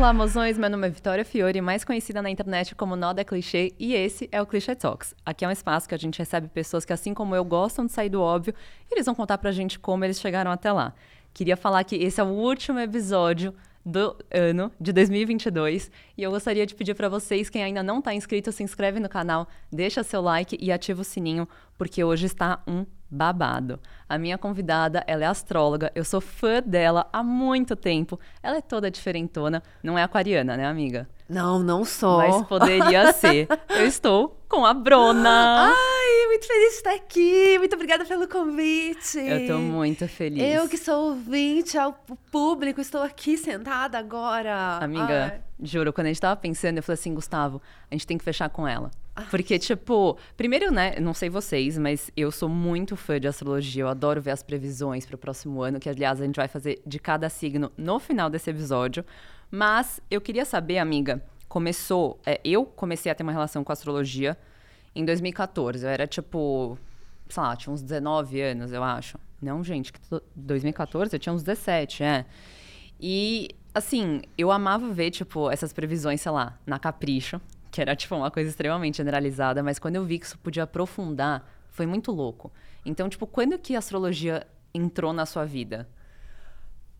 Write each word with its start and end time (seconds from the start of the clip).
Olá, 0.00 0.14
mozões! 0.14 0.56
Meu 0.56 0.70
nome 0.70 0.86
é 0.86 0.90
Vitória 0.90 1.26
Fiore, 1.26 1.60
mais 1.60 1.84
conhecida 1.84 2.22
na 2.22 2.30
internet 2.30 2.74
como 2.74 2.96
Noda 2.96 3.22
Clichê, 3.22 3.74
e 3.78 3.92
esse 3.92 4.30
é 4.32 4.40
o 4.40 4.46
Clichê 4.46 4.74
Talks. 4.74 5.14
Aqui 5.26 5.44
é 5.44 5.48
um 5.48 5.50
espaço 5.50 5.86
que 5.86 5.94
a 5.94 5.98
gente 5.98 6.18
recebe 6.18 6.48
pessoas 6.48 6.86
que, 6.86 6.92
assim 6.94 7.12
como 7.12 7.36
eu, 7.36 7.44
gostam 7.44 7.84
de 7.84 7.92
sair 7.92 8.08
do 8.08 8.22
óbvio 8.22 8.54
e 8.90 8.94
eles 8.94 9.04
vão 9.04 9.14
contar 9.14 9.36
pra 9.36 9.52
gente 9.52 9.78
como 9.78 10.02
eles 10.02 10.18
chegaram 10.18 10.50
até 10.50 10.72
lá. 10.72 10.94
Queria 11.34 11.54
falar 11.54 11.84
que 11.84 11.96
esse 11.96 12.18
é 12.18 12.24
o 12.24 12.28
último 12.28 12.78
episódio 12.78 13.54
do 13.84 14.16
ano 14.30 14.72
de 14.80 14.90
2022 14.90 15.90
e 16.16 16.22
eu 16.22 16.30
gostaria 16.30 16.64
de 16.64 16.74
pedir 16.74 16.94
para 16.94 17.10
vocês 17.10 17.50
quem 17.50 17.62
ainda 17.62 17.82
não 17.82 17.98
está 17.98 18.14
inscrito 18.14 18.50
se 18.52 18.62
inscreve 18.62 19.00
no 19.00 19.08
canal, 19.08 19.48
deixa 19.70 20.02
seu 20.02 20.22
like 20.22 20.56
e 20.58 20.72
ativa 20.72 21.02
o 21.02 21.04
sininho 21.04 21.46
porque 21.76 22.02
hoje 22.02 22.24
está 22.24 22.62
um 22.66 22.86
babado. 23.10 23.80
A 24.08 24.16
minha 24.16 24.38
convidada, 24.38 25.02
ela 25.06 25.24
é 25.24 25.26
astróloga, 25.26 25.90
eu 25.94 26.04
sou 26.04 26.20
fã 26.20 26.62
dela 26.64 27.08
há 27.12 27.22
muito 27.22 27.74
tempo. 27.74 28.18
Ela 28.42 28.58
é 28.58 28.60
toda 28.60 28.90
diferentona, 28.90 29.62
não 29.82 29.98
é 29.98 30.02
aquariana, 30.02 30.56
né, 30.56 30.66
amiga? 30.66 31.08
Não, 31.28 31.60
não 31.60 31.84
sou. 31.84 32.18
Mas 32.18 32.42
poderia 32.46 33.12
ser. 33.14 33.46
Eu 33.68 33.86
estou 33.86 34.36
com 34.48 34.66
a 34.66 34.74
Brona. 34.74 35.72
Ai, 35.72 36.26
muito 36.26 36.44
feliz 36.44 36.70
de 36.70 36.76
estar 36.76 36.94
aqui. 36.94 37.56
Muito 37.58 37.74
obrigada 37.74 38.04
pelo 38.04 38.26
convite. 38.26 39.18
Eu 39.18 39.38
estou 39.38 39.58
muito 39.60 40.08
feliz. 40.08 40.42
Eu 40.42 40.68
que 40.68 40.76
sou 40.76 41.10
ouvinte 41.10 41.78
ao 41.78 41.92
público, 42.32 42.80
estou 42.80 43.00
aqui 43.00 43.38
sentada 43.38 43.96
agora. 43.96 44.78
Amiga, 44.82 45.34
Ai. 45.34 45.40
juro, 45.62 45.92
quando 45.92 46.06
a 46.06 46.10
gente 46.10 46.20
tava 46.20 46.34
pensando, 46.34 46.78
eu 46.78 46.82
falei 46.82 46.98
assim, 46.98 47.14
Gustavo, 47.14 47.62
a 47.88 47.94
gente 47.94 48.08
tem 48.08 48.18
que 48.18 48.24
fechar 48.24 48.48
com 48.48 48.66
ela. 48.66 48.90
Porque, 49.30 49.58
tipo, 49.58 50.16
primeiro, 50.36 50.70
né, 50.70 50.98
não 51.00 51.12
sei 51.14 51.28
vocês, 51.28 51.76
mas 51.76 52.10
eu 52.16 52.30
sou 52.30 52.48
muito 52.48 52.96
fã 52.96 53.18
de 53.18 53.28
astrologia. 53.28 53.82
Eu 53.82 53.88
adoro 53.88 54.20
ver 54.20 54.30
as 54.30 54.42
previsões 54.42 55.04
para 55.04 55.16
o 55.16 55.18
próximo 55.18 55.62
ano, 55.62 55.80
que, 55.80 55.88
aliás, 55.88 56.20
a 56.20 56.24
gente 56.24 56.36
vai 56.36 56.48
fazer 56.48 56.80
de 56.86 56.98
cada 56.98 57.28
signo 57.28 57.70
no 57.76 57.98
final 57.98 58.30
desse 58.30 58.50
episódio. 58.50 59.04
Mas 59.50 60.00
eu 60.10 60.20
queria 60.20 60.44
saber, 60.44 60.78
amiga, 60.78 61.22
começou. 61.48 62.20
É, 62.24 62.40
eu 62.44 62.64
comecei 62.64 63.10
a 63.10 63.14
ter 63.14 63.22
uma 63.22 63.32
relação 63.32 63.64
com 63.64 63.72
a 63.72 63.74
astrologia 63.74 64.38
em 64.94 65.04
2014. 65.04 65.84
Eu 65.84 65.90
era 65.90 66.06
tipo, 66.06 66.78
sei 67.28 67.42
lá, 67.42 67.56
tinha 67.56 67.72
uns 67.72 67.82
19 67.82 68.40
anos, 68.40 68.72
eu 68.72 68.82
acho. 68.82 69.18
Não, 69.40 69.64
gente, 69.64 69.92
2014 70.36 71.14
eu 71.14 71.18
tinha 71.18 71.32
uns 71.32 71.42
17, 71.42 72.02
é. 72.02 72.26
E, 73.00 73.48
assim, 73.74 74.20
eu 74.36 74.50
amava 74.50 74.92
ver, 74.92 75.10
tipo, 75.10 75.50
essas 75.50 75.72
previsões, 75.72 76.20
sei 76.20 76.30
lá, 76.30 76.58
na 76.66 76.78
Capricho, 76.78 77.40
que 77.70 77.80
era, 77.80 77.94
tipo, 77.94 78.14
uma 78.14 78.30
coisa 78.30 78.50
extremamente 78.50 78.96
generalizada, 78.96 79.62
mas 79.62 79.78
quando 79.78 79.96
eu 79.96 80.04
vi 80.04 80.18
que 80.18 80.26
isso 80.26 80.38
podia 80.38 80.64
aprofundar, 80.64 81.48
foi 81.68 81.86
muito 81.86 82.10
louco. 82.10 82.52
Então, 82.84 83.08
tipo, 83.08 83.26
quando 83.26 83.58
que 83.58 83.74
a 83.74 83.78
astrologia 83.78 84.46
entrou 84.74 85.12
na 85.12 85.26
sua 85.26 85.44
vida? 85.44 85.88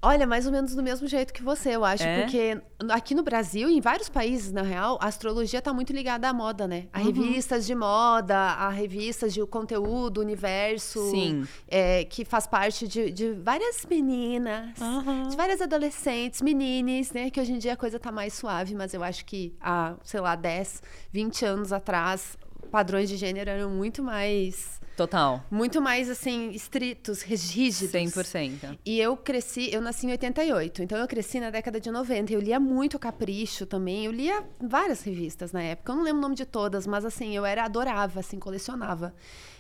Olha, 0.03 0.27
mais 0.27 0.47
ou 0.47 0.53
menos 0.53 0.75
do 0.75 0.83
mesmo 0.83 1.07
jeito 1.07 1.33
que 1.33 1.43
você, 1.43 1.77
eu 1.77 1.85
acho. 1.85 2.03
É? 2.03 2.23
Porque 2.23 2.59
aqui 2.89 3.15
no 3.15 3.23
Brasil 3.23 3.69
e 3.69 3.77
em 3.77 3.81
vários 3.83 4.09
países, 4.09 4.51
na 4.51 4.63
real, 4.63 4.99
a 5.01 5.07
astrologia 5.07 5.59
está 5.59 5.75
muito 5.75 5.93
ligada 5.93 6.27
à 6.27 6.33
moda, 6.33 6.67
né? 6.67 6.87
A 6.91 7.01
uhum. 7.01 7.07
revistas 7.07 7.67
de 7.67 7.75
moda, 7.75 8.37
a 8.37 8.71
revistas 8.71 9.35
de 9.35 9.45
conteúdo, 9.47 10.21
universo. 10.21 11.11
Sim. 11.11 11.47
É, 11.69 12.05
que 12.05 12.25
faz 12.25 12.47
parte 12.47 12.89
de, 12.89 13.11
de 13.11 13.33
várias 13.33 13.85
meninas, 13.85 14.79
uhum. 14.81 15.29
de 15.29 15.37
várias 15.37 15.61
adolescentes, 15.61 16.41
menines, 16.41 17.13
né? 17.13 17.29
Que 17.29 17.39
hoje 17.39 17.53
em 17.53 17.59
dia 17.59 17.75
a 17.75 17.77
coisa 17.77 17.99
está 17.99 18.11
mais 18.11 18.33
suave, 18.33 18.75
mas 18.75 18.95
eu 18.95 19.05
acho 19.05 19.25
que 19.27 19.55
há, 19.61 19.97
sei 20.03 20.21
lá, 20.21 20.35
10, 20.35 20.83
20 21.13 21.45
anos 21.45 21.73
atrás, 21.75 22.39
padrões 22.71 23.09
de 23.09 23.17
gênero 23.17 23.51
eram 23.51 23.71
muito 23.71 24.03
mais 24.03 24.81
Total. 25.01 25.43
Muito 25.51 25.81
mais, 25.81 26.11
assim, 26.11 26.51
estritos, 26.51 27.23
rígidos. 27.23 27.91
100%. 27.91 28.79
E 28.85 29.01
eu 29.01 29.17
cresci, 29.17 29.73
eu 29.73 29.81
nasci 29.81 30.07
em 30.07 30.11
88, 30.11 30.83
então 30.83 30.99
eu 30.99 31.09
cresci 31.09 31.41
na 31.41 31.49
década 31.49 31.81
de 31.81 31.91
90. 31.91 32.31
Eu 32.31 32.39
lia 32.39 32.61
muito 32.61 32.99
Capricho 32.99 33.65
também, 33.65 34.05
eu 34.05 34.13
lia 34.13 34.45
várias 34.61 35.01
revistas 35.03 35.53
na 35.53 35.63
época. 35.63 35.93
Eu 35.93 35.97
não 35.97 36.03
lembro 36.03 36.19
o 36.19 36.23
nome 36.23 36.35
de 36.35 36.45
todas, 36.45 36.87
mas, 36.87 37.07
assim, 37.07 37.35
eu 37.35 37.47
era, 37.47 37.65
adorava, 37.65 38.21
assim, 38.21 38.39
colecionava. 38.39 39.15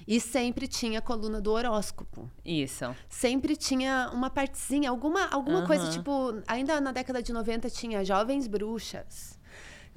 E 0.06 0.20
sempre 0.20 0.68
tinha 0.68 0.98
a 0.98 1.02
coluna 1.02 1.40
do 1.40 1.52
horóscopo. 1.52 2.30
Isso. 2.44 2.94
Sempre 3.08 3.56
tinha 3.56 4.10
uma 4.12 4.28
partezinha, 4.28 4.90
alguma, 4.90 5.26
alguma 5.28 5.66
coisa, 5.66 5.90
tipo, 5.90 6.34
ainda 6.46 6.78
na 6.82 6.92
década 6.92 7.22
de 7.22 7.32
90 7.32 7.70
tinha 7.70 8.04
Jovens 8.04 8.46
Bruxas. 8.46 9.39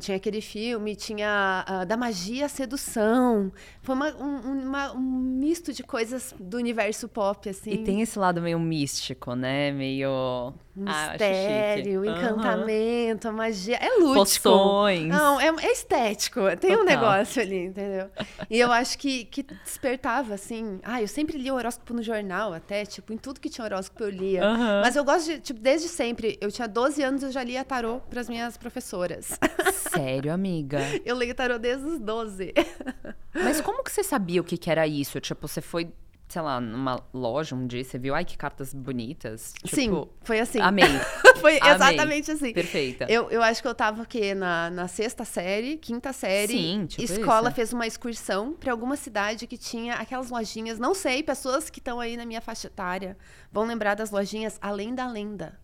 Tinha 0.03 0.18
aquele 0.18 0.41
filme, 0.41 0.97
tinha 0.97 1.66
uh, 1.66 1.86
da 1.86 1.96
magia 1.96 2.47
à 2.47 2.50
sedução. 2.50 3.50
Foi 3.81 3.96
uma, 3.96 4.14
um, 4.16 4.64
uma, 4.64 4.91
um 4.91 5.00
misto 5.00 5.72
de 5.72 5.81
coisas 5.81 6.36
do 6.38 6.58
universo 6.58 7.08
pop, 7.08 7.47
assim. 7.47 7.72
E 7.72 7.78
tem 7.78 8.02
esse 8.02 8.19
lado 8.19 8.42
meio 8.42 8.59
místico, 8.59 9.34
né? 9.34 9.72
Meio 9.72 10.53
mistério, 10.75 12.02
ah, 12.02 12.08
encantamento, 12.08 13.28
uhum. 13.30 13.34
magia. 13.34 13.78
É 13.78 13.97
lúdico. 13.97 14.16
Poções. 14.16 15.08
Não, 15.08 15.40
é, 15.40 15.47
é 15.47 15.72
estético. 15.72 16.42
Tem 16.58 16.72
Total. 16.72 16.81
um 16.81 16.86
negócio 16.86 17.42
ali, 17.42 17.66
entendeu? 17.66 18.09
E 18.50 18.59
eu 18.59 18.72
acho 18.74 18.97
que, 18.97 19.24
que 19.25 19.44
despertava, 19.44 20.34
assim. 20.34 20.80
Ah, 20.84 21.02
eu 21.02 21.08
sempre 21.08 21.38
lia 21.38 21.53
horóscopo 21.53 21.94
no 21.94 22.03
jornal, 22.03 22.53
até, 22.53 22.86
tipo, 22.86 23.13
em 23.13 23.18
tudo 23.18 23.40
que 23.40 23.50
tinha 23.50 23.63
horóscopo 23.63 24.03
eu 24.03 24.09
lia. 24.09 24.44
Uhum. 24.44 24.81
Mas 24.81 24.97
eu 24.97 25.06
gosto 25.06 25.28
de, 25.28 25.40
tipo, 25.40 25.59
desde 25.62 25.88
sempre. 25.88 26.38
Eu 26.42 26.52
tinha 26.52 26.68
12 26.68 27.02
anos, 27.03 27.24
eu 27.24 27.31
já 27.31 27.44
lia 27.44 27.63
tarô 27.63 28.02
para 28.09 28.19
as 28.19 28.28
minhas 28.28 28.58
professoras. 28.58 29.40
Sério, 29.94 30.34
amiga? 30.34 30.80
Eu 31.06 31.16
leio 31.16 31.34
tarô 31.36 31.58
desde 31.58 31.86
os 31.86 32.00
12. 32.00 32.54
Mas 33.34 33.62
como 33.62 33.84
que 33.84 33.92
você 33.92 34.04
sabia 34.04 34.42
o 34.42 34.44
que, 34.44 34.58
que 34.58 34.70
era 34.70 34.88
isso? 34.88 35.20
Tipo, 35.20 35.48
você 35.48 35.62
foi 35.62 35.92
sei 36.34 36.42
lá, 36.42 36.59
numa 36.59 37.00
loja 37.14 37.56
um 37.56 37.68
dia, 37.68 37.84
você 37.84 38.00
viu, 38.00 38.16
ai, 38.16 38.26
que 38.26 38.36
cartas 38.36 38.74
bonitas. 38.74 39.54
Tipo, 39.64 39.76
Sim, 39.76 40.08
foi 40.24 40.40
assim. 40.40 40.59
Amei. 40.59 40.86
foi 41.40 41.59
amei. 41.59 41.76
exatamente 41.76 42.31
assim. 42.31 42.52
Perfeita. 42.52 43.06
Eu, 43.08 43.30
eu 43.30 43.44
acho 43.44 43.62
que 43.62 43.68
eu 43.68 43.76
tava, 43.76 44.02
o 44.02 44.06
quê? 44.06 44.34
Na, 44.34 44.72
na 44.72 44.88
sexta 44.88 45.24
série, 45.26 45.78
quinta 45.78 46.12
série. 46.12 46.54
Sim, 46.54 46.86
tipo 46.88 47.04
Escola 47.04 47.50
isso. 47.50 47.56
fez 47.56 47.72
uma 47.72 47.86
excursão 47.86 48.54
para 48.54 48.72
alguma 48.72 48.96
cidade 48.96 49.46
que 49.46 49.58
tinha 49.58 49.94
aquelas 49.96 50.31
lojinhas, 50.31 50.80
não 50.80 50.96
sei, 50.96 51.22
pessoas 51.22 51.70
que 51.70 51.80
estão 51.80 52.00
aí 52.00 52.18
na 52.18 52.25
minha 52.25 52.42
faixa 52.42 52.66
etária 52.66 53.16
vão 53.52 53.66
lembrar 53.66 53.94
das 53.94 54.10
lojinhas 54.10 54.58
Além 54.60 54.96
da 54.96 55.08
Lenda. 55.08 55.60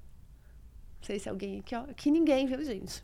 Não 1.01 1.07
sei 1.07 1.17
se 1.17 1.29
alguém 1.29 1.59
aqui, 1.59 1.75
ó. 1.75 1.85
Que 1.95 2.11
ninguém, 2.11 2.45
viu, 2.45 2.63
gente? 2.63 3.03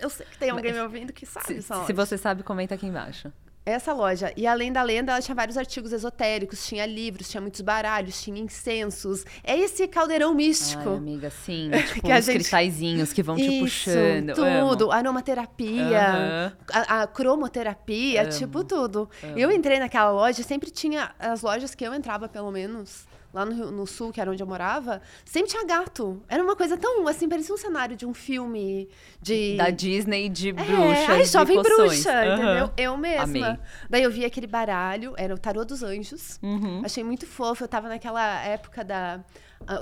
Eu 0.00 0.10
sei 0.10 0.26
que 0.26 0.38
tem 0.38 0.50
alguém 0.50 0.72
me 0.72 0.80
ouvindo 0.80 1.12
que 1.12 1.26
sabe. 1.26 1.62
Se, 1.62 1.86
se 1.86 1.92
você 1.92 2.18
sabe, 2.18 2.42
comenta 2.42 2.74
aqui 2.74 2.86
embaixo. 2.86 3.32
Essa 3.66 3.94
loja. 3.94 4.30
E 4.36 4.46
além 4.46 4.70
da 4.70 4.82
lenda, 4.82 5.12
ela 5.12 5.22
tinha 5.22 5.34
vários 5.34 5.56
artigos 5.56 5.90
esotéricos, 5.90 6.66
tinha 6.66 6.84
livros, 6.84 7.30
tinha 7.30 7.40
muitos 7.40 7.62
baralhos, 7.62 8.22
tinha 8.22 8.38
incensos. 8.38 9.24
É 9.42 9.58
esse 9.58 9.88
caldeirão 9.88 10.34
místico. 10.34 10.90
Ai, 10.90 10.96
amiga, 10.96 11.30
sim. 11.30 11.70
Tipo, 11.94 12.06
que 12.06 12.12
uns 12.12 12.24
gente... 12.26 12.34
cristalzinhos 12.34 13.12
que 13.14 13.22
vão 13.22 13.36
Isso, 13.36 13.50
te 13.50 13.60
puxando. 13.60 14.34
Tudo. 14.34 14.92
Aromaterapia, 14.92 16.54
a, 16.70 17.02
a, 17.02 17.06
cromoterapia, 17.06 18.22
Amo. 18.22 18.30
tipo 18.32 18.64
tudo. 18.64 19.08
Amo. 19.22 19.38
Eu 19.38 19.50
entrei 19.50 19.78
naquela 19.78 20.10
loja, 20.10 20.42
sempre 20.42 20.70
tinha 20.70 21.14
as 21.18 21.40
lojas 21.40 21.74
que 21.74 21.86
eu 21.86 21.94
entrava, 21.94 22.28
pelo 22.28 22.50
menos 22.50 23.06
lá 23.34 23.44
no, 23.44 23.72
no, 23.72 23.86
sul, 23.86 24.12
que 24.12 24.20
era 24.20 24.30
onde 24.30 24.40
eu 24.40 24.46
morava, 24.46 25.02
sempre 25.24 25.50
tinha 25.50 25.64
gato. 25.64 26.22
Era 26.28 26.42
uma 26.42 26.54
coisa 26.54 26.76
tão, 26.76 27.06
assim, 27.08 27.28
parecia 27.28 27.52
um 27.52 27.58
cenário 27.58 27.96
de 27.96 28.06
um 28.06 28.14
filme 28.14 28.88
de... 29.20 29.56
Da 29.56 29.70
Disney 29.70 30.28
de 30.28 30.50
é, 30.50 31.06
ai, 31.08 31.24
jovem 31.24 31.60
bruxa, 31.60 32.12
uhum. 32.12 32.34
entendeu? 32.34 32.70
Eu 32.76 32.96
mesma. 32.96 33.24
Amei. 33.24 33.58
Daí 33.90 34.02
eu 34.04 34.10
vi 34.10 34.24
aquele 34.24 34.46
baralho, 34.46 35.14
era 35.16 35.34
o 35.34 35.38
Tarô 35.38 35.64
dos 35.64 35.82
Anjos. 35.82 36.38
Uhum. 36.40 36.82
Achei 36.84 37.02
muito 37.02 37.26
fofo. 37.26 37.64
Eu 37.64 37.68
tava 37.68 37.88
naquela 37.88 38.44
época 38.44 38.84
da 38.84 39.20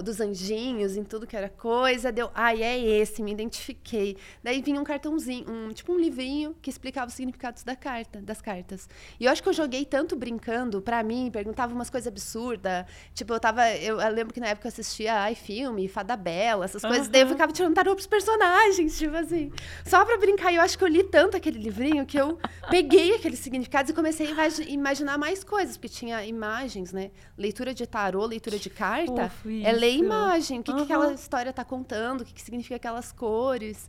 dos 0.03 0.21
anjinhos, 0.21 0.97
em 0.97 1.05
tudo 1.05 1.27
que 1.27 1.37
era 1.37 1.49
coisa. 1.49 2.13
Deu, 2.13 2.31
ai, 2.35 2.63
é 2.63 2.79
esse, 2.79 3.23
me 3.23 3.33
identifiquei. 3.33 4.17
Daí 4.43 4.63
vinha 4.63 4.81
um 4.81 4.85
cartãozinho, 4.85 5.45
um, 5.51 5.73
tipo 5.73 5.93
um 5.93 5.99
livrinho 5.99 6.55
que 6.61 6.71
explicava 6.71 7.09
os 7.09 7.15
significados 7.15 7.63
da 7.63 7.77
carta, 7.77 8.21
das 8.21 8.41
cartas. 8.41 8.89
E 9.19 9.25
eu 9.25 9.33
acho 9.33 9.43
que 9.43 9.49
eu 9.49 9.53
joguei 9.53 9.85
tanto 9.85 10.17
brincando 10.17 10.81
pra 10.81 11.03
mim, 11.03 11.31
perguntava 11.33 11.75
umas 11.75 11.91
coisas 11.91 12.07
absurdas. 12.07 12.87
Tipo, 13.15 13.35
eu 13.35 13.41
tava. 13.41 13.69
Eu, 13.77 14.01
eu, 14.01 14.11
lembro 14.13 14.33
que 14.33 14.41
na 14.41 14.49
época 14.49 14.69
eu 14.69 14.71
assistia 14.71 15.15
ai, 15.15 15.35
filme, 15.35 15.89
Fada 15.89 16.17
Bela, 16.17 16.65
essas 16.65 16.83
coisas. 16.83 17.07
Uhum. 17.07 17.13
Daí 17.13 17.23
eu 17.23 17.29
ficava 17.29 17.53
tirando 17.53 17.75
tarô 17.75 17.95
pros 17.95 18.07
personagens, 18.07 18.97
tipo 18.99 19.17
assim. 19.17 19.53
Só 19.85 20.05
pra 20.05 20.17
brincar. 20.19 20.53
E 20.53 20.57
eu 20.57 20.63
acho 20.63 20.79
que 20.79 20.85
eu 20.85 20.89
li 20.89 21.05
tanto 21.05 21.37
aquele 21.37 21.59
livrinho 21.59 22.07
que 22.07 22.19
eu 22.19 22.39
peguei 22.71 23.17
aqueles 23.17 23.39
significados 23.39 23.91
e 23.91 23.95
comecei 23.95 24.29
a 24.33 24.49
imaginar 24.69 25.19
mais 25.19 25.45
coisas, 25.45 25.77
porque 25.77 25.89
tinha 25.89 26.25
imagens, 26.25 26.93
né? 26.93 27.11
Leitura 27.37 27.75
de 27.75 27.87
tarô, 27.87 28.25
leitura 28.27 28.59
de 28.59 28.71
carta. 28.71 29.31
é 29.63 29.72
é 29.73 29.77
ler 29.77 29.95
imagem, 29.95 30.61
o 30.61 30.63
que, 30.63 30.71
uhum. 30.71 30.79
que 30.79 30.83
aquela 30.85 31.13
história 31.13 31.51
está 31.51 31.65
contando, 31.65 32.23
o 32.23 32.25
que, 32.25 32.33
que 32.33 32.43
significa 32.43 32.77
aquelas 32.77 33.13
cores. 33.13 33.89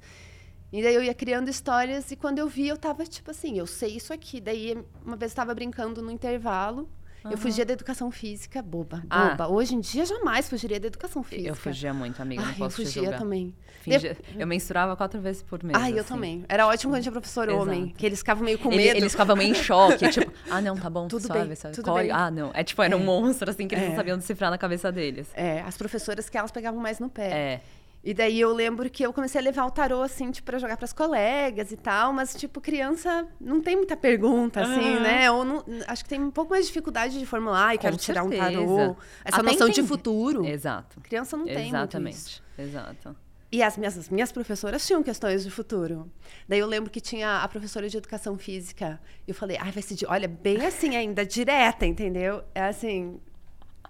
E 0.72 0.82
daí 0.82 0.96
eu 0.96 1.04
ia 1.04 1.14
criando 1.14 1.50
histórias 1.50 2.10
e 2.12 2.16
quando 2.16 2.40
eu 2.40 2.48
vi, 2.48 2.68
eu 2.68 2.78
tava 2.78 3.06
tipo 3.06 3.30
assim, 3.30 3.60
eu 3.60 3.68
sei 3.68 3.96
isso 3.96 4.12
aqui. 4.12 4.42
Daí 4.42 4.74
uma 5.06 5.16
vez 5.16 5.32
eu 5.32 5.34
estava 5.34 5.54
brincando 5.54 6.02
no 6.02 6.10
intervalo 6.10 6.90
Uhum. 7.24 7.32
Eu 7.32 7.38
fugia 7.38 7.66
da 7.66 7.74
educação 7.74 8.12
física, 8.12 8.62
boba, 8.62 9.04
ah. 9.10 9.30
boba. 9.30 9.48
Hoje 9.48 9.76
em 9.76 9.80
dia, 9.80 10.06
jamais 10.06 10.50
fugiria 10.50 10.80
da 10.80 10.88
educação 10.88 11.24
física. 11.24 11.50
Eu 11.50 11.56
fugia 11.56 11.94
muito, 11.94 12.22
amiga, 12.22 12.42
não 12.42 12.50
Ai, 12.50 12.56
posso 12.56 12.82
Eu 12.82 12.86
fugia 12.86 13.18
também. 13.18 13.56
Fingia... 13.82 14.18
Eu 14.38 14.46
menstruava 14.46 14.96
quatro 14.96 15.22
vezes 15.22 15.42
por 15.42 15.64
mês. 15.64 15.78
Ah, 15.78 15.86
assim. 15.86 15.98
eu 15.98 16.04
também. 16.04 16.46
Era 16.50 16.68
ótimo 16.68 16.92
quando 16.94 17.02
tinha 17.02 17.12
professor 17.12 17.48
Exato. 17.48 17.62
homem, 17.62 17.94
que 17.98 18.06
eles 18.06 18.20
ficavam 18.20 18.44
meio 18.44 18.60
com 18.60 18.70
medo. 18.70 18.82
Ele, 18.82 19.00
eles 19.00 19.12
ficavam 19.12 19.36
meio 19.36 19.52
em 19.52 19.56
choque, 19.56 20.10
tipo, 20.10 20.32
ah, 20.50 20.62
não, 20.62 20.76
tá 20.76 20.90
bom, 20.90 21.08
tudo 21.08 21.28
suave, 21.28 21.46
bem, 21.46 21.56
sabe? 21.56 21.76
tudo 21.76 21.94
bem. 21.94 22.12
Ah, 22.12 22.30
não. 22.30 22.52
É 22.54 22.64
tipo, 22.64 22.82
era 22.82 22.94
é. 22.94 22.98
um 22.98 23.04
monstro, 23.04 23.50
assim, 23.50 23.68
que 23.68 23.76
eles 23.76 23.86
é. 23.86 23.90
não 23.90 23.96
sabiam 23.96 24.18
decifrar 24.18 24.52
na 24.52 24.58
cabeça 24.58 24.92
deles. 24.92 25.30
É, 25.34 25.62
as 25.62 25.78
professoras 25.78 26.30
que 26.30 26.38
elas 26.38 26.52
pegavam 26.52 26.82
mais 26.82 27.00
no 27.00 27.10
pé. 27.10 27.30
É. 27.32 27.62
E 28.04 28.14
daí 28.14 28.38
eu 28.40 28.52
lembro 28.54 28.90
que 28.90 29.02
eu 29.02 29.14
comecei 29.14 29.40
a 29.40 29.44
levar 29.44 29.66
o 29.66 29.72
tarô, 29.72 30.02
assim, 30.02 30.30
tipo, 30.30 30.46
pra 30.48 30.60
jogar 30.60 30.76
pras 30.76 30.92
colegas 30.92 31.72
e 31.72 31.78
tal, 31.78 32.12
mas, 32.12 32.36
tipo, 32.36 32.60
criança 32.60 33.26
não 33.40 33.62
tem 33.62 33.78
muita 33.78 33.96
pergunta, 33.96 34.60
assim, 34.62 34.96
Aham. 34.96 35.00
né? 35.00 35.32
Ou 35.32 35.46
não- 35.46 35.64
acho 35.88 36.04
que 36.04 36.10
tem 36.10 36.22
um 36.22 36.30
pouco 36.30 36.52
mais 36.52 36.66
de 36.66 36.70
dificuldade 36.72 37.18
de 37.18 37.26
formular 37.26 37.74
e 37.74 37.78
quero 37.78 37.96
tirar 37.96 38.26
um 38.26 38.30
certeza. 38.30 38.52
tarô. 38.52 38.98
Essa 39.24 39.38
Até 39.38 39.52
noção 39.52 39.70
de 39.70 39.84
futuro. 39.84 40.46
Exato. 40.46 41.00
Criança 41.00 41.38
não 41.38 41.46
tem 41.46 41.56
muito 41.56 41.68
isso. 41.68 41.76
Exatamente. 41.78 42.44
Exato. 42.58 43.16
E 43.50 43.64
as 43.64 43.78
minhas, 43.78 43.98
as 43.98 44.10
minhas 44.10 44.32
professoras 44.34 44.86
tinham 44.86 45.02
questões 45.02 45.44
de 45.44 45.50
futuro. 45.52 46.12
Daí 46.50 46.60
eu 46.60 46.68
lembro 46.68 46.90
que 46.90 47.00
tinha 47.00 47.38
a 47.42 47.48
professora 47.48 47.88
de 47.88 47.96
educação 47.96 48.38
física. 48.38 49.00
E 49.26 49.32
eu 49.32 49.36
falei, 49.36 49.58
ai, 49.62 49.72
vai 49.72 49.82
ser. 49.84 49.94
de- 49.96 50.06
Olha, 50.08 50.28
bem 50.28 50.66
assim 50.66 50.98
ainda, 50.98 51.26
direta, 51.26 51.86
entendeu? 51.86 52.44
É 52.54 52.64
assim. 52.66 53.18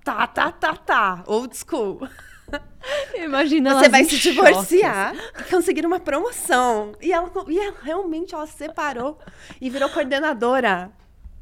Tá, 0.03 0.27
tá, 0.27 0.51
tá, 0.51 0.75
tá. 0.75 1.23
Old 1.25 1.55
school. 1.57 2.07
Imagina 3.15 3.75
Você 3.75 3.89
vai 3.89 4.03
se 4.03 4.17
divorciar 4.19 5.15
e 5.39 5.43
conseguir 5.43 5.85
uma 5.85 5.99
promoção. 5.99 6.93
E 7.01 7.11
ela, 7.11 7.31
e 7.47 7.59
ela 7.59 7.75
realmente 7.81 8.33
ela 8.35 8.45
se 8.45 8.57
separou 8.57 9.19
e 9.61 9.69
virou 9.69 9.89
coordenadora. 9.89 10.91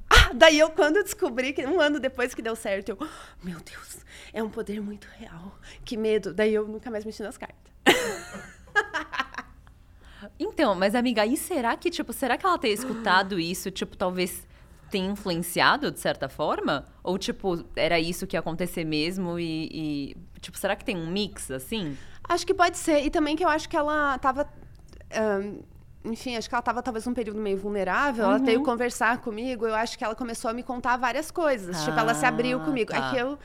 Ah, 0.09 0.31
daí 0.33 0.59
eu, 0.59 0.69
quando 0.71 0.98
eu 0.98 1.03
descobri 1.03 1.53
que 1.53 1.65
um 1.65 1.80
ano 1.80 2.00
depois 2.00 2.33
que 2.33 2.42
deu 2.42 2.56
certo, 2.56 2.89
eu, 2.89 2.98
meu 3.42 3.59
Deus, 3.59 4.06
é 4.33 4.44
um 4.44 4.50
poder 4.50 4.81
muito 4.81 5.07
real. 5.18 5.57
Que 5.86 5.95
medo. 5.98 6.33
Daí 6.33 6.53
eu 6.53 6.68
nunca 6.68 6.92
mais 6.92 7.06
mexi 7.06 7.24
nas 7.24 7.38
cartas. 7.38 7.71
Então, 10.39 10.75
mas 10.75 10.95
amiga, 10.95 11.25
e 11.25 11.36
será 11.38 11.75
que, 11.75 11.89
tipo, 11.89 12.13
será 12.13 12.38
que 12.38 12.45
ela 12.45 12.57
ter 12.57 12.69
escutado 12.69 13.39
isso, 13.39 13.71
tipo, 13.71 13.95
talvez 13.97 14.47
tenha 14.91 15.09
influenciado 15.11 15.91
de 15.91 15.99
certa 15.99 16.29
forma? 16.29 16.85
Ou, 17.03 17.17
tipo, 17.17 17.65
era 17.75 17.99
isso 17.99 18.27
que 18.27 18.35
ia 18.35 18.39
acontecer 18.41 18.83
mesmo 18.83 19.39
e, 19.39 19.69
e, 19.71 20.17
tipo, 20.39 20.57
será 20.57 20.75
que 20.75 20.85
tem 20.85 20.95
um 20.97 21.07
mix, 21.07 21.49
assim? 21.49 21.97
Acho 22.27 22.45
que 22.45 22.53
pode 22.53 22.77
ser. 22.77 23.03
E 23.05 23.09
também 23.09 23.35
que 23.35 23.43
eu 23.43 23.49
acho 23.49 23.67
que 23.67 23.75
ela 23.77 24.17
tava. 24.19 24.47
ahn, 25.13 25.59
enfim, 26.03 26.35
acho 26.35 26.47
que 26.49 26.55
ela 26.55 26.61
tava 26.61 26.81
talvez 26.81 27.05
num 27.05 27.13
período 27.13 27.39
meio 27.39 27.57
vulnerável. 27.57 28.25
Ela 28.25 28.38
Uhum. 28.38 28.45
veio 28.45 28.63
conversar 28.63 29.19
comigo. 29.19 29.65
Eu 29.67 29.75
acho 29.75 29.97
que 29.97 30.03
ela 30.03 30.15
começou 30.15 30.49
a 30.49 30.53
me 30.53 30.63
contar 30.63 30.97
várias 30.97 31.29
coisas. 31.31 31.83
tipo, 31.83 31.99
ela 31.99 32.13
se 32.13 32.25
abriu 32.25 32.57
Ah, 32.57 32.61
comigo. 32.61 32.91
tá. 32.91 32.97
É 32.97 33.09
que 33.11 33.17
eu. 33.17 33.37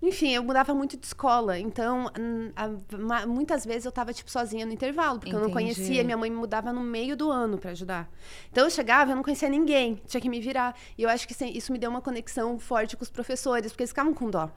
Enfim, 0.00 0.32
eu 0.32 0.44
mudava 0.44 0.72
muito 0.74 0.96
de 0.96 1.04
escola. 1.04 1.58
Então, 1.58 2.08
hum, 2.18 2.50
a- 2.54 2.70
ma- 2.96 3.26
muitas 3.26 3.64
vezes 3.66 3.84
eu 3.84 3.90
tava, 3.90 4.12
tipo, 4.12 4.30
sozinha 4.30 4.64
no 4.64 4.72
intervalo, 4.72 5.18
porque 5.18 5.34
eu 5.34 5.40
não 5.40 5.48
Entendi. 5.48 5.74
conhecia. 5.74 6.04
Minha 6.04 6.16
mãe 6.16 6.30
me 6.30 6.36
mudava 6.36 6.72
no 6.72 6.80
meio 6.80 7.16
do 7.16 7.30
ano 7.32 7.58
pra 7.58 7.72
ajudar. 7.72 8.08
Então, 8.50 8.64
eu 8.64 8.70
chegava, 8.70 9.10
eu 9.10 9.16
não 9.16 9.22
conhecia 9.24 9.48
ninguém. 9.48 10.00
Tinha 10.06 10.20
que 10.20 10.28
me 10.28 10.40
virar. 10.40 10.76
E 10.96 11.02
eu 11.02 11.08
acho 11.08 11.26
que 11.26 11.34
isso 11.56 11.72
me 11.72 11.78
deu 11.78 11.90
uma 11.90 12.00
conexão 12.00 12.58
forte 12.60 12.96
com 12.96 13.02
os 13.02 13.10
professores, 13.10 13.72
porque 13.72 13.82
eles 13.82 13.90
ficavam 13.90 14.14
com 14.14 14.30
dó. 14.30 14.48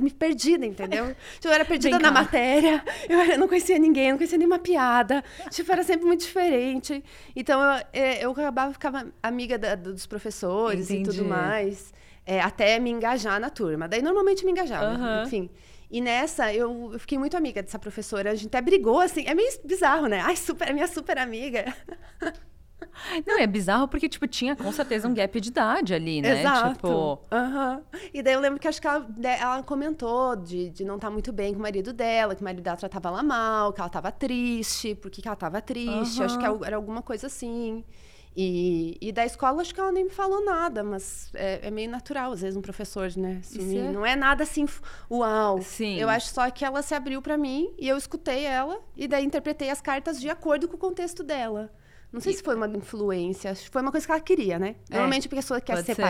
Me 0.00 0.10
perdida, 0.10 0.66
entendeu? 0.66 1.14
Tipo, 1.38 1.46
eu 1.46 1.52
era 1.52 1.64
perdida 1.64 1.96
na 2.00 2.10
matéria, 2.10 2.82
eu 3.08 3.20
era- 3.20 3.36
não 3.38 3.46
conhecia 3.46 3.78
ninguém, 3.78 4.10
não 4.10 4.18
conhecia 4.18 4.36
nenhuma 4.36 4.58
piada. 4.58 5.22
Tipo, 5.48 5.70
era 5.70 5.84
sempre 5.84 6.04
muito 6.04 6.22
diferente. 6.22 7.04
Então, 7.36 7.62
eu, 7.62 7.84
é, 7.92 8.24
eu 8.24 8.32
acabava 8.32 8.72
ficava 8.72 9.06
amiga 9.22 9.56
da- 9.56 9.76
dos 9.76 10.06
professores 10.06 10.90
e 10.90 10.94
Entendi. 10.96 11.16
tudo 11.18 11.28
mais, 11.28 11.94
é, 12.30 12.40
até 12.40 12.78
me 12.78 12.90
engajar 12.90 13.40
na 13.40 13.50
turma. 13.50 13.88
Daí, 13.88 14.00
normalmente, 14.02 14.44
me 14.44 14.52
engajava, 14.52 14.86
Aham. 14.94 15.22
enfim. 15.26 15.50
E 15.90 16.00
nessa, 16.00 16.54
eu, 16.54 16.90
eu 16.92 16.98
fiquei 17.00 17.18
muito 17.18 17.36
amiga 17.36 17.60
dessa 17.60 17.78
professora. 17.78 18.30
A 18.30 18.34
gente 18.36 18.46
até 18.46 18.60
brigou, 18.62 19.00
assim. 19.00 19.24
É 19.26 19.34
meio 19.34 19.50
bizarro, 19.64 20.06
né? 20.06 20.20
Ai, 20.20 20.36
super, 20.36 20.72
minha 20.72 20.86
super 20.86 21.18
amiga. 21.18 21.64
Não, 23.26 23.38
é 23.38 23.46
bizarro 23.46 23.88
porque, 23.88 24.08
tipo, 24.08 24.26
tinha 24.26 24.54
com 24.56 24.70
certeza 24.72 25.08
um 25.08 25.14
gap 25.14 25.40
de 25.40 25.48
idade 25.48 25.92
ali, 25.94 26.22
né? 26.22 26.40
Exato. 26.40 26.74
Tipo, 26.74 27.20
Aham. 27.32 27.82
E 28.14 28.22
daí 28.22 28.34
eu 28.34 28.40
lembro 28.40 28.58
que 28.60 28.68
acho 28.68 28.80
que 28.80 28.86
ela, 28.86 29.00
de- 29.00 29.26
ela 29.26 29.62
comentou 29.62 30.36
de, 30.36 30.70
de 30.70 30.84
não 30.84 30.96
estar 30.96 31.10
muito 31.10 31.32
bem 31.32 31.52
com 31.52 31.58
o 31.58 31.62
marido 31.62 31.92
dela, 31.92 32.34
que 32.34 32.40
o 32.40 32.44
marido 32.44 32.62
dela 32.62 32.76
tratava 32.76 33.08
ela 33.08 33.22
mal, 33.22 33.72
que 33.72 33.80
ela 33.80 33.88
estava 33.88 34.10
triste, 34.12 34.94
por 34.94 35.10
que 35.10 35.26
ela 35.26 35.34
estava 35.34 35.60
triste. 35.60 36.22
Acho 36.22 36.38
que 36.38 36.46
era 36.66 36.76
alguma 36.76 37.02
coisa 37.02 37.26
assim. 37.26 37.84
E, 38.36 38.96
e 39.00 39.10
da 39.10 39.26
escola, 39.26 39.60
acho 39.60 39.74
que 39.74 39.80
ela 39.80 39.90
nem 39.90 40.04
me 40.04 40.10
falou 40.10 40.44
nada, 40.44 40.84
mas 40.84 41.30
é, 41.34 41.66
é 41.66 41.70
meio 41.70 41.90
natural, 41.90 42.32
às 42.32 42.40
vezes, 42.40 42.56
um 42.56 42.62
professor, 42.62 43.10
né? 43.16 43.40
Isso 43.42 43.60
é- 43.60 43.92
Não 43.92 44.06
é 44.06 44.14
nada 44.14 44.44
assim, 44.44 44.66
uau. 45.10 45.60
Sim. 45.62 45.98
Eu 45.98 46.08
acho 46.08 46.28
só 46.32 46.48
que 46.50 46.64
ela 46.64 46.80
se 46.82 46.94
abriu 46.94 47.20
pra 47.20 47.36
mim 47.36 47.74
e 47.78 47.88
eu 47.88 47.96
escutei 47.96 48.44
ela, 48.44 48.80
e 48.96 49.08
daí 49.08 49.24
interpretei 49.24 49.68
as 49.68 49.80
cartas 49.80 50.20
de 50.20 50.28
acordo 50.28 50.68
com 50.68 50.76
o 50.76 50.78
contexto 50.78 51.22
dela. 51.24 51.72
Não 52.12 52.20
sei 52.20 52.32
se 52.32 52.42
foi 52.42 52.56
uma 52.56 52.66
influência, 52.68 53.54
foi 53.54 53.82
uma 53.82 53.90
coisa 53.92 54.04
que 54.06 54.12
ela 54.12 54.20
queria, 54.20 54.58
né? 54.58 54.74
É, 54.90 54.94
Normalmente 54.94 55.26
a 55.26 55.30
pessoa 55.30 55.60
quer 55.60 55.74
se 55.82 55.94
ser. 55.94 56.02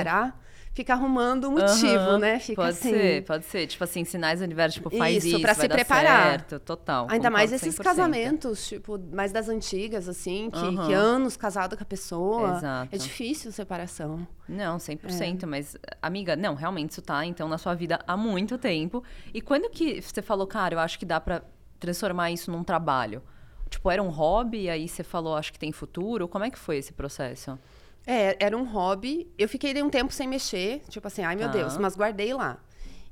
Fica 0.73 0.93
arrumando 0.95 1.49
um 1.49 1.53
motivo, 1.53 2.03
aham, 2.11 2.19
né? 2.19 2.39
Fica 2.39 2.63
pode 2.63 2.71
assim. 2.77 2.91
ser, 2.91 3.25
pode 3.25 3.45
ser. 3.47 3.67
Tipo 3.67 3.85
assim, 3.85 4.05
sinais 4.05 4.41
do 4.41 4.45
universo, 4.45 4.77
tipo, 4.79 4.91
faz 4.91 5.19
Isso, 5.19 5.29
isso, 5.37 5.41
pra 5.41 5.55
se 5.55 5.69
preparar. 5.69 6.31
certo, 6.31 6.61
total. 6.61 7.07
Ainda 7.11 7.31
mais 7.31 7.53
esses 7.53 7.75
100%. 7.75 7.83
casamentos, 7.83 8.67
tipo, 8.69 8.99
mais 9.13 9.33
das 9.33 9.49
antigas, 9.49 10.09
assim, 10.09 10.49
que, 10.51 10.59
Aham. 10.59 10.87
que 10.87 10.93
anos 10.93 11.37
casado 11.37 11.77
com 11.77 11.83
a 11.83 11.87
pessoa. 11.87 12.57
Exato. 12.57 12.89
É 12.95 12.99
difícil 12.99 13.53
separação. 13.53 14.27
Não, 14.49 14.77
É. 14.77 14.79
100%, 14.79 15.47
mas, 15.47 15.77
amiga, 16.01 16.35
não, 16.37 16.55
realmente 16.55 16.91
isso 16.91 17.03
tá, 17.03 17.25
então, 17.27 17.49
na 17.49 17.59
sua 17.59 17.75
vida 17.75 17.99
há 18.07 18.17
muito 18.17 18.57
tempo. 18.59 19.03
E 19.35 19.41
quando 19.41 19.69
que 19.71 20.01
você 20.01 20.23
falou, 20.23 20.47
cara, 20.47 20.75
eu 20.75 20.79
acho 20.79 20.99
que 20.99 21.05
dá 21.07 21.21
pra 21.21 21.43
transformar 21.79 22.31
isso 22.31 22.51
num 22.51 22.63
trabalho? 22.65 23.23
Tipo, 23.69 23.89
era 23.91 24.03
um 24.03 24.09
hobby, 24.09 24.63
e 24.63 24.71
aí 24.71 24.89
você 24.89 25.05
falou, 25.05 25.37
acho 25.37 25.53
que 25.53 25.59
tem 25.59 25.71
futuro? 25.71 26.27
Como 26.27 26.45
é 26.45 26.51
que 26.51 26.59
foi 26.59 26.79
esse 26.79 26.93
processo? 26.93 27.57
É, 28.07 28.37
era 28.45 28.57
um 28.57 28.65
hobby. 28.65 29.31
Eu 29.39 29.49
fiquei 29.49 29.81
um 29.83 29.91
tempo 29.91 30.13
sem 30.13 30.27
mexer, 30.27 30.83
tipo 30.89 31.07
assim, 31.07 31.23
ai 31.23 31.37
meu 31.37 31.47
Tá. 31.47 31.53
Deus, 31.53 31.77
mas 31.77 31.95
guardei 31.97 32.33
lá. 32.35 32.59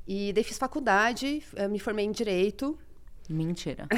E 0.07 0.33
daí 0.33 0.43
fiz 0.43 0.59
faculdade, 0.59 1.43
eh, 1.55 1.69
me 1.69 1.79
formei 1.79 2.05
em 2.07 2.11
direito. 2.13 2.79
Mentira. 3.29 3.87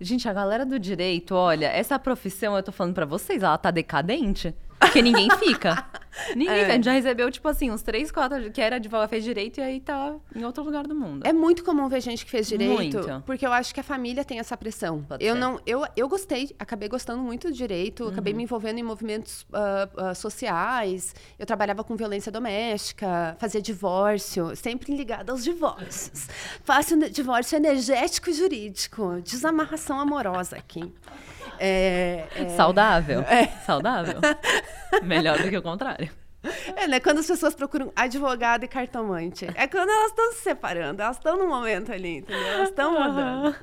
Gente, 0.00 0.28
a 0.28 0.32
galera 0.32 0.64
do 0.64 0.78
direito, 0.78 1.34
olha, 1.34 1.66
essa 1.66 1.98
profissão, 1.98 2.56
eu 2.56 2.62
tô 2.62 2.72
falando 2.72 2.94
pra 2.94 3.04
vocês, 3.06 3.42
ela 3.42 3.58
tá 3.58 3.70
decadente. 3.70 4.54
Porque 4.96 5.02
ninguém 5.02 5.28
fica. 5.38 5.86
Ninguém 6.34 6.48
É. 6.54 6.60
fica. 6.60 6.72
A 6.72 6.74
gente 6.76 6.84
já 6.84 6.92
recebeu, 6.92 7.30
tipo 7.30 7.46
assim, 7.46 7.70
uns 7.70 7.82
três, 7.82 8.10
quatro 8.10 8.50
que 8.50 8.58
era 8.58 8.76
advogado, 8.76 9.06
fez 9.10 9.22
direito 9.22 9.60
e 9.60 9.62
aí 9.62 9.80
tá 9.80 10.14
em 10.34 10.44
outro 10.46 10.64
lugar 10.64 10.86
do 10.86 10.94
mundo. 10.94 11.26
É 11.26 11.32
muito 11.32 11.62
comum 11.62 11.88
ver 11.90 12.00
gente 12.00 12.24
que 12.24 12.30
fez 12.30 12.46
direito, 12.48 12.72
Muito. 12.72 13.22
porque 13.26 13.46
eu 13.46 13.52
acho 13.52 13.74
que 13.74 13.80
a 13.80 13.82
família 13.82 14.24
tem 14.24 14.38
essa 14.38 14.56
pressão. 14.56 15.02
Pode 15.02 15.22
eu 15.22 15.34
ser. 15.34 15.38
não, 15.40 15.60
eu, 15.66 15.84
eu 15.94 16.08
gostei, 16.08 16.56
acabei 16.58 16.88
gostando 16.88 17.20
muito 17.22 17.48
do 17.48 17.52
direito, 17.54 18.08
acabei 18.08 18.32
Uhum. 18.32 18.38
me 18.38 18.42
envolvendo 18.44 18.78
em 18.78 18.82
movimentos 18.82 19.46
ah, 19.52 19.88
ah, 19.98 20.14
sociais. 20.14 21.14
Eu 21.38 21.44
trabalhava 21.44 21.84
com 21.84 21.94
violência 21.96 22.32
doméstica, 22.32 23.36
fazia 23.38 23.60
divórcio, 23.60 24.56
sempre 24.56 24.96
ligada 24.96 25.32
aos 25.32 25.44
divórcios. 25.44 26.28
Faço 26.64 26.96
divórcio 27.10 27.56
energético 27.56 28.30
e 28.30 28.32
jurídico, 28.32 29.20
desamarração 29.22 30.00
amorosa 30.00 30.56
aqui. 30.56 30.90
É, 31.58 32.26
é- 32.34 32.48
Saudável? 32.50 33.24
Saudável? 33.64 34.20
Melhor 35.02 35.42
do 35.42 35.48
que 35.48 35.56
o 35.56 35.62
contrário. 35.62 36.10
É, 36.76 36.86
né? 36.86 37.00
Quando 37.00 37.18
as 37.18 37.26
pessoas 37.26 37.54
procuram 37.54 37.92
advogado 37.96 38.64
e 38.64 38.68
cartomante. 38.68 39.46
É 39.54 39.66
quando 39.66 39.90
elas 39.90 40.10
estão 40.10 40.32
se 40.32 40.40
separando, 40.40 41.02
elas 41.02 41.16
estão 41.16 41.36
num 41.36 41.48
momento 41.48 41.92
ali, 41.92 42.18
entendeu? 42.18 42.46
Elas 42.46 42.68
estão 42.68 42.92
mudando. 42.92 43.56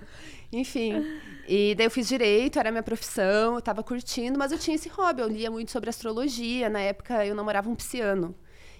Enfim. 0.51 1.03
E 1.47 1.75
daí 1.75 1.87
eu 1.87 1.91
fiz 1.91 2.07
direito, 2.07 2.59
era 2.59 2.71
minha 2.71 2.83
profissão, 2.83 3.55
eu 3.55 3.61
tava 3.61 3.83
curtindo, 3.83 4.37
mas 4.37 4.51
eu 4.51 4.57
tinha 4.59 4.75
esse 4.75 4.87
hobby, 4.89 5.21
eu 5.21 5.27
lia 5.27 5.49
muito 5.49 5.71
sobre 5.71 5.89
astrologia. 5.89 6.69
Na 6.69 6.79
época 6.79 7.25
eu 7.25 7.35
namorava 7.35 7.69
um 7.69 7.75
pisciano. 7.75 8.35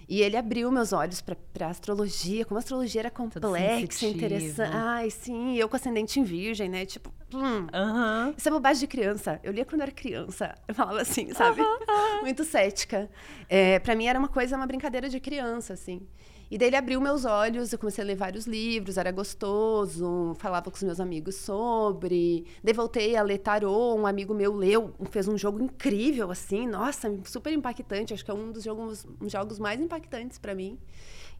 E 0.08 0.20
ele 0.20 0.36
abriu 0.36 0.70
meus 0.70 0.92
olhos 0.92 1.22
pra 1.22 1.68
astrologia, 1.68 2.44
como 2.44 2.58
a 2.58 2.60
astrologia 2.60 3.00
era 3.02 3.10
complexa, 3.10 4.06
interessante. 4.06 4.72
Ai, 4.74 5.10
sim, 5.10 5.56
eu 5.56 5.68
com 5.68 5.76
ascendente 5.76 6.20
em 6.20 6.24
virgem, 6.24 6.68
né? 6.68 6.84
Tipo, 6.84 7.12
hum, 7.32 7.66
Aham. 7.72 8.34
isso 8.36 8.48
é 8.48 8.50
bobagem 8.52 8.80
de 8.80 8.86
criança. 8.86 9.40
Eu 9.42 9.52
lia 9.52 9.64
quando 9.64 9.80
eu 9.80 9.84
era 9.84 9.92
criança. 9.92 10.54
Eu 10.68 10.74
falava 10.74 11.00
assim, 11.00 11.32
sabe? 11.32 11.62
Muito 12.22 12.44
cética. 12.44 13.10
É, 13.48 13.78
para 13.78 13.94
mim 13.94 14.06
era 14.06 14.18
uma 14.18 14.28
coisa, 14.28 14.56
uma 14.56 14.66
brincadeira 14.66 15.08
de 15.08 15.20
criança, 15.20 15.74
assim. 15.74 16.06
E 16.50 16.58
daí 16.58 16.68
ele 16.68 16.76
abriu 16.76 17.00
meus 17.00 17.24
olhos, 17.24 17.72
eu 17.72 17.78
comecei 17.78 18.04
a 18.04 18.06
ler 18.06 18.16
vários 18.16 18.46
livros, 18.46 18.96
era 18.96 19.10
gostoso, 19.10 20.34
falava 20.38 20.70
com 20.70 20.76
os 20.76 20.82
meus 20.82 21.00
amigos 21.00 21.36
sobre. 21.36 22.44
Daí 22.62 22.74
voltei 22.74 23.16
a 23.16 23.22
ler 23.22 23.38
tarô, 23.38 23.94
um 23.94 24.06
amigo 24.06 24.34
meu 24.34 24.54
leu, 24.54 24.94
fez 25.10 25.26
um 25.26 25.38
jogo 25.38 25.62
incrível, 25.62 26.30
assim, 26.30 26.66
nossa, 26.66 27.12
super 27.24 27.52
impactante. 27.52 28.12
Acho 28.12 28.24
que 28.24 28.30
é 28.30 28.34
um 28.34 28.52
dos 28.52 28.62
jogos, 28.62 29.06
um 29.20 29.28
jogos 29.28 29.58
mais 29.58 29.80
impactantes 29.80 30.38
para 30.38 30.54
mim. 30.54 30.78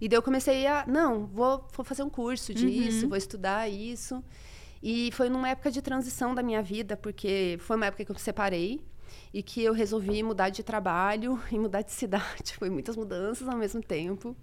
E 0.00 0.08
daí 0.08 0.18
eu 0.18 0.22
comecei 0.22 0.66
a, 0.66 0.84
não, 0.86 1.26
vou, 1.26 1.66
vou 1.72 1.84
fazer 1.84 2.02
um 2.02 2.10
curso 2.10 2.52
disso, 2.52 3.08
vou 3.08 3.16
estudar 3.16 3.68
isso. 3.68 4.22
E 4.82 5.10
foi 5.12 5.30
numa 5.30 5.48
época 5.48 5.70
de 5.70 5.80
transição 5.80 6.34
da 6.34 6.42
minha 6.42 6.62
vida, 6.62 6.96
porque 6.96 7.56
foi 7.60 7.76
uma 7.76 7.86
época 7.86 8.04
que 8.04 8.10
eu 8.10 8.14
me 8.14 8.20
separei 8.20 8.82
e 9.32 9.42
que 9.42 9.62
eu 9.62 9.72
resolvi 9.72 10.22
mudar 10.22 10.50
de 10.50 10.62
trabalho 10.62 11.40
e 11.50 11.58
mudar 11.58 11.82
de 11.82 11.92
cidade. 11.92 12.54
Foi 12.58 12.70
muitas 12.70 12.96
mudanças 12.96 13.48
ao 13.48 13.56
mesmo 13.56 13.82
tempo. 13.82 14.36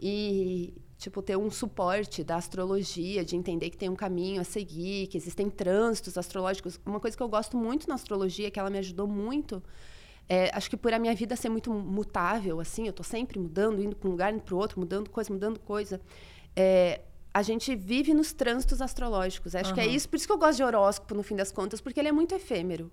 E, 0.00 0.74
tipo, 0.96 1.20
ter 1.20 1.36
um 1.36 1.50
suporte 1.50 2.24
da 2.24 2.36
astrologia, 2.36 3.24
de 3.24 3.36
entender 3.36 3.70
que 3.70 3.76
tem 3.76 3.88
um 3.88 3.96
caminho 3.96 4.40
a 4.40 4.44
seguir, 4.44 5.06
que 5.08 5.16
existem 5.16 5.50
trânsitos 5.50 6.16
astrológicos. 6.16 6.80
Uma 6.86 6.98
coisa 6.98 7.16
que 7.16 7.22
eu 7.22 7.28
gosto 7.28 7.56
muito 7.56 7.88
na 7.88 7.94
astrologia, 7.94 8.50
que 8.50 8.58
ela 8.58 8.70
me 8.70 8.78
ajudou 8.78 9.06
muito, 9.06 9.62
é, 10.28 10.48
acho 10.54 10.70
que 10.70 10.76
por 10.76 10.94
a 10.94 10.98
minha 10.98 11.14
vida 11.14 11.34
ser 11.34 11.48
muito 11.48 11.72
mutável, 11.72 12.60
assim, 12.60 12.86
eu 12.86 12.92
tô 12.92 13.02
sempre 13.02 13.38
mudando, 13.38 13.82
indo 13.82 13.96
para 13.96 14.08
um 14.08 14.12
lugar, 14.12 14.32
indo 14.32 14.42
para 14.42 14.54
o 14.54 14.58
outro, 14.58 14.78
mudando 14.78 15.10
coisa, 15.10 15.32
mudando 15.32 15.58
coisa. 15.58 16.00
É, 16.54 17.00
a 17.34 17.42
gente 17.42 17.74
vive 17.74 18.14
nos 18.14 18.32
trânsitos 18.32 18.80
astrológicos. 18.80 19.54
Acho 19.54 19.74
que 19.74 19.80
é 19.80 19.86
isso, 19.86 20.08
por 20.08 20.16
isso 20.16 20.26
que 20.26 20.32
eu 20.32 20.38
gosto 20.38 20.56
de 20.56 20.62
horóscopo, 20.62 21.14
no 21.14 21.22
fim 21.22 21.34
das 21.34 21.50
contas, 21.50 21.80
porque 21.80 21.98
ele 21.98 22.08
é 22.08 22.12
muito 22.12 22.34
efêmero. 22.34 22.90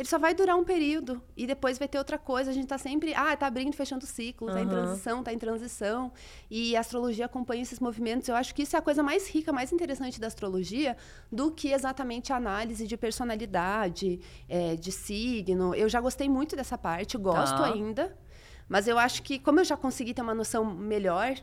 Ele 0.00 0.08
só 0.08 0.18
vai 0.18 0.32
durar 0.32 0.56
um 0.56 0.64
período 0.64 1.20
e 1.36 1.46
depois 1.46 1.78
vai 1.78 1.86
ter 1.86 1.98
outra 1.98 2.16
coisa. 2.16 2.50
A 2.50 2.54
gente 2.54 2.66
tá 2.66 2.78
sempre, 2.78 3.12
ah, 3.12 3.36
tá 3.36 3.46
abrindo, 3.46 3.74
fechando 3.76 4.02
o 4.06 4.08
ciclo, 4.08 4.50
tá 4.50 4.58
em 4.58 4.66
transição, 4.66 5.22
tá 5.22 5.30
em 5.30 5.38
transição. 5.38 6.10
E 6.50 6.74
a 6.74 6.80
astrologia 6.80 7.26
acompanha 7.26 7.60
esses 7.60 7.78
movimentos. 7.78 8.26
Eu 8.26 8.34
acho 8.34 8.54
que 8.54 8.62
isso 8.62 8.74
é 8.74 8.78
a 8.78 8.82
coisa 8.82 9.02
mais 9.02 9.28
rica, 9.28 9.52
mais 9.52 9.74
interessante 9.74 10.18
da 10.18 10.26
astrologia 10.28 10.96
do 11.30 11.50
que 11.50 11.70
exatamente 11.70 12.32
a 12.32 12.36
análise 12.36 12.86
de 12.86 12.96
personalidade, 12.96 14.18
é, 14.48 14.74
de 14.74 14.90
signo. 14.90 15.74
Eu 15.74 15.86
já 15.86 16.00
gostei 16.00 16.30
muito 16.30 16.56
dessa 16.56 16.78
parte, 16.78 17.18
gosto 17.18 17.58
Tá. 17.58 17.66
ainda. 17.66 18.16
Mas 18.66 18.88
eu 18.88 18.98
acho 18.98 19.22
que, 19.22 19.38
como 19.38 19.60
eu 19.60 19.64
já 19.66 19.76
consegui 19.76 20.14
ter 20.14 20.22
uma 20.22 20.34
noção 20.34 20.64
melhor 20.64 21.34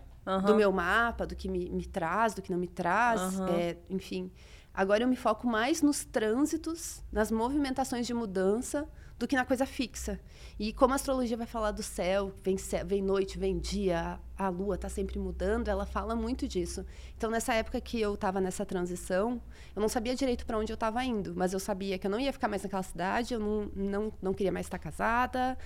do 0.46 0.56
meu 0.56 0.72
mapa, 0.72 1.28
do 1.28 1.36
que 1.36 1.48
me, 1.48 1.70
me 1.70 1.86
traz, 1.86 2.34
do 2.34 2.42
que 2.42 2.52
não 2.52 2.58
me 2.58 2.68
traz, 2.68 3.22
Aham. 3.40 3.46
é, 3.50 3.78
enfim. 3.88 4.32
Agora 4.78 5.04
eu 5.04 5.08
me 5.08 5.16
foco 5.16 5.48
mais 5.48 5.82
nos 5.82 6.06
trânsitos, 6.06 7.04
nas 7.12 7.32
movimentações 7.32 8.06
de 8.06 8.14
mudança, 8.14 8.88
do 9.18 9.28
que 9.28 9.36
na 9.36 9.44
coisa 9.44 9.66
fixa. 9.66 10.20
E 10.60 10.72
como 10.72 10.94
a 10.94 10.96
astrologia 10.96 11.36
vai 11.36 11.48
falar 11.48 11.72
do 11.72 11.82
céu, 11.82 12.32
vem, 12.44 12.56
cé- 12.56 12.84
vem 12.84 13.02
noite, 13.02 13.40
vem 13.40 13.58
dia, 13.58 14.20
a, 14.38 14.46
a 14.46 14.50
lua 14.50 14.76
está 14.76 14.88
sempre 14.88 15.18
mudando, 15.18 15.68
ela 15.68 15.88
fala 15.88 16.16
muito 16.16 16.48
disso. 16.48 16.86
Então, 17.18 17.32
nessa 17.32 17.56
época 17.56 17.82
que 17.82 18.00
eu 18.00 18.14
estava 18.14 18.40
nessa 18.40 18.64
transição, 18.64 19.42
eu 19.76 19.82
não 19.82 19.90
sabia 19.90 20.14
direito 20.16 20.46
para 20.46 20.60
onde 20.60 20.72
eu 20.72 20.76
estava 20.76 21.04
indo, 21.04 21.34
mas 21.36 21.52
eu 21.54 21.60
sabia 21.60 21.98
que 21.98 22.06
eu 22.06 22.12
não 22.12 22.20
ia 22.20 22.32
ficar 22.32 22.48
mais 22.48 22.62
naquela 22.62 22.84
cidade, 22.84 23.34
eu 23.34 23.40
não, 23.40 23.72
não, 23.76 24.14
não 24.22 24.34
queria 24.36 24.52
mais 24.52 24.68
estar 24.68 24.78
casada 24.78 25.58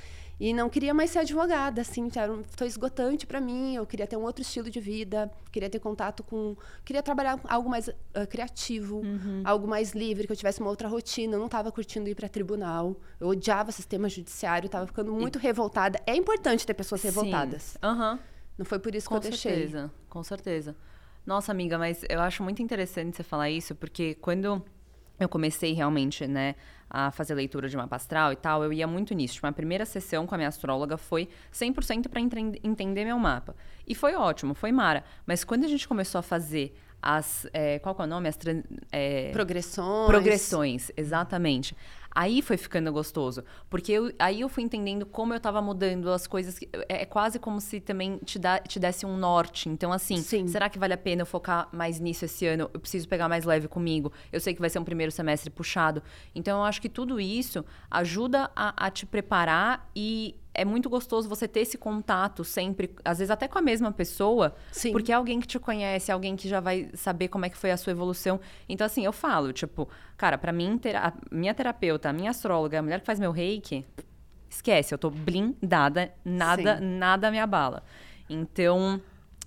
e 0.43 0.53
não 0.53 0.67
queria 0.69 0.91
mais 0.91 1.11
ser 1.11 1.19
advogada, 1.19 1.81
assim, 1.81 2.09
era 2.15 2.33
um- 2.33 2.43
foi 2.57 2.65
esgotante 2.65 3.27
para 3.27 3.39
mim, 3.39 3.75
eu 3.75 3.85
queria 3.85 4.07
ter 4.07 4.17
um 4.17 4.23
outro 4.23 4.41
estilo 4.41 4.71
de 4.71 4.79
vida, 4.79 5.29
queria 5.51 5.69
ter 5.69 5.77
contato 5.79 6.23
com, 6.23 6.55
queria 6.83 7.03
trabalhar 7.03 7.37
com 7.37 7.47
algo 7.47 7.69
mais 7.69 7.91
ah, 8.15 8.25
criativo, 8.25 9.03
algo 9.43 9.67
mais 9.67 9.91
livre, 9.93 10.25
que 10.25 10.33
eu 10.33 10.35
tivesse 10.35 10.59
uma 10.59 10.69
outra 10.71 10.87
rotina, 10.87 11.35
eu 11.35 11.39
não 11.39 11.45
estava 11.45 11.71
curtindo 11.71 12.09
ir 12.09 12.15
para 12.15 12.27
tribunal, 12.27 12.95
eu 13.19 13.27
odiava 13.27 13.71
sistema 13.71 14.09
judiciário, 14.09 14.65
estava 14.65 14.87
ficando 14.87 15.11
muito 15.13 15.37
revoltada. 15.37 16.01
É 16.07 16.15
importante 16.15 16.65
ter 16.65 16.73
pessoas 16.73 17.03
revoltadas. 17.03 17.77
Aham. 17.83 18.17
Não 18.57 18.65
foi 18.65 18.79
por 18.79 18.95
isso 18.95 19.05
que 19.07 19.09
Com 19.09 19.15
eu 19.17 19.21
deixei. 19.21 19.53
certeza, 19.53 19.91
com 20.09 20.23
certeza. 20.23 20.75
Nossa, 21.23 21.51
amiga, 21.51 21.77
mas 21.77 22.03
eu 22.09 22.19
acho 22.19 22.41
muito 22.41 22.63
interessante 22.63 23.15
você 23.15 23.21
falar 23.23 23.49
isso, 23.51 23.75
porque 23.75 24.15
quando 24.15 24.63
eu 25.23 25.29
comecei 25.29 25.73
realmente, 25.73 26.27
né, 26.27 26.55
a 26.89 27.09
fazer 27.09 27.33
leitura 27.33 27.69
de 27.69 27.77
mapa 27.77 27.95
astral 27.95 28.33
e 28.33 28.35
tal, 28.35 28.63
eu 28.63 28.73
ia 28.73 28.85
muito 28.85 29.13
nisso. 29.13 29.35
Tipo, 29.35 29.47
a 29.47 29.51
primeira 29.51 29.85
sessão 29.85 30.27
com 30.27 30.35
a 30.35 30.37
minha 30.37 30.49
astróloga 30.49 30.97
foi 30.97 31.29
100% 31.53 32.09
para 32.09 32.19
entender 32.21 33.05
meu 33.05 33.17
mapa. 33.17 33.55
E 33.87 33.95
foi 33.95 34.13
ótimo, 34.13 34.53
foi 34.53 34.71
mara. 34.71 35.03
Mas 35.25 35.43
quando 35.43 35.63
a 35.63 35.67
gente 35.67 35.87
começou 35.87 36.19
a 36.19 36.21
fazer 36.21 36.75
as... 37.01 37.47
é, 37.53 37.79
qual 37.79 37.95
que 37.95 38.01
é 38.01 38.05
o 38.05 38.07
nome? 38.07 38.29
As... 38.29 38.37
é, 38.91 39.31
Progressões. 39.31 40.07
Progressões, 40.07 40.91
exatamente. 40.95 41.75
Aí 42.13 42.41
foi 42.41 42.57
ficando 42.57 42.91
gostoso. 42.91 43.41
Porque 43.69 43.89
eu- 43.93 44.11
aí 44.19 44.41
eu 44.41 44.49
fui 44.49 44.63
entendendo 44.63 45.05
como 45.05 45.33
eu 45.33 45.39
tava 45.39 45.61
mudando 45.61 46.11
as 46.11 46.27
coisas. 46.27 46.59
que- 46.59 46.67
É, 46.89 47.03
é 47.03 47.05
quase 47.05 47.39
como 47.39 47.61
se 47.61 47.79
também 47.79 48.17
te, 48.17 48.37
dá, 48.37 48.59
te 48.59 48.77
desse 48.79 49.05
um 49.05 49.15
norte. 49.15 49.69
Então, 49.69 49.93
assim, 49.93 50.17
Sim. 50.17 50.45
será 50.49 50.69
que 50.69 50.77
vale 50.77 50.93
a 50.93 50.97
pena 50.97 51.21
eu 51.21 51.25
focar 51.25 51.69
mais 51.71 52.01
nisso 52.01 52.25
esse 52.25 52.45
ano? 52.45 52.69
Eu 52.73 52.79
preciso 52.81 53.07
pegar 53.07 53.29
mais 53.29 53.45
leve 53.45 53.69
comigo. 53.69 54.11
Eu 54.29 54.41
sei 54.41 54.53
que 54.53 54.59
vai 54.59 54.69
ser 54.69 54.79
um 54.79 54.83
primeiro 54.83 55.09
semestre 55.11 55.49
puxado. 55.49 56.03
Então, 56.35 56.59
eu 56.59 56.65
acho 56.65 56.81
que 56.81 56.89
tudo 56.89 57.17
isso 57.17 57.63
ajuda 57.89 58.51
a, 58.55 58.87
a 58.87 58.91
te 58.91 59.05
preparar 59.05 59.89
e. 59.95 60.35
É 60.53 60.65
muito 60.65 60.89
gostoso 60.89 61.29
você 61.29 61.47
ter 61.47 61.61
esse 61.61 61.77
contato 61.77 62.43
sempre, 62.43 62.93
às 63.05 63.19
vezes 63.19 63.31
até 63.31 63.47
com 63.47 63.57
a 63.57 63.61
mesma 63.61 63.91
pessoa, 63.91 64.53
Sim. 64.71 64.91
porque 64.91 65.11
é 65.11 65.15
alguém 65.15 65.39
que 65.39 65.47
te 65.47 65.57
conhece, 65.57 66.11
alguém 66.11 66.35
que 66.35 66.49
já 66.49 66.59
vai 66.59 66.89
saber 66.93 67.29
como 67.29 67.45
é 67.45 67.49
que 67.49 67.57
foi 67.57 67.71
a 67.71 67.77
sua 67.77 67.91
evolução. 67.91 68.39
Então, 68.67 68.85
assim, 68.85 69.05
eu 69.05 69.13
falo, 69.13 69.53
tipo, 69.53 69.87
cara, 70.17 70.37
pra 70.37 70.51
mim, 70.51 70.79
a 70.95 71.13
minha 71.31 71.53
terapeuta, 71.53 72.09
a 72.09 72.13
minha 72.13 72.31
astróloga, 72.31 72.79
a 72.79 72.81
mulher 72.81 72.99
que 72.99 73.05
faz 73.05 73.19
meu 73.19 73.31
reiki, 73.31 73.85
esquece, 74.49 74.93
eu 74.93 74.97
tô 74.97 75.09
blindada, 75.09 76.11
nada, 76.25 76.77
Sim. 76.77 76.83
nada 76.83 77.31
me 77.31 77.39
abala. 77.39 77.83
Então, 78.29 79.01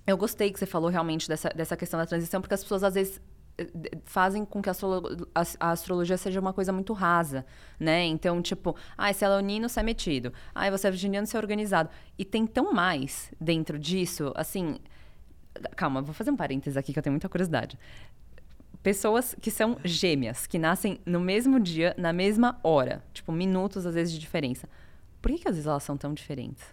eu 0.07 0.17
gostei 0.17 0.51
que 0.51 0.59
você 0.59 0.65
falou 0.65 0.89
realmente 0.89 1.27
dessa, 1.27 1.49
dessa 1.49 1.77
questão 1.77 1.99
da 1.99 2.05
transição, 2.05 2.41
porque 2.41 2.53
as 2.53 2.63
pessoas 2.63 2.83
às 2.83 2.95
vezes 2.95 3.21
fazem 4.03 4.43
com 4.43 4.61
que 4.61 4.69
a, 4.69 4.73
a 5.59 5.71
astrologia 5.71 6.17
seja 6.17 6.39
uma 6.39 6.53
coisa 6.53 6.71
muito 6.73 6.93
rasa, 6.93 7.45
né? 7.79 8.03
Então, 8.03 8.41
tipo, 8.41 8.75
ah, 8.97 9.11
se 9.13 9.23
é 9.23 9.29
leonino, 9.29 9.69
você 9.69 9.79
é 9.79 9.83
metido. 9.83 10.33
Ah, 10.53 10.69
você 10.69 10.87
é 10.87 10.91
virginiano, 10.91 11.25
você 11.25 11.37
é 11.37 11.39
organizado. 11.39 11.89
E 12.17 12.25
tem 12.25 12.45
tão 12.45 12.73
mais 12.73 13.31
dentro 13.39 13.79
disso, 13.79 14.31
assim... 14.35 14.77
Calma, 15.77 16.01
vou 16.01 16.13
fazer 16.13 16.31
um 16.31 16.35
parênteses 16.35 16.75
aqui 16.75 16.91
que 16.91 16.99
eu 16.99 17.03
tenho 17.03 17.13
muita 17.13 17.29
curiosidade. 17.29 17.79
Pessoas 18.83 19.35
que 19.41 19.49
são 19.49 19.77
gêmeas, 19.85 20.45
que 20.45 20.59
nascem 20.59 20.99
no 21.05 21.19
mesmo 21.19 21.59
dia, 21.59 21.95
na 21.97 22.11
mesma 22.11 22.59
hora. 22.61 23.01
Tipo, 23.13 23.31
minutos, 23.31 23.85
às 23.85 23.95
vezes, 23.95 24.13
de 24.13 24.19
diferença. 24.19 24.67
Por 25.21 25.31
que, 25.31 25.39
que 25.39 25.47
às 25.47 25.55
vezes 25.55 25.65
elas 25.65 25.81
são 25.81 25.95
tão 25.95 26.13
diferentes? 26.13 26.63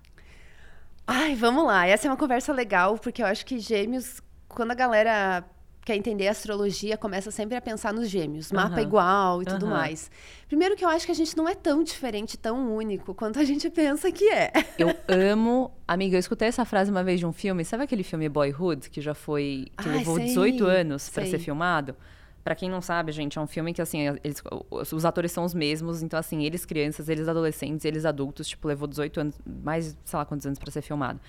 Ai, 1.06 1.34
vamos 1.36 1.64
lá. 1.64 1.86
Essa 1.86 2.08
é 2.08 2.10
uma 2.10 2.16
conversa 2.16 2.52
legal, 2.52 2.98
porque 2.98 3.22
eu 3.22 3.26
acho 3.26 3.46
que 3.46 3.58
gêmeos, 3.58 4.20
quando 4.48 4.72
a 4.72 4.74
galera 4.74 5.44
quer 5.84 5.96
entender 5.96 6.28
a 6.28 6.30
astrologia, 6.30 6.96
começa 6.96 7.30
sempre 7.30 7.56
a 7.56 7.60
pensar 7.60 7.92
nos 7.92 8.08
gêmeos, 8.08 8.52
mapa 8.52 8.74
Aham. 8.76 8.82
igual 8.82 9.42
e 9.42 9.44
tudo 9.44 9.66
Aham. 9.66 9.74
mais. 9.74 10.10
Primeiro 10.46 10.76
que 10.76 10.84
eu 10.84 10.88
acho 10.88 11.04
que 11.06 11.12
a 11.12 11.14
gente 11.14 11.36
não 11.36 11.48
é 11.48 11.54
tão 11.54 11.82
diferente, 11.82 12.36
tão 12.38 12.74
único 12.74 13.14
quanto 13.14 13.38
a 13.38 13.44
gente 13.44 13.68
pensa 13.68 14.10
que 14.12 14.28
é. 14.30 14.52
Eu 14.78 14.94
amo. 15.08 15.72
Amiga, 15.88 16.16
eu 16.16 16.20
escutei 16.20 16.46
essa 16.48 16.64
frase 16.64 16.90
uma 16.90 17.02
vez 17.02 17.18
de 17.18 17.26
um 17.26 17.32
filme. 17.32 17.64
Sabe 17.64 17.82
aquele 17.82 18.02
filme 18.04 18.28
Boyhood, 18.28 18.90
que 18.90 19.00
já 19.00 19.14
foi. 19.14 19.66
que 19.80 19.88
Ai, 19.88 19.98
levou 19.98 20.16
sei, 20.16 20.26
18 20.26 20.64
anos 20.66 21.02
sei. 21.02 21.26
ser 21.26 21.38
filmado? 21.38 21.96
Pra 22.44 22.54
quem 22.56 22.68
não 22.68 22.80
sabe, 22.80 23.12
gente, 23.12 23.38
é 23.38 23.40
um 23.40 23.46
filme 23.46 23.72
que, 23.72 23.80
assim, 23.80 24.00
eles- 24.24 24.42
os 24.70 25.04
atores 25.04 25.30
são 25.30 25.44
os 25.44 25.54
mesmos. 25.54 26.02
Então, 26.02 26.18
assim, 26.18 26.44
eles 26.44 26.64
crianças, 26.64 27.08
eles 27.08 27.28
adolescentes, 27.28 27.84
eles 27.84 28.04
adultos, 28.04 28.48
tipo, 28.48 28.66
levou 28.66 28.88
18 28.88 29.20
anos, 29.20 29.36
mais, 29.46 29.96
sei 30.04 30.16
lá 30.18 30.24
quantos 30.24 30.44
anos 30.46 30.58
pra 30.58 30.68
ser 30.72 30.82
filmado. 30.82 31.20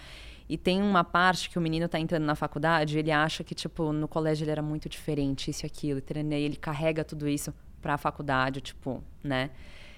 E 0.47 0.57
tem 0.57 0.81
uma 0.81 1.03
parte 1.03 1.49
que 1.49 1.57
o 1.57 1.61
menino 1.61 1.87
tá 1.87 1.99
entrando 1.99 2.23
na 2.23 2.35
faculdade, 2.35 2.99
ele 2.99 3.11
acha 3.11 3.43
que, 3.43 3.55
tipo, 3.55 3.93
no 3.93 4.07
colégio 4.07 4.43
ele 4.43 4.51
era 4.51 4.61
muito 4.61 4.89
diferente, 4.89 5.49
isso 5.49 5.65
e 5.65 5.67
aquilo. 5.67 5.99
E 5.99 6.33
ele 6.33 6.55
carrega 6.55 7.03
tudo 7.03 7.27
isso 7.27 7.53
pra 7.81 7.97
faculdade, 7.97 8.61
tipo, 8.61 9.03
né? 9.23 9.49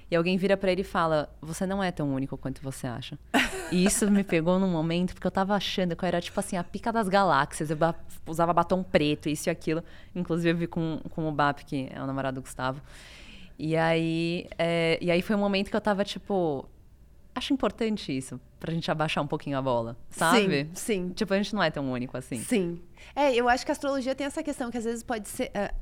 E 0.10 0.16
alguém 0.16 0.38
vira 0.38 0.56
pra 0.56 0.72
ele 0.72 0.82
e 0.82 0.84
fala: 0.84 1.30
Você 1.42 1.66
não 1.66 1.84
é 1.84 1.92
tão 1.92 2.14
único 2.14 2.38
quanto 2.38 2.62
você 2.62 2.88
acha. 2.88 3.18
E 3.72 3.84
isso 3.84 4.10
me 4.12 4.24
pegou 4.24 4.60
num 4.60 4.70
momento, 4.70 5.14
porque 5.14 5.25
eu 5.25 5.32
tava 5.32 5.56
achando 5.56 5.96
que 5.96 6.06
eu 6.06 6.08
era, 6.08 6.22
tipo 6.22 6.40
assim, 6.40 6.56
a 6.56 6.64
pica 6.64 6.94
das 6.94 7.10
galáxias. 7.10 7.72
Eu 7.72 7.78
usava 8.28 8.54
batom 8.54 8.84
preto, 8.84 9.28
isso 9.28 9.50
e 9.50 9.52
aquilo. 9.52 9.84
Inclusive, 10.14 10.52
eu 10.52 10.58
vi 10.58 10.68
com, 10.68 11.00
com 11.10 11.28
o 11.28 11.32
Bap, 11.32 11.66
que 11.66 11.90
é 11.92 12.02
o 12.02 12.06
namorado 12.06 12.36
do 12.36 12.44
Gustavo. 12.44 12.80
E 13.58 13.75
aí, 13.75 14.48
é, 14.58 15.00
e 15.02 15.10
aí 15.10 15.22
foi 15.22 15.36
um 15.36 15.40
momento 15.40 15.70
que 15.70 15.75
eu 15.75 15.82
tava, 15.82 16.04
tipo. 16.06 16.70
Acho 17.36 17.54
importante 17.54 18.15
isso, 18.15 18.39
pra 18.60 18.74
gente 18.74 18.89
abaixar 18.89 19.22
um 19.22 19.27
pouquinho 19.27 19.58
a 19.58 19.62
bola, 19.62 19.98
sabe? 20.10 20.70
Sim, 20.74 21.08
sim. 21.08 21.10
Tipo, 21.10 21.34
a 21.34 21.38
gente 21.38 21.54
não 21.54 21.62
é 21.62 21.70
tão 21.70 21.92
único 21.92 22.15
assim. 22.18 22.39
Sim. 22.39 22.82
É, 23.13 23.36
eu 23.36 23.50
acho 23.50 23.65
que 23.65 23.72
a 23.72 23.74
astrologia 23.74 24.15
tem 24.15 24.25
essa 24.25 24.42
questão 24.42 24.72
que 24.72 24.77
às 24.77 24.86
vezes 24.86 25.04
pode 25.04 25.27
ser. 25.27 25.51
ah, 25.54 25.74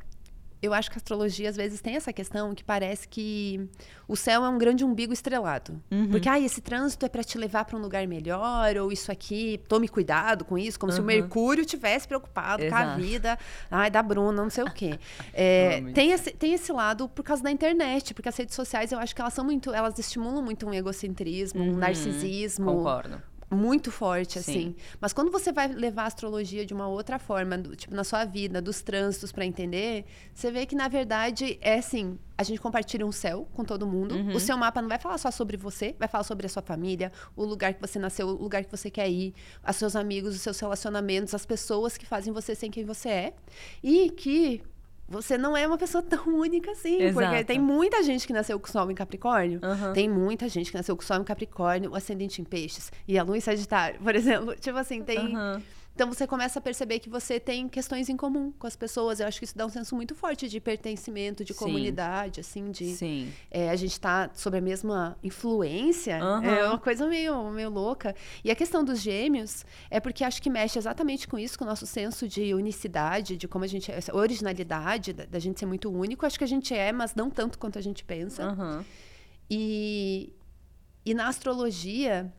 eu 0.63 0.74
acho 0.74 0.89
que 0.89 0.96
a 0.96 1.00
astrologia 1.00 1.50
às 1.50 1.58
vezes 1.58 1.82
tem 1.82 1.98
essa 1.98 2.13
questão 2.13 2.55
que 2.55 2.63
parece 2.63 3.05
que 3.05 3.67
o 4.08 4.15
céu 4.15 4.46
é 4.46 4.50
um 4.50 4.58
grande 4.58 4.86
umbigo 4.86 5.12
estrelado. 5.12 5.77
Uhum. 5.91 6.10
Porque, 6.10 6.29
ah, 6.29 6.39
esse 6.39 6.62
trânsito 6.62 7.05
é 7.05 7.10
para 7.10 7.22
te 7.22 7.38
levar 7.38 7.65
para 7.65 7.77
um 7.77 7.82
lugar 7.82 8.08
melhor, 8.08 8.77
ou 8.77 8.89
isso 8.89 9.12
aqui, 9.12 9.60
tome 9.67 9.89
cuidado 9.89 10.46
com 10.46 10.58
isso, 10.58 10.79
como 10.79 10.93
se 10.93 11.01
o 11.01 11.03
Mercúrio 11.03 11.65
tivesse 11.65 12.08
preocupado 12.08 12.65
com 12.70 12.75
a 12.75 12.84
Exato. 12.84 13.01
vida, 13.01 13.38
ai, 13.70 13.91
da 13.91 14.01
Bruna, 14.01 14.41
não 14.41 14.50
sei 14.50 14.63
o 14.63 14.72
quê. 14.72 14.98
É, 15.36 15.82
tem, 15.93 16.12
esse, 16.12 16.32
tem 16.32 16.53
esse 16.53 16.72
lado 16.72 17.10
por 17.10 17.24
causa 17.24 17.41
da 17.41 17.50
internet, 17.50 18.13
porque 18.13 18.29
as 18.29 18.38
redes 18.38 18.55
sociais 18.55 18.91
eu 18.91 19.00
acho 19.00 19.15
que 19.15 19.22
elas 19.22 19.34
são 19.34 19.43
muito. 19.43 19.74
Elas 19.74 19.98
estimulam 19.98 20.43
muito 20.43 20.67
um 20.67 20.74
egocentrismo, 20.74 21.63
um 21.63 21.75
narcisismo 21.75 22.65
Concordo. 22.65 23.22
Muito 23.53 23.91
forte, 23.91 24.41
Sim. 24.41 24.51
assim. 24.51 24.75
Mas 25.00 25.13
quando 25.13 25.31
você 25.31 25.51
vai 25.51 25.67
levar 25.67 26.03
a 26.03 26.07
astrologia 26.07 26.65
de 26.65 26.74
uma 26.74 26.88
outra 26.88 27.17
forma, 27.19 27.57
do- 27.57 27.75
tipo, 27.75 27.93
na 27.95 28.03
sua 28.03 28.25
vida, 28.25 28.62
dos 28.62 28.81
trânsitos 28.81 29.31
para 29.31 29.45
entender, 29.45 30.05
você 30.33 30.51
vê 30.51 30.65
que, 30.65 30.75
na 30.75 30.88
verdade, 30.88 31.57
é 31.62 31.75
assim, 31.79 32.17
a 32.38 32.43
gente 32.43 32.60
compartilha 32.60 33.05
um 33.05 33.12
céu 33.12 33.48
com 33.53 33.63
todo 33.63 33.86
mundo. 33.86 34.15
Uhum. 34.15 34.36
O 34.36 34.39
seu 34.39 34.57
mapa 34.57 34.81
não 34.81 34.89
vai 34.89 35.00
falar 35.00 35.17
só 35.17 35.29
sobre 35.31 35.55
você, 35.55 35.95
vai 36.00 36.07
falar 36.07 36.24
sobre 36.24 36.45
a 36.45 36.50
sua 36.50 36.62
família, 36.62 37.12
o 37.36 37.45
lugar 37.45 37.74
que 37.74 37.81
você 37.81 38.00
nasceu, 38.00 38.27
o 38.27 38.31
lugar 38.31 38.63
que 38.63 38.72
você 38.72 38.89
quer 38.89 39.10
ir, 39.10 39.33
os 39.67 39.75
seus 39.75 39.95
amigos, 39.95 40.36
os 40.36 40.41
seus 40.41 40.60
relacionamentos, 40.60 41.33
as 41.33 41.45
pessoas 41.45 41.98
que 41.98 42.05
fazem 42.05 42.33
você 42.33 42.55
ser 42.55 42.69
quem 42.69 42.83
você 42.83 43.10
é. 43.10 43.33
E 43.83 44.10
que 44.10 44.62
você 45.13 45.38
não 45.38 45.55
é 45.55 45.65
uma 45.65 45.77
pessoa 45.77 46.01
tão 46.03 46.25
única 46.27 46.72
assim. 46.72 46.98
Porque 47.13 47.29
Exato. 47.29 47.46
tem 47.46 47.60
muita 47.60 48.03
gente 48.03 48.25
que 48.27 48.34
nasceu 48.34 48.60
com 48.60 48.67
o 48.67 48.72
Sol 48.72 48.89
em 48.91 48.96
Capricórnio. 48.96 49.60
Aham. 49.63 49.93
Tem 49.93 50.10
muita 50.10 50.50
gente 50.50 50.72
que 50.72 50.77
nasceu 50.77 50.96
com 50.96 51.03
o 51.03 51.05
Sol 51.05 51.17
em 51.17 51.24
Capricórnio, 51.24 51.91
o 51.91 51.96
ascendente 51.96 52.41
em 52.41 52.43
Peixes 52.43 52.91
e 53.08 53.17
a 53.17 53.24
Lua 53.24 53.38
em 53.38 53.41
Sagitário, 53.41 54.00
por 54.01 54.13
exemplo. 54.15 54.55
Tipo 54.55 54.77
assim, 54.77 55.03
tem. 55.03 55.36
Aham. 55.36 55.62
Então 55.95 56.07
você 56.12 56.25
começa 56.25 56.57
a 56.57 56.62
perceber 56.62 57.00
que 57.00 57.07
você 57.07 57.39
tem 57.39 57.69
questões 57.69 58.09
em 58.09 58.17
comum 58.17 58.51
com 58.57 58.65
as 58.65 58.75
pessoas. 58.75 59.19
Eu 59.19 59.27
acho 59.27 59.38
que 59.38 59.45
isso 59.45 59.55
dá 59.55 59.65
um 59.65 59.69
senso 59.69 59.95
muito 59.95 60.15
forte 60.15 60.50
de 60.50 60.59
pertencimento, 60.59 61.45
de 61.45 61.53
Sim. 61.53 61.59
comunidade, 61.59 62.39
assim, 62.39 62.71
de 62.71 62.95
Sim. 62.95 63.31
é, 63.51 63.69
a 63.69 63.75
gente 63.75 64.00
tá 64.00 64.31
sob 64.33 64.57
a 64.57 64.62
mesma 64.62 65.15
influência. 65.21 66.19
Aham. 66.19 66.45
É 66.45 66.67
uma 66.67 66.79
coisa 66.79 67.07
meio, 67.07 67.51
meio 67.51 67.69
louca. 67.69 68.15
E 68.43 68.50
a 68.50 68.55
questão 68.55 68.83
dos 68.83 69.01
gêmeos 69.01 69.65
é 69.91 70.00
porque 70.00 70.23
acho 70.23 70.41
que 70.41 70.50
mexe 70.50 70.79
exatamente 70.79 71.27
com 71.27 71.38
isso, 71.38 71.59
com 71.59 71.63
o 71.63 71.67
nosso 71.67 71.85
senso 71.85 72.27
de 72.27 72.55
unicidade, 72.55 73.38
de 73.38 73.47
como 73.47 73.63
a 73.63 73.67
gente 73.67 73.91
é, 73.91 73.95
essa 73.95 74.15
originalidade, 74.15 75.13
da, 75.13 75.25
da 75.25 75.38
gente 75.38 75.59
ser 75.59 75.67
muito 75.67 75.91
único. 75.91 76.25
Acho 76.25 76.39
que 76.39 76.43
a 76.43 76.47
gente 76.47 76.73
é, 76.73 76.91
mas 76.91 77.13
não 77.13 77.29
tanto 77.29 77.59
quanto 77.59 77.77
a 77.77 77.81
gente 77.81 78.03
pensa. 78.03 78.43
Aham. 78.43 78.83
E, 79.47 80.33
e 81.05 81.13
na 81.13 81.27
astrologia 81.27 82.33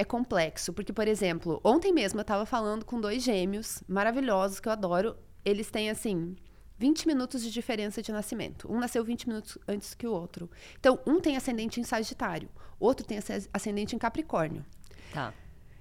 é 0.00 0.04
complexo, 0.04 0.72
porque, 0.72 0.94
por 0.94 1.06
exemplo, 1.06 1.60
ontem 1.62 1.92
mesmo 1.92 2.18
eu 2.20 2.22
estava 2.22 2.46
falando 2.46 2.86
com 2.86 2.98
dois 2.98 3.22
gêmeos 3.22 3.82
maravilhosos 3.86 4.58
que 4.58 4.66
eu 4.66 4.72
adoro. 4.72 5.14
Eles 5.44 5.70
têm, 5.70 5.90
assim, 5.90 6.34
20 6.78 7.06
minutos 7.06 7.42
de 7.42 7.50
diferença 7.50 8.00
de 8.00 8.10
nascimento. 8.10 8.66
Um 8.72 8.78
nasceu 8.80 9.04
20 9.04 9.28
minutos 9.28 9.58
antes 9.68 9.92
que 9.94 10.06
o 10.06 10.12
outro. 10.12 10.50
Então, 10.78 10.98
um 11.06 11.20
tem 11.20 11.36
ascendente 11.36 11.78
em 11.80 11.84
Sagitário, 11.84 12.48
outro 12.78 13.04
tem 13.06 13.18
asce- 13.18 13.48
ascendente 13.52 13.94
em 13.94 13.98
Capricórnio. 13.98 14.64
Tá. 15.12 15.34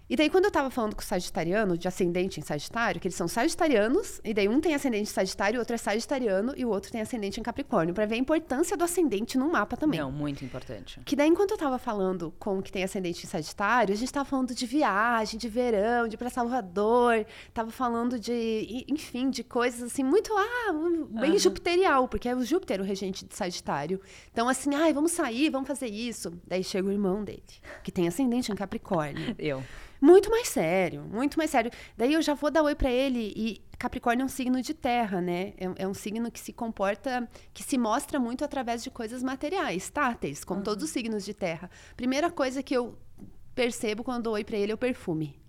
E 0.09 0.15
daí, 0.15 0.27
quando 0.27 0.45
eu 0.45 0.51
tava 0.51 0.71
falando 0.71 0.95
com 0.95 1.01
o 1.01 1.05
sagitariano, 1.05 1.77
de 1.77 1.87
ascendente 1.87 2.39
em 2.39 2.43
Sagitário, 2.43 2.99
que 2.99 3.07
eles 3.07 3.15
são 3.15 3.27
sagitarianos, 3.27 4.19
e 4.23 4.33
daí 4.33 4.47
um 4.47 4.59
tem 4.59 4.73
ascendente 4.73 5.03
em 5.03 5.13
Sagitário, 5.13 5.57
o 5.57 5.59
outro 5.59 5.75
é 5.75 5.77
sagitariano, 5.77 6.53
e 6.57 6.65
o 6.65 6.69
outro 6.69 6.91
tem 6.91 6.99
ascendente 6.99 7.39
em 7.39 7.43
Capricórnio, 7.43 7.93
para 7.93 8.07
ver 8.07 8.15
a 8.15 8.17
importância 8.17 8.75
do 8.75 8.83
ascendente 8.83 9.37
no 9.37 9.51
mapa 9.51 9.77
também. 9.77 9.99
Não, 9.99 10.11
muito 10.11 10.43
importante. 10.43 10.99
Que 11.05 11.15
daí, 11.15 11.27
enquanto 11.29 11.51
eu 11.51 11.57
tava 11.57 11.77
falando 11.77 12.33
com 12.39 12.57
o 12.57 12.63
que 12.63 12.71
tem 12.71 12.83
ascendente 12.83 13.23
em 13.23 13.29
Sagitário, 13.29 13.93
a 13.93 13.97
gente 13.97 14.11
tava 14.11 14.25
falando 14.25 14.55
de 14.55 14.65
viagem, 14.65 15.37
de 15.37 15.47
verão, 15.47 16.07
de 16.07 16.15
ir 16.15 16.17
pra 16.17 16.31
Salvador, 16.31 17.23
tava 17.53 17.69
falando 17.69 18.19
de, 18.19 18.85
enfim, 18.89 19.29
de 19.29 19.43
coisas 19.43 19.83
assim, 19.83 20.03
muito, 20.03 20.33
ah, 20.35 20.73
bem 21.21 21.31
Aham. 21.31 21.37
jupiterial, 21.37 22.07
porque 22.07 22.27
é 22.27 22.35
o 22.35 22.43
Júpiter 22.43 22.81
o 22.81 22.83
regente 22.83 23.25
de 23.25 23.35
Sagitário. 23.35 24.01
Então, 24.31 24.49
assim, 24.49 24.73
ai, 24.73 24.91
vamos 24.91 25.11
sair, 25.11 25.51
vamos 25.51 25.67
fazer 25.67 25.87
isso. 25.87 26.33
Daí 26.47 26.63
chega 26.63 26.87
o 26.87 26.91
irmão 26.91 27.23
dele, 27.23 27.43
que 27.83 27.91
tem 27.91 28.07
ascendente 28.07 28.51
em 28.51 28.55
Capricórnio. 28.55 29.35
Eu. 29.37 29.63
Muito 30.01 30.29
mais 30.29 30.47
sério, 30.47 31.03
muito 31.03 31.37
mais 31.37 31.49
sério. 31.51 31.71
Daí 31.97 32.13
eu 32.13 32.21
já 32.21 32.33
vou 32.33 32.49
dar 32.49 32.63
oi 32.63 32.73
pra 32.75 32.89
ele 32.89 33.33
e 33.35 33.61
Capricórnio 33.77 34.23
é 34.23 34.25
um 34.25 34.29
signo 34.29 34.61
de 34.61 34.73
terra, 34.73 35.21
né? 35.21 35.53
É, 35.57 35.83
é 35.83 35.87
um 35.87 35.93
signo 35.93 36.29
que 36.29 36.39
se 36.39 36.51
comporta, 36.51 37.27
que 37.53 37.63
se 37.63 37.77
mostra 37.77 38.19
muito 38.19 38.43
através 38.43 38.83
de 38.83 38.89
coisas 38.89 39.23
materiais, 39.23 39.89
táteis, 39.89 40.43
como 40.43 40.61
todos 40.61 40.83
os 40.83 40.89
signos 40.89 41.23
de 41.23 41.33
terra. 41.33 41.69
Primeira 41.95 42.29
coisa 42.29 42.61
que 42.61 42.75
eu 42.75 42.97
percebo 43.55 44.03
quando 44.03 44.23
dou 44.23 44.33
oi 44.33 44.43
pra 44.43 44.57
ele 44.57 44.71
é 44.71 44.75
o 44.75 44.77
perfume. 44.77 45.39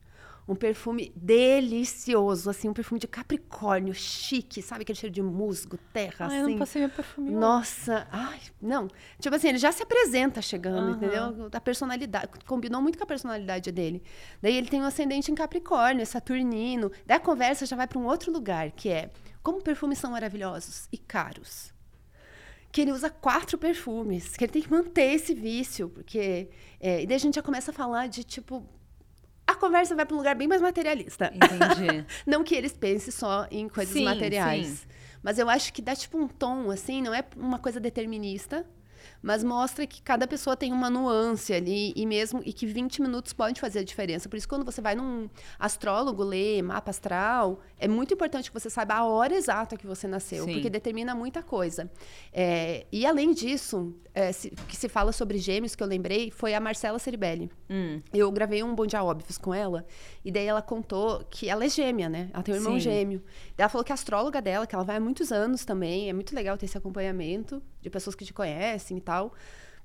Um 0.48 0.54
perfume 0.54 1.12
delicioso, 1.14 2.50
assim, 2.50 2.68
um 2.68 2.72
perfume 2.72 2.98
de 2.98 3.06
Capricórnio, 3.06 3.94
chique, 3.94 4.60
sabe 4.60 4.82
aquele 4.82 4.98
cheiro 4.98 5.14
de 5.14 5.22
musgo, 5.22 5.78
terra, 5.92 6.26
Ai, 6.28 6.38
eu 6.38 6.42
assim. 6.42 6.50
não 6.52 6.58
passei 6.58 6.80
meu 6.82 6.90
perfume. 6.90 7.30
Nossa, 7.30 8.08
ai, 8.10 8.40
não. 8.60 8.88
Tipo 9.20 9.36
assim, 9.36 9.48
ele 9.48 9.58
já 9.58 9.70
se 9.70 9.82
apresenta 9.82 10.42
chegando, 10.42 10.96
entendeu? 10.96 11.48
A 11.52 11.60
personalidade, 11.60 12.28
combinou 12.46 12.82
muito 12.82 12.98
com 12.98 13.04
a 13.04 13.06
personalidade 13.06 13.70
dele. 13.70 14.02
Daí 14.42 14.56
ele 14.56 14.68
tem 14.68 14.80
um 14.82 14.86
ascendente 14.86 15.30
em 15.30 15.34
Capricórnio, 15.34 16.02
é 16.02 16.04
Saturnino. 16.04 16.90
Daí 17.06 17.16
a 17.16 17.20
conversa 17.20 17.64
já 17.64 17.76
vai 17.76 17.86
para 17.86 17.98
um 17.98 18.06
outro 18.06 18.32
lugar, 18.32 18.72
que 18.72 18.88
é 18.88 19.10
como 19.42 19.62
perfumes 19.62 19.98
são 19.98 20.10
maravilhosos 20.10 20.88
e 20.92 20.98
caros. 20.98 21.72
Que 22.72 22.82
ele 22.82 22.92
usa 22.92 23.10
quatro 23.10 23.58
perfumes, 23.58 24.36
que 24.36 24.44
ele 24.44 24.52
tem 24.52 24.62
que 24.62 24.70
manter 24.70 25.12
esse 25.14 25.34
vício, 25.34 25.88
porque. 25.88 26.48
é, 26.78 27.02
e 27.02 27.06
daí 27.06 27.16
a 27.16 27.18
gente 27.18 27.34
já 27.34 27.42
começa 27.42 27.70
a 27.70 27.74
falar 27.74 28.08
de 28.08 28.22
tipo. 28.22 28.64
A 29.50 29.54
conversa 29.56 29.96
vai 29.96 30.06
para 30.06 30.14
um 30.14 30.18
lugar 30.18 30.36
bem 30.36 30.46
mais 30.46 30.62
materialista. 30.62 31.32
Entendi. 31.34 32.04
Não 32.24 32.44
que 32.44 32.54
eles 32.54 32.72
pensem 32.72 33.10
só 33.10 33.48
em 33.50 33.68
coisas 33.68 33.92
Sim, 33.92 34.04
materiais. 34.04 34.66
sim. 34.68 34.86
Mas 35.22 35.38
eu 35.40 35.50
acho 35.50 35.72
que 35.72 35.82
dá 35.82 35.94
tipo 35.96 36.16
um 36.16 36.28
tom, 36.28 36.70
assim, 36.70 37.02
não 37.02 37.12
é 37.12 37.24
uma 37.36 37.58
coisa 37.58 37.78
determinista, 37.80 38.64
mas 39.20 39.42
mostra 39.44 39.86
que 39.86 40.00
cada 40.00 40.26
pessoa 40.26 40.56
tem 40.56 40.72
uma 40.72 40.88
nuance 40.88 41.52
ali 41.52 41.92
e 41.96 42.06
mesmo 42.06 42.40
e 42.44 42.52
que 42.54 42.64
20 42.64 43.02
minutos 43.02 43.32
pode 43.32 43.60
fazer 43.60 43.80
a 43.80 43.84
diferença. 43.84 44.28
Por 44.28 44.36
isso, 44.36 44.48
quando 44.48 44.64
você 44.64 44.80
vai 44.80 44.94
num 44.94 45.28
astrólogo 45.58 46.22
ler 46.22 46.62
mapa 46.62 46.90
astral, 46.90 47.60
é 47.78 47.86
muito 47.88 48.14
importante 48.14 48.50
que 48.50 48.58
você 48.58 48.70
saiba 48.70 48.94
a 48.94 49.04
hora 49.04 49.34
exata 49.34 49.76
que 49.76 49.86
você 49.86 50.06
nasceu, 50.06 50.44
Sim. 50.44 50.52
porque 50.54 50.70
determina 50.70 51.12
muita 51.14 51.42
coisa. 51.42 51.90
É, 52.32 52.86
e 52.92 53.04
além 53.04 53.32
disso, 53.34 53.94
é, 54.14 54.30
se- 54.32 54.50
que 54.68 54.76
se 54.76 54.88
fala 54.88 55.12
sobre 55.12 55.36
gêmeos, 55.38 55.74
que 55.74 55.82
eu 55.82 55.86
lembrei, 55.88 56.30
foi 56.30 56.54
a 56.54 56.60
Marcela 56.60 56.98
Ceribelli. 57.00 57.50
Hum, 57.72 58.02
Eu 58.12 58.32
gravei 58.32 58.62
um 58.64 58.74
Bom 58.74 58.84
Dia 58.84 59.02
Óbvios 59.04 59.38
com 59.38 59.54
ela, 59.54 59.86
e 60.24 60.32
daí 60.32 60.44
ela 60.46 60.60
contou 60.60 61.24
que 61.30 61.48
ela 61.48 61.64
é 61.64 61.68
gêmea, 61.68 62.08
né? 62.08 62.28
Ela 62.34 62.42
tem 62.42 62.52
um 62.54 62.56
irmão 62.56 62.72
Sim. 62.74 62.80
gêmeo. 62.80 63.20
Daí 63.56 63.62
ela 63.62 63.68
falou 63.68 63.84
que 63.84 63.92
a 63.92 63.94
astróloga 63.94 64.42
dela, 64.42 64.66
que 64.66 64.74
ela 64.74 64.82
vai 64.82 64.96
há 64.96 65.00
muitos 65.00 65.30
anos 65.30 65.64
também, 65.64 66.08
é 66.08 66.12
muito 66.12 66.34
legal 66.34 66.58
ter 66.58 66.66
esse 66.66 66.76
acompanhamento 66.76 67.62
de 67.80 67.88
pessoas 67.88 68.16
que 68.16 68.24
te 68.24 68.32
conhecem 68.34 68.96
e 68.96 69.00
tal. 69.00 69.32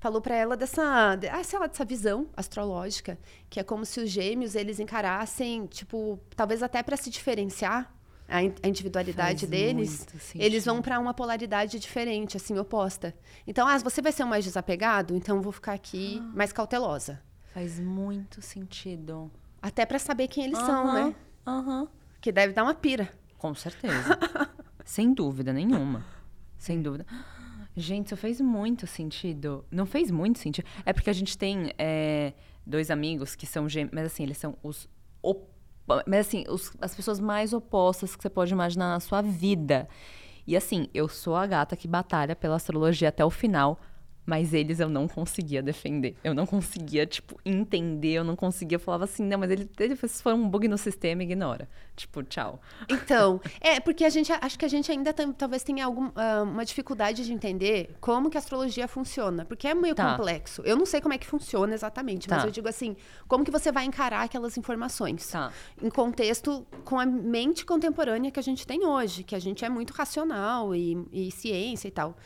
Falou 0.00 0.20
pra 0.20 0.34
ela 0.36 0.56
dessa, 0.56 1.14
de- 1.16 1.28
ah, 1.28 1.42
sei 1.44 1.58
lá, 1.58 1.66
dessa 1.68 1.84
visão 1.84 2.26
astrológica, 2.36 3.16
que 3.48 3.60
é 3.60 3.62
como 3.62 3.84
se 3.86 4.00
os 4.00 4.10
gêmeos 4.10 4.54
eles 4.56 4.80
encarassem, 4.80 5.66
tipo, 5.66 6.18
talvez 6.34 6.62
até 6.64 6.82
pra 6.82 6.96
se 6.96 7.08
diferenciar 7.08 7.94
a, 8.28 8.42
in- 8.42 8.52
a 8.64 8.68
individualidade 8.68 9.46
Faz 9.46 9.50
deles, 9.50 10.06
eles 10.34 10.64
vão 10.64 10.82
pra 10.82 10.98
uma 10.98 11.14
polaridade 11.14 11.78
diferente, 11.78 12.36
assim, 12.36 12.58
oposta. 12.58 13.14
Então, 13.46 13.66
ah, 13.66 13.78
você 13.78 14.02
vai 14.02 14.10
ser 14.12 14.24
mais 14.24 14.44
desapegado, 14.44 15.14
então 15.14 15.36
eu 15.36 15.42
vou 15.42 15.52
ficar 15.52 15.72
aqui 15.72 16.18
Ah. 16.20 16.30
mais 16.34 16.52
cautelosa. 16.52 17.22
Faz 17.56 17.80
muito 17.80 18.42
sentido. 18.42 19.30
Até 19.62 19.86
pra 19.86 19.98
saber 19.98 20.28
quem 20.28 20.44
eles 20.44 20.58
são, 20.58 20.86
Aham, 20.90 21.08
né? 21.08 21.14
Aham. 21.46 21.88
Que 22.20 22.30
deve 22.30 22.52
dar 22.52 22.64
uma 22.64 22.74
pira. 22.74 23.08
Com 23.38 23.54
certeza. 23.54 24.18
Sem 24.84 25.14
dúvida 25.14 25.54
nenhuma. 25.54 26.04
Sem 26.58 26.82
dúvida. 26.82 27.06
Gente, 27.74 28.08
isso 28.08 28.16
fez 28.18 28.42
muito 28.42 28.86
sentido. 28.86 29.64
Não 29.70 29.86
fez 29.86 30.10
muito 30.10 30.38
sentido. 30.38 30.66
É 30.84 30.92
porque 30.92 31.08
a 31.08 31.14
gente 31.14 31.38
tem 31.38 31.72
é, 31.78 32.34
dois 32.66 32.90
amigos 32.90 33.34
que 33.34 33.46
são 33.46 33.66
gêmeos, 33.66 33.94
mas 33.94 34.04
assim, 34.04 34.24
eles 34.24 34.36
são 34.36 34.54
os. 34.62 34.86
Mas 36.06 36.26
assim, 36.26 36.44
os- 36.50 36.72
as 36.78 36.94
pessoas 36.94 37.18
mais 37.18 37.54
opostas 37.54 38.14
que 38.14 38.22
você 38.22 38.28
pode 38.28 38.52
imaginar 38.52 38.90
na 38.90 39.00
sua 39.00 39.22
vida. 39.22 39.88
E 40.46 40.54
assim, 40.54 40.88
eu 40.92 41.08
sou 41.08 41.34
a 41.34 41.46
gata 41.46 41.74
que 41.74 41.88
batalha 41.88 42.36
pela 42.36 42.56
astrologia 42.56 43.08
até 43.08 43.24
o 43.24 43.30
final. 43.30 43.80
Mas 44.26 44.52
eles 44.52 44.80
eu 44.80 44.88
não 44.88 45.06
conseguia 45.06 45.62
defender. 45.62 46.16
Eu 46.24 46.34
não 46.34 46.44
conseguia, 46.44 47.06
tipo, 47.06 47.38
entender. 47.44 48.14
Eu 48.14 48.24
não 48.24 48.34
conseguia. 48.34 48.74
Eu 48.74 48.80
falava 48.80 49.04
assim, 49.04 49.22
não, 49.24 49.38
mas 49.38 49.50
ele, 49.52 49.70
ele 49.78 49.94
fez- 49.94 50.20
foi 50.20 50.34
um 50.34 50.48
bug 50.48 50.66
no 50.66 50.76
sistema, 50.76 51.22
ignora. 51.22 51.68
Tipo, 51.94 52.22
tchau. 52.24 52.60
Então, 52.90 53.40
é 53.60 53.78
porque 53.78 54.04
a 54.04 54.08
gente 54.10 54.32
acho 54.32 54.58
que 54.58 54.64
a 54.64 54.68
gente 54.68 54.90
ainda 54.90 55.12
tam- 55.12 55.32
talvez 55.32 55.62
tenha 55.62 55.84
algum, 55.84 56.10
ah, 56.16 56.42
uma 56.42 56.64
dificuldade 56.64 57.24
de 57.24 57.32
entender 57.32 57.94
como 58.00 58.28
que 58.28 58.36
a 58.36 58.40
astrologia 58.40 58.88
funciona, 58.88 59.44
porque 59.44 59.68
é 59.68 59.74
meio 59.74 59.94
Tá. 59.94 60.16
complexo. 60.16 60.60
Eu 60.64 60.76
não 60.76 60.84
sei 60.86 61.00
como 61.00 61.14
é 61.14 61.18
que 61.18 61.26
funciona 61.26 61.72
exatamente, 61.72 62.28
mas 62.28 62.42
Tá. 62.42 62.48
eu 62.48 62.50
digo 62.50 62.68
assim, 62.68 62.96
como 63.28 63.44
que 63.44 63.50
você 63.50 63.70
vai 63.70 63.84
encarar 63.84 64.22
aquelas 64.22 64.58
informações 64.58 65.28
Tá. 65.28 65.52
em 65.80 65.88
contexto 65.88 66.66
com 66.84 66.98
a 66.98 67.06
mente 67.06 67.64
contemporânea 67.64 68.30
que 68.32 68.40
a 68.40 68.42
gente 68.42 68.66
tem 68.66 68.84
hoje, 68.84 69.22
que 69.22 69.34
a 69.36 69.38
gente 69.38 69.64
é 69.64 69.68
muito 69.68 69.92
racional 69.92 70.74
e, 70.74 70.98
e 71.12 71.30
ciência 71.30 71.86
e 71.86 71.90
tal. 71.92 72.16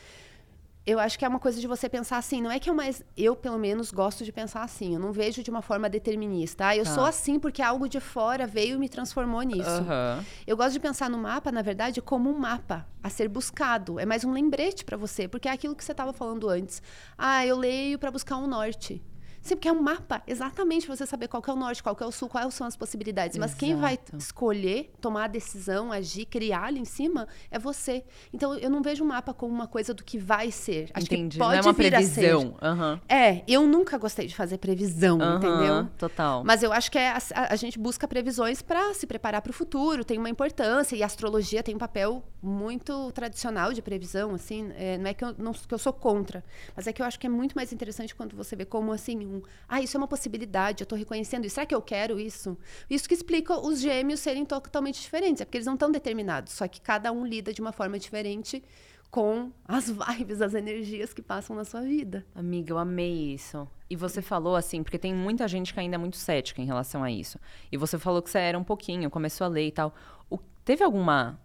Eu 0.86 0.98
acho 0.98 1.18
que 1.18 1.24
é 1.24 1.28
uma 1.28 1.38
coisa 1.38 1.60
de 1.60 1.66
você 1.66 1.88
pensar 1.88 2.16
assim, 2.16 2.40
não 2.40 2.50
é 2.50 2.58
que 2.58 2.68
eu 2.70 2.74
mais, 2.74 3.04
eu 3.16 3.36
pelo 3.36 3.58
menos 3.58 3.90
gosto 3.92 4.24
de 4.24 4.32
pensar 4.32 4.62
assim, 4.62 4.94
eu 4.94 5.00
não 5.00 5.12
vejo 5.12 5.42
de 5.42 5.50
uma 5.50 5.60
forma 5.60 5.88
determinista. 5.90 6.68
Ah, 6.68 6.76
eu 6.76 6.84
Tá. 6.84 6.90
sou 6.94 7.04
assim 7.04 7.38
porque 7.38 7.60
algo 7.60 7.86
de 7.88 8.00
fora 8.00 8.46
veio 8.46 8.76
e 8.76 8.78
me 8.78 8.88
transformou 8.88 9.42
nisso. 9.42 9.68
Aham. 9.68 10.24
Eu 10.46 10.56
gosto 10.56 10.72
de 10.72 10.80
pensar 10.80 11.10
no 11.10 11.18
mapa, 11.18 11.52
na 11.52 11.60
verdade, 11.62 12.00
como 12.00 12.30
um 12.30 12.38
mapa 12.38 12.88
a 13.02 13.10
ser 13.10 13.28
buscado. 13.28 14.00
É 14.00 14.06
mais 14.06 14.24
um 14.24 14.32
lembrete 14.32 14.84
para 14.84 14.96
você, 14.96 15.28
porque 15.28 15.48
é 15.48 15.52
aquilo 15.52 15.76
que 15.76 15.84
você 15.84 15.92
estava 15.92 16.12
falando 16.14 16.48
antes. 16.48 16.82
Ah, 17.16 17.44
eu 17.46 17.56
leio 17.56 17.98
para 17.98 18.10
buscar 18.10 18.36
um 18.38 18.46
norte. 18.46 19.02
Sim, 19.42 19.56
porque 19.56 19.68
é 19.68 19.72
um 19.72 19.80
mapa, 19.80 20.22
exatamente 20.26 20.86
você 20.86 21.06
saber 21.06 21.26
qual 21.28 21.42
é 21.46 21.50
o 21.52 21.56
norte, 21.56 21.82
qual 21.82 21.96
é 22.00 22.04
o 22.06 22.12
sul, 22.12 22.28
quais 22.28 22.52
são 22.54 22.66
as 22.66 22.76
possibilidades. 22.76 23.38
Mas 23.38 23.54
quem 23.54 23.74
vai 23.74 23.98
escolher, 24.18 24.92
tomar 25.00 25.24
a 25.24 25.28
decisão, 25.28 25.90
agir, 25.90 26.26
criar 26.26 26.64
ali 26.64 26.78
em 26.80 26.84
cima 26.84 27.26
é 27.50 27.58
você. 27.58 28.04
Então 28.32 28.54
eu 28.56 28.68
não 28.70 28.82
vejo 28.82 29.02
o 29.02 29.06
mapa 29.06 29.32
como 29.32 29.52
uma 29.52 29.66
coisa 29.66 29.94
do 29.94 30.04
que 30.04 30.18
vai 30.18 30.50
ser. 30.50 30.90
Acho 30.94 31.06
Entendi. 31.06 31.38
que 31.38 31.44
pode 31.44 31.50
não 31.52 31.58
é 31.58 31.62
uma 31.62 31.74
previsão. 31.74 32.54
Aham. 32.62 33.00
É, 33.08 33.42
eu 33.48 33.66
nunca 33.66 33.96
gostei 33.98 34.26
de 34.26 34.34
fazer 34.36 34.58
previsão, 34.58 35.20
Aham, 35.20 35.36
entendeu? 35.36 35.88
Total. 35.98 36.44
Mas 36.44 36.62
eu 36.62 36.72
acho 36.72 36.90
que 36.90 36.98
é 36.98 37.10
a, 37.10 37.16
a- 37.34 37.52
a 37.52 37.56
gente 37.56 37.78
busca 37.78 38.06
previsões 38.06 38.60
para 38.62 38.92
se 38.94 39.06
preparar 39.06 39.40
para 39.42 39.50
o 39.50 39.54
futuro, 39.54 40.04
tem 40.04 40.18
uma 40.18 40.28
importância, 40.30 40.94
e 40.96 41.02
a 41.02 41.06
astrologia 41.06 41.62
tem 41.62 41.74
um 41.74 41.78
papel 41.78 42.22
muito 42.42 43.10
tradicional 43.12 43.72
de 43.72 43.82
previsão, 43.82 44.34
assim, 44.34 44.70
é, 44.76 44.96
não 44.98 45.06
é 45.10 45.14
que 45.14 45.24
eu, 45.24 45.34
não, 45.38 45.52
que 45.52 45.72
eu 45.74 45.78
sou 45.78 45.92
contra, 45.92 46.42
mas 46.74 46.86
é 46.86 46.92
que 46.92 47.02
eu 47.02 47.06
acho 47.06 47.18
que 47.18 47.26
é 47.26 47.30
muito 47.30 47.54
mais 47.54 47.72
interessante 47.72 48.14
quando 48.14 48.34
você 48.36 48.56
vê 48.56 48.64
como, 48.64 48.92
assim, 48.92 49.16
um, 49.30 49.42
ah, 49.68 49.80
isso 49.80 49.96
é 49.96 49.98
uma 49.98 50.08
possibilidade, 50.08 50.82
eu 50.82 50.86
tô 50.86 50.96
reconhecendo 50.96 51.44
isso. 51.44 51.54
Será 51.54 51.66
que 51.66 51.74
eu 51.74 51.82
quero 51.82 52.18
isso? 52.18 52.56
Isso 52.88 53.08
que 53.08 53.14
explica 53.14 53.58
os 53.58 53.80
gêmeos 53.80 54.20
serem 54.20 54.44
totalmente 54.44 55.00
diferentes, 55.00 55.40
é 55.40 55.44
porque 55.44 55.58
eles 55.58 55.66
não 55.66 55.74
estão 55.74 55.90
determinados, 55.90 56.52
só 56.52 56.66
que 56.66 56.80
cada 56.80 57.12
um 57.12 57.24
lida 57.24 57.52
de 57.52 57.60
uma 57.60 57.72
forma 57.72 57.98
diferente 57.98 58.62
com 59.10 59.50
as 59.64 59.90
vibes, 59.90 60.40
as 60.40 60.54
energias 60.54 61.12
que 61.12 61.20
passam 61.20 61.56
na 61.56 61.64
sua 61.64 61.82
vida. 61.82 62.24
Amiga, 62.34 62.72
eu 62.72 62.78
amei 62.78 63.34
isso. 63.34 63.66
E 63.88 63.96
você 63.96 64.22
falou 64.22 64.54
assim, 64.54 64.82
porque 64.82 64.98
tem 64.98 65.12
muita 65.12 65.48
gente 65.48 65.74
que 65.74 65.80
ainda 65.80 65.96
é 65.96 65.98
muito 65.98 66.16
cética 66.16 66.62
em 66.62 66.64
relação 66.64 67.02
a 67.02 67.10
isso. 67.10 67.38
E 67.72 67.76
você 67.76 67.98
falou 67.98 68.22
que 68.22 68.30
você 68.30 68.38
era 68.38 68.58
um 68.58 68.62
pouquinho, 68.62 69.10
começou 69.10 69.44
a 69.44 69.48
ler 69.48 69.66
e 69.66 69.72
tal. 69.72 69.92
O, 70.30 70.38
teve 70.64 70.84
alguma 70.84 71.40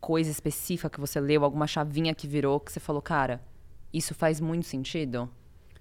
coisa 0.00 0.30
específica 0.30 0.90
que 0.90 1.00
você 1.00 1.20
leu, 1.20 1.44
alguma 1.44 1.66
chavinha 1.66 2.14
que 2.14 2.26
virou 2.26 2.58
que 2.58 2.72
você 2.72 2.80
falou, 2.80 3.00
cara, 3.00 3.40
isso 3.92 4.14
faz 4.14 4.40
muito 4.40 4.66
sentido? 4.66 5.30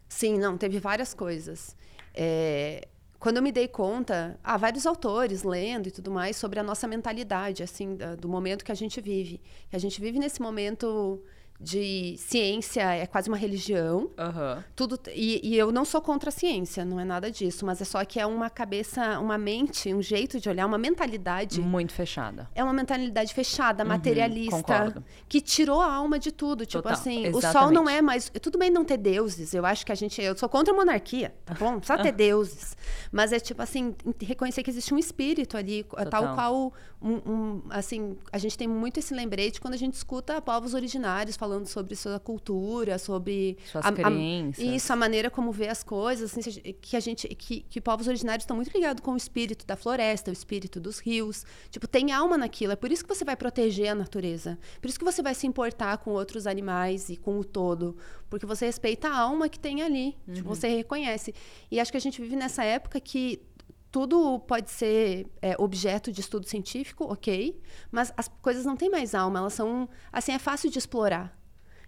Sim, 0.08 0.38
não, 0.38 0.58
teve 0.58 0.80
várias 0.80 1.14
coisas. 1.14 1.76
É, 2.14 2.88
quando 3.20 3.38
eu 3.38 3.44
me 3.44 3.52
dei 3.52 3.68
conta, 3.68 4.40
há 4.44 4.56
vários 4.56 4.86
autores 4.86 5.44
lendo 5.44 5.88
e 5.88 5.92
tudo 5.92 6.12
mais 6.12 6.38
sobre 6.38 6.60
a 6.60 6.64
nossa 6.64 6.88
mentalidade, 6.88 7.64
assim, 7.64 7.98
do 8.20 8.30
momento 8.30 8.64
que 8.64 8.72
a 8.72 8.76
gente 8.76 9.02
vive. 9.02 9.42
A 9.72 9.78
gente 9.78 10.00
vive 10.00 10.20
nesse 10.20 10.42
momento 10.42 11.24
de 11.60 12.16
ciência 12.18 12.82
é 12.82 13.06
quase 13.06 13.30
uma 13.30 13.38
religião. 13.38 14.10
Uhum. 14.18 14.64
Tudo 14.76 15.00
e, 15.14 15.40
e, 15.44 15.58
eu 15.58 15.72
não 15.72 15.86
sou 15.86 16.02
contra 16.02 16.30
a 16.30 16.32
ciência, 16.32 16.84
não 16.84 17.00
é 17.00 17.06
nada 17.06 17.32
disso, 17.32 17.66
mas 17.66 17.82
é 17.82 17.86
só 17.86 18.04
que 18.04 18.20
é 18.20 18.26
uma 18.26 18.50
cabeça, 18.50 19.20
uma 19.20 19.38
mente, 19.38 19.94
um 19.94 20.02
jeito 20.02 20.40
de 20.40 20.50
olhar, 20.50 20.66
uma 20.66 20.78
mentalidade 20.78 21.62
muito 21.62 21.94
fechada. 21.94 22.50
É 22.54 22.64
uma 22.64 22.74
mentalidade 22.74 23.34
fechada, 23.34 23.84
uhum, 23.84 23.90
materialista, 23.90 24.58
concordo. 24.58 25.04
que 25.30 25.40
tirou 25.40 25.82
a 25.82 25.94
alma 25.94 26.20
de 26.20 26.32
tudo. 26.32 26.66
Tipo 26.66 26.84
Total, 26.84 27.00
assim, 27.00 27.26
exatamente. 27.28 27.46
o 27.46 27.52
sol 27.52 27.72
não 27.72 27.90
é 27.90 28.02
mais. 28.02 28.30
Tudo 28.42 28.60
bem 28.60 28.70
não 28.70 28.84
ter 28.84 28.98
deuses. 28.98 29.54
Eu 29.54 29.66
acho 29.66 29.86
que 29.86 29.92
a 29.92 29.96
gente, 29.96 30.22
eu 30.22 30.38
sou 30.38 30.50
contra 30.50 30.74
a 30.74 30.76
monarquia, 30.76 31.34
tá 31.46 31.54
bom? 31.54 31.80
Precisa 31.80 32.02
ter 32.02 32.12
deuses, 32.14 32.76
mas 33.12 33.32
é 33.32 33.40
tipo 33.40 33.62
assim 33.62 33.96
reconhecer 34.22 34.62
que 34.62 34.70
existe 34.70 34.94
um 34.94 34.98
espírito 34.98 35.56
ali, 35.56 35.84
Total. 35.84 36.10
tal 36.10 36.36
qual 36.36 36.74
um, 37.06 37.32
um, 37.32 37.62
assim 37.70 38.18
a 38.32 38.40
gente 38.40 38.58
tem 38.58 38.68
muito 38.68 39.00
esse 39.00 39.14
lembrete 39.14 39.62
quando 39.62 39.76
a 39.76 39.78
gente 39.78 39.94
escuta 39.94 40.42
povos 40.42 40.74
originários 40.74 41.36
falando 41.36 41.68
sobre 41.68 41.96
sua 41.96 42.20
cultura, 42.20 42.98
sobre 42.98 43.60
Suas 43.72 43.86
a, 43.86 43.92
crenças. 43.92 44.66
A, 44.66 44.76
isso, 44.76 44.92
a 44.92 44.96
maneira 44.96 45.30
como 45.30 45.52
vê 45.52 45.68
as 45.68 45.84
coisas, 45.84 46.36
assim, 46.36 46.74
que 46.82 46.98
a 46.98 47.00
gente, 47.00 47.28
que, 47.28 47.62
que 47.70 47.80
povos 47.80 48.08
originários 48.08 48.42
estão 48.42 48.56
muito 48.56 48.74
ligados 48.74 49.04
com 49.04 49.12
o 49.12 49.18
espírito 49.18 49.68
da 49.68 49.76
floresta, 49.76 50.32
o 50.32 50.34
espírito 50.34 50.80
dos 50.80 50.98
rios. 50.98 51.46
Tipo, 51.70 51.88
tem 51.88 52.12
alma 52.12 52.40
naquilo. 52.40 52.74
É 52.74 52.76
por 52.76 52.92
isso 52.92 53.04
que 53.04 53.14
você 53.14 53.24
vai 53.24 53.36
proteger 53.36 53.90
a 53.90 53.96
natureza. 53.96 54.58
Por 54.82 54.90
isso 54.90 54.98
que 54.98 55.06
você 55.06 55.22
vai 55.22 55.36
se 55.36 55.46
importar 55.46 56.00
com 56.00 56.10
outros 56.10 56.48
animais 56.48 57.10
e 57.10 57.18
com 57.18 57.38
o 57.38 57.44
todo, 57.44 57.96
porque 58.32 58.48
você 58.48 58.66
respeita 58.66 59.10
a 59.10 59.16
alma 59.16 59.48
que 59.48 59.60
tem 59.60 59.84
ali. 59.84 60.18
Uhum. 60.28 60.34
Tipo, 60.34 60.50
você 60.50 60.68
reconhece. 60.70 61.36
E 61.70 61.80
acho 61.80 61.92
que 61.92 61.98
a 61.98 62.02
gente 62.02 62.20
vive 62.20 62.36
nessa 62.36 62.64
época 62.64 63.00
que 63.00 63.40
tudo 63.96 64.40
pode 64.42 64.72
ser 64.72 65.26
é, 65.42 65.56
objeto 65.58 66.12
de 66.12 66.20
estudo 66.20 66.46
científico, 66.46 67.06
ok, 67.06 67.58
mas 67.90 68.12
as 68.18 68.28
coisas 68.28 68.66
não 68.66 68.76
têm 68.76 68.90
mais 68.90 69.16
alma, 69.16 69.40
elas 69.40 69.54
são, 69.54 69.88
assim, 70.12 70.34
é 70.34 70.38
fácil 70.38 70.70
de 70.70 70.78
explorar. 70.78 71.34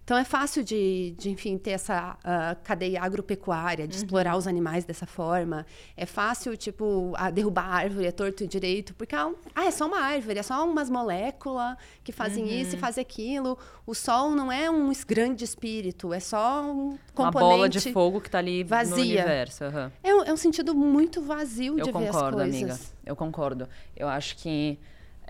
Então 0.08 0.16
é 0.16 0.24
fácil 0.24 0.64
de, 0.64 1.14
de 1.18 1.28
enfim, 1.28 1.58
ter 1.58 1.72
essa 1.72 2.16
uh, 2.24 2.56
cadeia 2.64 3.02
agropecuária, 3.02 3.86
de 3.86 3.94
uhum. 3.94 4.02
explorar 4.04 4.38
os 4.38 4.46
animais 4.46 4.86
dessa 4.86 5.04
forma. 5.04 5.66
É 5.94 6.06
fácil, 6.06 6.56
tipo, 6.56 7.12
derrubar 7.34 7.66
a 7.66 7.74
árvore 7.74 8.06
é 8.06 8.10
torto 8.10 8.42
e 8.42 8.46
direito, 8.46 8.94
porque 8.94 9.14
ah, 9.14 9.30
é 9.66 9.70
só 9.70 9.86
uma 9.86 10.00
árvore, 10.00 10.38
é 10.38 10.42
só 10.42 10.66
umas 10.66 10.88
moléculas 10.88 11.76
que 12.02 12.10
fazem 12.10 12.44
uhum. 12.44 12.50
isso 12.50 12.76
e 12.76 12.78
fazem 12.78 13.02
aquilo. 13.02 13.58
O 13.86 13.94
sol 13.94 14.30
não 14.30 14.50
é 14.50 14.70
um 14.70 14.90
grande 15.06 15.44
espírito, 15.44 16.14
é 16.14 16.20
só 16.20 16.62
um 16.62 16.96
componente... 17.14 17.44
Uma 17.44 17.56
bola 17.56 17.68
de 17.68 17.92
fogo 17.92 18.18
que 18.18 18.28
está 18.28 18.38
ali 18.38 18.64
vazia. 18.64 18.96
no 18.96 19.02
universo. 19.02 19.64
Uhum. 19.64 19.90
É, 20.02 20.14
um, 20.14 20.22
é, 20.24 20.32
um, 20.32 20.38
sentido 20.38 20.74
muito 20.74 21.20
vazio 21.20 21.78
Eu 21.78 21.84
de 21.84 21.92
concordo, 21.92 22.08
ver 22.08 22.44
as 22.44 22.50
coisas. 22.50 22.62
amiga. 22.62 22.78
Eu 23.04 23.14
concordo. 23.14 23.68
Eu 23.94 24.08
acho 24.08 24.38
que... 24.38 24.78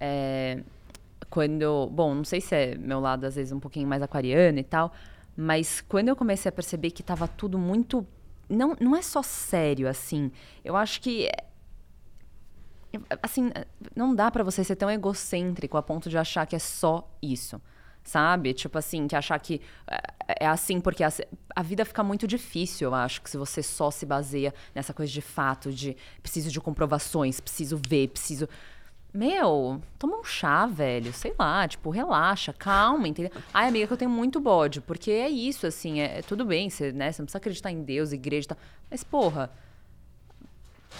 É 0.01 0.63
quando. 1.31 1.89
Bom, 1.91 2.15
não 2.15 2.25
sei 2.25 2.41
se 2.41 2.55
é 2.55 2.77
meu 2.77 3.01
lado, 3.01 3.25
às 3.25 3.37
vezes, 3.37 3.53
um 3.53 3.61
pouquinho 3.61 3.87
mais 3.87 4.03
aquariano 4.03 4.59
e 4.59 4.65
tal, 4.65 4.93
mas 5.37 5.81
quando 5.81 6.09
eu 6.09 6.17
comecei 6.17 6.49
a 6.49 6.53
perceber 6.53 6.91
que 6.91 7.03
tava 7.03 7.29
tudo 7.29 7.59
muito. 7.59 8.07
Não, 8.49 8.75
não 8.81 8.97
é 8.97 9.03
só 9.03 9.23
sério, 9.23 9.89
assim. 9.89 10.31
Eu 10.65 10.77
acho 10.77 11.01
que. 11.01 11.31
Assim, 13.23 13.51
não 13.95 14.15
dá 14.15 14.31
para 14.31 14.43
você 14.43 14.65
ser 14.65 14.77
tão 14.77 14.91
egocêntrico 14.91 15.77
a 15.77 15.83
ponto 15.83 16.09
de 16.09 16.17
achar 16.17 16.47
que 16.47 16.57
é 16.57 16.59
só 16.59 17.09
isso. 17.21 17.61
Sabe? 18.03 18.55
Tipo 18.55 18.79
assim, 18.79 19.07
que 19.07 19.15
achar 19.15 19.39
que 19.39 19.61
é 20.41 20.47
assim 20.47 20.81
porque 20.81 21.05
a, 21.05 21.13
a 21.55 21.63
vida 21.63 21.85
fica 21.85 22.03
muito 22.03 22.27
difícil, 22.27 22.89
eu 22.89 22.95
acho, 22.95 23.21
que 23.21 23.29
se 23.29 23.37
você 23.37 23.63
só 23.63 23.91
se 23.91 24.07
baseia 24.07 24.55
nessa 24.75 24.95
coisa 24.95 25.13
de 25.13 25.21
fato, 25.21 25.71
de 25.71 25.97
preciso 26.23 26.51
de 26.51 26.61
comprovações, 26.61 27.41
preciso 27.41 27.81
ver, 27.87 28.09
preciso 28.09 28.49
meu, 29.13 29.81
toma 29.99 30.19
um 30.19 30.25
chá, 30.25 30.67
velho. 30.67 31.13
Sei 31.13 31.35
lá, 31.39 31.67
tipo, 31.67 31.91
relaxa, 31.91 32.53
calma, 32.53 33.09
entendeu? 33.09 33.33
Ai, 33.53 33.69
amiga, 33.69 33.87
que 33.87 33.93
eu 33.93 33.97
tenho 33.97 34.11
muito 34.11 34.39
bode. 34.41 34.81
Porque 34.81 35.11
é 35.11 35.29
isso, 35.29 35.67
assim, 35.67 36.01
é, 36.01 36.19
é 36.19 36.23
tudo 36.23 36.45
bem, 36.45 36.69
você, 36.69 36.93
né? 36.93 37.11
Você 37.11 37.23
não 37.23 37.27
precisa 37.27 37.39
acreditar 37.39 37.71
em 37.71 37.83
Deus, 37.83 38.13
igreja 38.13 38.47
e 38.47 38.49
tal. 38.49 38.59
Mas, 38.91 39.03
porra. 39.03 39.51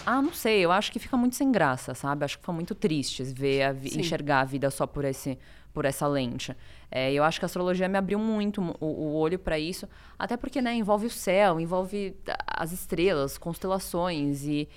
Ah, 0.05 0.21
não 0.21 0.31
sei, 0.31 0.63
eu 0.63 0.71
acho 0.71 0.91
que 0.91 0.99
fica 0.99 1.17
muito 1.17 1.35
sem 1.35 1.51
graça, 1.51 1.93
sabe? 1.93 2.23
Acho 2.23 2.37
que 2.37 2.41
fica 2.41 2.53
muito 2.53 2.73
triste 2.73 3.23
ver 3.23 3.63
a 3.63 3.73
enxergar 3.73 4.41
a 4.41 4.45
vida 4.45 4.69
só 4.69 4.87
por 4.87 5.03
esse 5.03 5.37
por 5.73 5.85
essa 5.85 6.07
lente. 6.07 6.55
É, 6.91 7.13
eu 7.13 7.23
acho 7.23 7.39
que 7.39 7.45
a 7.45 7.47
astrologia 7.47 7.87
me 7.87 7.97
abriu 7.97 8.17
muito 8.17 8.61
o, 8.79 8.85
o 8.85 9.13
olho 9.13 9.37
para 9.37 9.59
isso, 9.59 9.87
até 10.17 10.35
porque 10.35 10.61
né, 10.61 10.73
envolve 10.73 11.05
o 11.05 11.09
céu, 11.09 11.59
envolve 11.59 12.15
as 12.47 12.71
estrelas, 12.71 13.37
constelações 13.37 14.43
e 14.43 14.67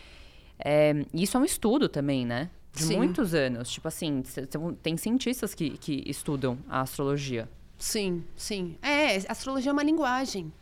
é, 0.59 1.05
isso 1.13 1.37
é 1.37 1.41
um 1.41 1.45
estudo 1.45 1.89
também, 1.89 2.27
né? 2.27 2.51
De 2.73 2.85
Sim. 2.85 2.97
muitos 2.97 3.35
anos. 3.35 3.71
Tipo 3.71 3.89
assim, 3.89 4.23
tem 4.83 4.97
cientistas 4.97 5.55
que, 5.55 5.71
que 5.79 6.03
estudam 6.07 6.59
a 6.69 6.81
astrologia. 6.81 7.49
Sim, 7.79 8.25
sim. 8.37 8.77
É, 8.81 9.17
astrologia 9.29 9.71
é 9.71 9.73
uma 9.73 9.83
linguagem. 9.83 10.53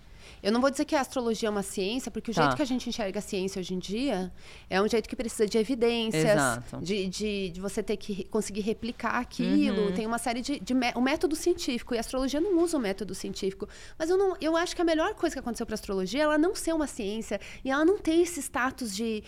Eu 0.42 0.52
não 0.52 0.60
vou 0.60 0.70
dizer 0.70 0.84
que 0.84 0.94
a 0.94 1.00
astrologia 1.00 1.48
é 1.48 1.50
uma 1.50 1.62
ciência, 1.62 2.10
porque 2.10 2.30
o 2.30 2.34
tá. 2.34 2.42
jeito 2.42 2.56
que 2.56 2.62
a 2.62 2.66
gente 2.66 2.88
enxerga 2.88 3.18
a 3.18 3.22
ciência 3.22 3.60
hoje 3.60 3.74
em 3.74 3.78
dia 3.78 4.32
é 4.68 4.80
um 4.80 4.88
jeito 4.88 5.08
que 5.08 5.16
precisa 5.16 5.46
de 5.46 5.58
evidências, 5.58 6.58
de, 6.80 7.08
de, 7.08 7.50
de, 7.50 7.60
você 7.60 7.82
ter 7.82 7.96
que 7.96 8.24
conseguir 8.24 8.60
replicar 8.60 9.16
aquilo. 9.16 9.86
Uhum. 9.86 9.94
Tem 9.94 10.06
uma 10.06 10.18
série 10.18 10.40
de, 10.40 10.58
de. 10.60 10.74
O 10.94 11.00
método 11.00 11.36
científico. 11.36 11.94
E 11.94 11.98
a 11.98 12.00
astrologia 12.00 12.40
não 12.40 12.58
usa 12.58 12.76
o 12.76 12.80
método 12.80 13.14
científico. 13.14 13.68
Mas 13.98 14.10
eu, 14.10 14.16
não, 14.16 14.36
eu 14.40 14.56
acho 14.56 14.74
que 14.74 14.82
a 14.82 14.84
melhor 14.84 15.14
coisa 15.14 15.34
que 15.34 15.40
aconteceu 15.40 15.66
para 15.66 15.74
a 15.74 15.76
astrologia 15.76 16.20
é 16.20 16.24
ela 16.24 16.38
não 16.38 16.54
ser 16.54 16.72
uma 16.72 16.86
ciência 16.86 17.40
e 17.64 17.70
ela 17.70 17.84
não 17.84 17.98
ter 17.98 18.14
esse 18.14 18.40
status 18.40 18.94
de 18.94 19.22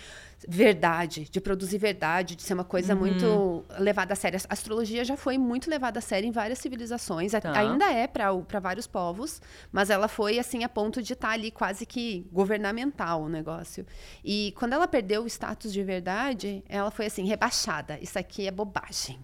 verdade, 0.48 1.28
de 1.30 1.40
produzir 1.40 1.78
verdade, 1.78 2.34
de 2.34 2.42
ser 2.42 2.54
uma 2.54 2.64
coisa 2.64 2.94
uhum. 2.94 3.00
muito 3.00 3.64
levada 3.78 4.12
a 4.12 4.16
sério. 4.16 4.38
A 4.48 4.52
astrologia 4.52 5.04
já 5.04 5.16
foi 5.16 5.38
muito 5.38 5.68
levada 5.70 5.98
a 5.98 6.02
sério 6.02 6.28
em 6.28 6.32
várias 6.32 6.58
civilizações, 6.58 7.32
tá. 7.32 7.40
ainda 7.54 7.90
é 7.90 8.06
para 8.06 8.60
vários 8.60 8.86
povos, 8.86 9.40
mas 9.70 9.90
ela 9.90 10.08
foi 10.08 10.38
assim 10.38 10.64
a 10.64 10.68
ponto 10.68 11.01
de 11.02 11.12
estar 11.12 11.28
tá 11.28 11.34
ali 11.34 11.50
quase 11.50 11.84
que 11.86 12.26
governamental 12.32 13.22
o 13.22 13.28
negócio. 13.28 13.86
E 14.24 14.52
quando 14.56 14.72
ela 14.72 14.88
perdeu 14.88 15.22
o 15.22 15.26
status 15.26 15.72
de 15.72 15.82
verdade, 15.82 16.62
ela 16.68 16.90
foi 16.90 17.06
assim 17.06 17.26
rebaixada. 17.26 17.98
Isso 18.00 18.18
aqui 18.18 18.46
é 18.46 18.50
bobagem. 18.50 19.18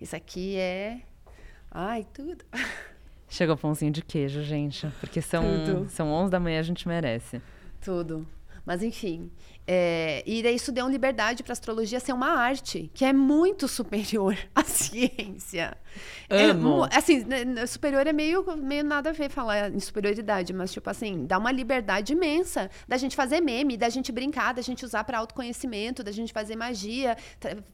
Isso 0.00 0.14
aqui 0.14 0.56
é 0.56 1.00
ai, 1.70 2.06
tudo. 2.12 2.44
Chegou 3.28 3.56
o 3.56 3.58
pãozinho 3.58 3.90
de 3.90 4.02
queijo, 4.02 4.42
gente, 4.42 4.86
porque 5.00 5.20
são 5.20 5.42
tudo. 5.64 5.90
são 5.90 6.08
11 6.12 6.30
da 6.30 6.38
manhã, 6.38 6.60
a 6.60 6.62
gente 6.62 6.86
merece. 6.86 7.42
Tudo. 7.80 8.26
Mas 8.64 8.82
enfim, 8.82 9.30
é, 9.66 10.22
e 10.26 10.42
daí 10.42 10.56
isso 10.56 10.70
deu 10.70 10.88
liberdade 10.88 11.42
para 11.42 11.52
a 11.52 11.54
astrologia 11.54 11.98
ser 11.98 12.12
uma 12.12 12.28
arte, 12.28 12.90
que 12.92 13.04
é 13.04 13.12
muito 13.12 13.66
superior 13.68 14.36
à 14.54 14.62
ciência. 14.62 15.76
É 16.28 16.46
Amo. 16.46 16.86
É, 16.86 16.96
assim, 16.96 17.24
né, 17.24 17.44
né, 17.44 17.66
superior 17.66 18.06
é 18.06 18.12
meio, 18.12 18.44
meio 18.56 18.84
nada 18.84 19.10
a 19.10 19.12
ver 19.12 19.30
falar 19.30 19.72
em 19.72 19.78
superioridade, 19.78 20.52
mas 20.52 20.72
tipo 20.72 20.90
assim, 20.90 21.24
dá 21.24 21.38
uma 21.38 21.52
liberdade 21.52 22.12
imensa 22.12 22.70
da 22.88 22.96
gente 22.96 23.14
fazer 23.14 23.40
meme, 23.40 23.76
da 23.76 23.88
gente 23.88 24.10
brincar, 24.10 24.52
da 24.52 24.62
gente 24.62 24.84
usar 24.84 25.04
para 25.04 25.18
autoconhecimento, 25.18 26.02
da 26.02 26.10
gente 26.10 26.32
fazer 26.32 26.56
magia, 26.56 27.16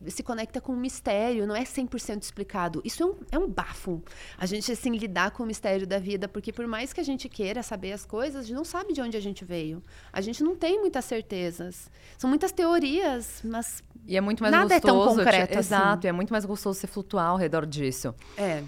se 0.06 0.22
conecta 0.22 0.60
com 0.60 0.72
o 0.72 0.76
mistério, 0.76 1.46
não 1.46 1.56
é 1.56 1.62
100% 1.62 2.22
explicado. 2.22 2.82
Isso 2.84 3.02
é 3.02 3.06
um, 3.06 3.14
é 3.32 3.38
um 3.38 3.48
bafo. 3.48 4.02
A 4.36 4.46
gente 4.46 4.70
assim 4.70 4.90
lidar 4.90 5.30
com 5.30 5.42
o 5.42 5.46
mistério 5.46 5.86
da 5.86 5.98
vida, 5.98 6.28
porque 6.28 6.52
por 6.52 6.66
mais 6.66 6.92
que 6.92 7.00
a 7.00 7.04
gente 7.04 7.28
queira 7.28 7.62
saber 7.62 7.92
as 7.92 8.04
coisas, 8.04 8.44
a 8.44 8.46
gente 8.46 8.56
não 8.56 8.64
sabe 8.64 8.92
de 8.92 9.00
onde 9.00 9.16
a 9.16 9.20
gente 9.20 9.44
veio. 9.44 9.82
A 10.12 10.20
gente 10.20 10.42
não 10.44 10.54
tem 10.54 10.78
muitas 10.78 11.04
certezas. 11.04 11.79
São 12.18 12.28
muitas 12.28 12.52
teorias, 12.52 13.40
mas. 13.42 13.82
E 14.06 14.16
é 14.16 14.20
muito 14.20 14.42
mais 14.42 14.52
nada 14.52 14.74
gostoso. 14.74 14.94
é 14.94 15.06
tão 15.06 15.16
concreto. 15.16 15.58
Assim. 15.58 15.74
Exato, 15.74 16.06
é 16.06 16.12
muito 16.12 16.30
mais 16.32 16.44
gostoso 16.44 16.78
você 16.78 16.86
flutuar 16.86 17.28
ao 17.28 17.36
redor 17.36 17.64
disso. 17.64 18.14
É. 18.36 18.62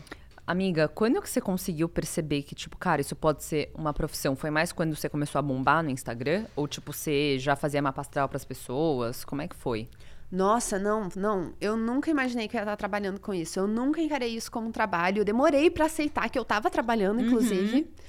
Amiga, 0.47 0.89
quando 0.89 1.21
que 1.23 1.31
você 1.31 1.41
conseguiu 1.41 1.89
perceber 1.89 2.43
que, 2.43 2.55
tipo, 2.55 2.77
cara, 2.77 3.01
isso 3.01 3.15
pode 3.15 3.45
ser 3.45 3.71
uma 3.75 3.93
profissão? 3.93 4.35
Foi 4.35 4.51
mais 4.51 4.73
quando 4.73 4.97
você 4.97 5.09
começou 5.09 5.39
a 5.39 5.43
bombar 5.43 5.83
no 5.83 5.91
Instagram? 5.91 6.47
Ou, 6.57 6.67
tipo, 6.67 6.93
você 6.93 7.39
já 7.39 7.55
fazia 7.55 7.81
mapa 7.81 8.01
astral 8.01 8.29
pras 8.29 8.45
pessoas? 8.45 9.25
Como 9.25 9.41
é 9.41 9.49
que 9.49 9.55
foi? 9.55 9.89
Nossa, 10.31 10.79
não, 10.79 11.09
não. 11.15 11.53
Eu 11.61 11.77
nunca 11.77 12.11
imaginei 12.11 12.49
que 12.49 12.57
eu 12.57 12.59
ia 12.59 12.63
estar 12.63 12.77
trabalhando 12.77 13.21
com 13.21 13.33
isso. 13.33 13.59
Eu 13.59 13.69
nunca 13.69 14.01
encarei 14.01 14.35
isso 14.35 14.51
como 14.51 14.69
um 14.69 14.73
trabalho. 14.73 15.19
Eu 15.19 15.25
demorei 15.25 15.71
para 15.71 15.85
aceitar 15.85 16.29
que 16.29 16.39
eu 16.39 16.43
estava 16.43 16.71
trabalhando, 16.71 17.21
inclusive. 17.21 17.83
Uhum 17.83 18.03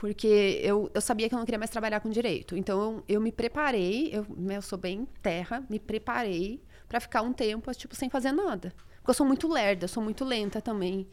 Porque 0.00 0.58
eu, 0.64 0.90
eu 0.94 1.00
sabia 1.02 1.28
que 1.28 1.34
eu 1.34 1.38
não 1.38 1.44
queria 1.44 1.58
mais 1.58 1.70
trabalhar 1.70 2.00
com 2.00 2.08
direito. 2.08 2.56
Então, 2.56 2.80
eu, 2.80 3.04
eu 3.16 3.20
me 3.20 3.30
preparei, 3.30 4.08
eu, 4.10 4.24
né, 4.34 4.56
eu 4.56 4.62
sou 4.62 4.78
bem 4.78 5.06
terra, 5.22 5.62
me 5.68 5.78
preparei 5.78 6.58
para 6.88 6.98
ficar 7.00 7.20
um 7.20 7.34
tempo, 7.34 7.70
tipo, 7.74 7.94
sem 7.94 8.08
fazer 8.08 8.32
nada. 8.32 8.72
Porque 8.96 9.10
eu 9.10 9.14
sou 9.14 9.26
muito 9.26 9.46
lerda, 9.46 9.84
eu 9.84 9.88
sou 9.88 10.02
muito 10.02 10.24
lenta 10.24 10.58
também. 10.62 11.06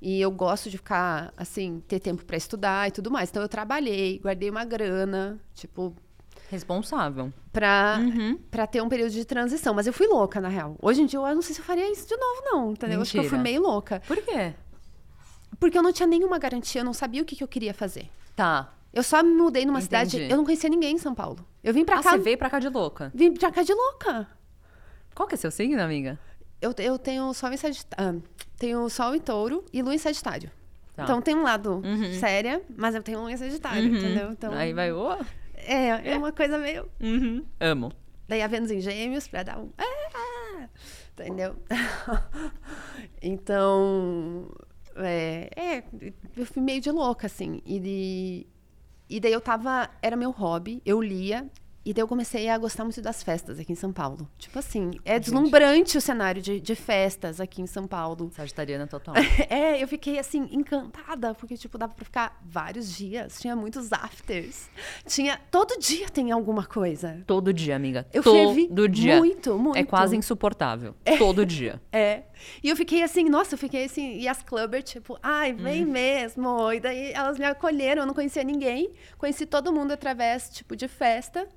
E 0.00 0.20
eu 0.20 0.28
gosto 0.32 0.68
de 0.68 0.76
ficar, 0.76 1.32
assim, 1.36 1.84
ter 1.86 2.00
tempo 2.00 2.24
para 2.24 2.36
estudar 2.36 2.88
e 2.88 2.90
tudo 2.90 3.12
mais. 3.12 3.30
Então, 3.30 3.40
eu 3.40 3.48
trabalhei, 3.48 4.18
guardei 4.18 4.50
uma 4.50 4.64
grana, 4.64 5.38
tipo, 5.54 5.94
Responsável. 6.50 7.32
pra, 7.52 7.98
Uhum. 8.00 8.36
pra 8.50 8.66
ter 8.66 8.82
um 8.82 8.88
período 8.88 9.12
de 9.12 9.24
transição. 9.24 9.72
Mas 9.72 9.86
eu 9.86 9.92
fui 9.92 10.08
louca, 10.08 10.40
na 10.40 10.48
real. 10.48 10.74
Hoje 10.82 11.00
em 11.00 11.06
dia, 11.06 11.20
eu 11.20 11.34
não 11.36 11.42
sei 11.42 11.54
se 11.54 11.60
eu 11.60 11.64
faria 11.64 11.88
isso 11.92 12.08
de 12.08 12.16
novo, 12.16 12.42
não, 12.44 12.72
entendeu? 12.72 13.00
Acho 13.00 13.12
que 13.12 13.18
eu 13.20 13.24
fui 13.24 13.38
meio 13.38 13.62
louca. 13.62 14.02
Por 14.08 14.16
quê? 14.20 14.52
Porque 15.60 15.78
eu 15.78 15.82
não 15.82 15.92
tinha 15.92 16.08
nenhuma 16.08 16.40
garantia, 16.40 16.80
eu 16.80 16.84
não 16.84 16.92
sabia 16.92 17.22
o 17.22 17.24
que, 17.24 17.36
que 17.36 17.44
eu 17.44 17.48
queria 17.48 17.72
fazer. 17.72 18.10
Tá. 18.36 18.74
Eu 18.92 19.02
só 19.02 19.22
me 19.22 19.30
mudei 19.34 19.64
numa 19.64 19.78
Entendi. 19.80 20.10
cidade, 20.10 20.30
eu 20.30 20.36
não 20.36 20.44
conhecia 20.44 20.68
ninguém 20.68 20.94
em 20.94 20.98
São 20.98 21.14
Paulo. 21.14 21.46
Eu 21.64 21.72
vim 21.72 21.84
pra 21.84 21.98
Ah, 21.98 22.02
cá, 22.02 22.10
você 22.12 22.18
veio 22.18 22.36
pra 22.38 22.50
cá 22.50 22.58
de 22.58 22.68
louca. 22.68 23.10
vim 23.14 23.32
pra 23.32 23.50
cá 23.50 23.62
de 23.62 23.72
louca. 23.72 24.28
Qual 25.14 25.26
que 25.28 25.34
é 25.34 25.38
seu 25.38 25.50
signo, 25.50 25.80
amiga? 25.80 26.18
Eu, 26.60 26.74
eu 26.78 26.98
tenho 26.98 27.32
sol 27.34 27.50
em 27.52 27.56
Sagitário, 27.56 28.22
tenho 28.58 28.88
sol 28.90 29.14
em 29.14 29.20
touro 29.20 29.64
e 29.72 29.82
lua 29.82 29.94
em 29.94 29.98
Sagitário. 29.98 30.50
Tá. 30.94 31.04
Então 31.04 31.22
tem 31.22 31.34
um 31.34 31.42
lado 31.42 31.80
Uhum. 31.84 32.12
séria, 32.20 32.62
mas 32.76 32.94
eu 32.94 33.02
tenho 33.02 33.18
lua 33.20 33.32
em 33.32 33.36
Sagitário, 33.36 33.90
Uhum. 33.90 33.96
entendeu? 33.96 34.30
Então 34.30 34.52
Aí 34.52 34.72
vai, 34.74 34.92
ô. 34.92 35.12
é, 35.56 36.12
é 36.12 36.18
uma 36.18 36.32
coisa 36.32 36.58
meio 36.58 36.86
Uhum. 37.00 37.44
Amo. 37.60 37.92
Daí 38.28 38.42
a 38.42 38.46
Vênus 38.46 38.70
em 38.70 38.80
Gêmeos 38.80 39.26
pra 39.26 39.42
dar 39.42 39.58
um. 39.58 39.70
"Ah!" 39.78 40.68
Entendeu? 41.12 41.56
então. 43.22 44.48
É, 44.96 45.50
é, 45.56 45.84
eu 46.36 46.46
fui 46.46 46.62
meio 46.62 46.80
de 46.80 46.90
louca, 46.90 47.26
assim. 47.26 47.60
E, 47.64 47.78
de- 47.80 48.46
e 49.08 49.20
daí 49.20 49.32
eu 49.32 49.40
tava. 49.40 49.88
Era 50.00 50.16
meu 50.16 50.30
hobby, 50.30 50.80
eu 50.84 51.00
lia. 51.00 51.46
E 51.84 51.92
daí 51.92 52.00
eu 52.00 52.06
comecei 52.06 52.48
a 52.48 52.56
gostar 52.56 52.84
muito 52.84 53.02
das 53.02 53.24
festas 53.24 53.58
aqui 53.58 53.72
em 53.72 53.74
São 53.74 53.92
Paulo. 53.92 54.28
Tipo 54.38 54.56
assim, 54.56 54.92
é 55.04 55.18
deslumbrante 55.18 55.98
o 55.98 56.00
cenário 56.00 56.40
de, 56.40 56.60
de 56.60 56.76
festas 56.76 57.40
aqui 57.40 57.60
em 57.60 57.66
São 57.66 57.88
Paulo. 57.88 58.30
Sagitariana 58.36 58.86
total. 58.86 59.16
É, 59.50 59.82
eu 59.82 59.88
fiquei 59.88 60.16
assim, 60.16 60.48
encantada, 60.52 61.34
porque, 61.34 61.56
tipo, 61.56 61.76
dava 61.76 61.92
pra 61.92 62.04
ficar 62.04 62.40
vários 62.46 62.88
dias. 62.96 63.40
Tinha 63.40 63.56
muitos 63.56 63.92
afters. 63.92 64.70
Tinha. 65.06 65.40
Todo 65.50 65.76
dia 65.80 66.08
tem 66.08 66.30
alguma 66.30 66.64
coisa. 66.64 67.20
Todo 67.26 67.52
dia, 67.52 67.74
amiga. 67.74 68.06
Eu 68.12 68.22
Todo 68.22 68.88
dia. 68.88 69.16
muito, 69.18 69.58
muito. 69.58 69.76
É 69.76 69.82
quase 69.82 70.16
insuportável. 70.16 70.94
Todo 71.18 71.44
dia. 71.44 71.82
É. 71.90 72.22
E 72.62 72.68
eu 72.68 72.76
fiquei 72.76 73.02
assim, 73.02 73.24
nossa, 73.28 73.54
eu 73.54 73.58
fiquei 73.58 73.84
assim, 73.84 74.18
e 74.18 74.28
as 74.28 74.42
clubbers, 74.42 74.90
tipo, 74.90 75.18
ai, 75.22 75.52
vem 75.52 75.84
mesmo. 75.84 76.72
E 76.72 76.80
daí 76.80 77.12
elas 77.12 77.38
me 77.38 77.44
acolheram, 77.44 78.02
eu 78.02 78.06
não 78.06 78.14
conhecia 78.14 78.42
ninguém. 78.44 78.92
Conheci 79.18 79.46
todo 79.46 79.72
mundo 79.72 79.92
através, 79.92 80.50
tipo, 80.50 80.74
de 80.76 80.88
festa. 80.88 81.48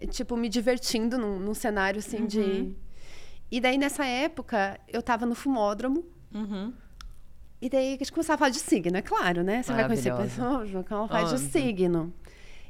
E, 0.00 0.06
tipo, 0.06 0.36
me 0.36 0.48
divertindo 0.48 1.16
num, 1.16 1.38
num 1.38 1.54
cenário 1.54 1.98
assim 1.98 2.26
de. 2.26 2.74
E 3.50 3.60
daí, 3.60 3.78
nessa 3.78 4.04
época, 4.04 4.78
eu 4.88 5.02
tava 5.02 5.24
no 5.24 5.34
fumódromo. 5.34 6.04
Uhum. 6.34 6.72
E 7.60 7.70
daí 7.70 7.94
a 7.94 7.98
gente 7.98 8.12
começava 8.12 8.34
a 8.34 8.38
falar 8.38 8.50
de 8.50 8.58
signo, 8.58 8.96
é 8.96 9.02
claro, 9.02 9.42
né? 9.42 9.62
Você 9.62 9.72
vai 9.72 9.86
conhecer 9.86 10.14
pessoas, 10.14 10.70
ela 10.72 11.08
faz 11.08 11.30
de 11.30 11.38
signo. 11.38 12.12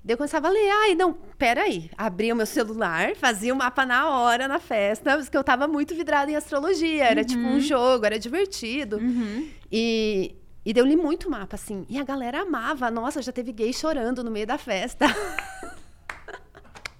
Daí 0.06 0.14
eu 0.14 0.18
começava 0.18 0.46
a 0.46 0.50
ler, 0.52 0.70
ai, 0.70 0.94
não, 0.94 1.14
peraí. 1.36 1.90
Abria 1.98 2.32
o 2.32 2.36
meu 2.36 2.46
celular, 2.46 3.16
fazia 3.16 3.52
o 3.52 3.56
mapa 3.56 3.84
na 3.84 4.08
hora, 4.08 4.46
na 4.46 4.60
festa, 4.60 5.18
porque 5.18 5.36
eu 5.36 5.42
tava 5.42 5.66
muito 5.66 5.96
vidrada 5.96 6.30
em 6.30 6.36
astrologia. 6.36 7.06
Era 7.06 7.24
tipo 7.24 7.42
um 7.42 7.58
jogo, 7.58 8.06
era 8.06 8.16
divertido. 8.16 8.98
Uhum. 8.98 9.50
E, 9.70 10.36
e 10.64 10.72
daí 10.72 10.80
eu 10.80 10.86
li 10.86 10.94
muito 10.94 11.28
mapa, 11.28 11.56
assim. 11.56 11.84
E 11.88 11.98
a 11.98 12.04
galera 12.04 12.42
amava. 12.42 12.88
Nossa, 12.88 13.20
já 13.20 13.32
teve 13.32 13.50
gay 13.50 13.72
chorando 13.72 14.22
no 14.22 14.30
meio 14.30 14.46
da 14.46 14.56
festa. 14.56 15.06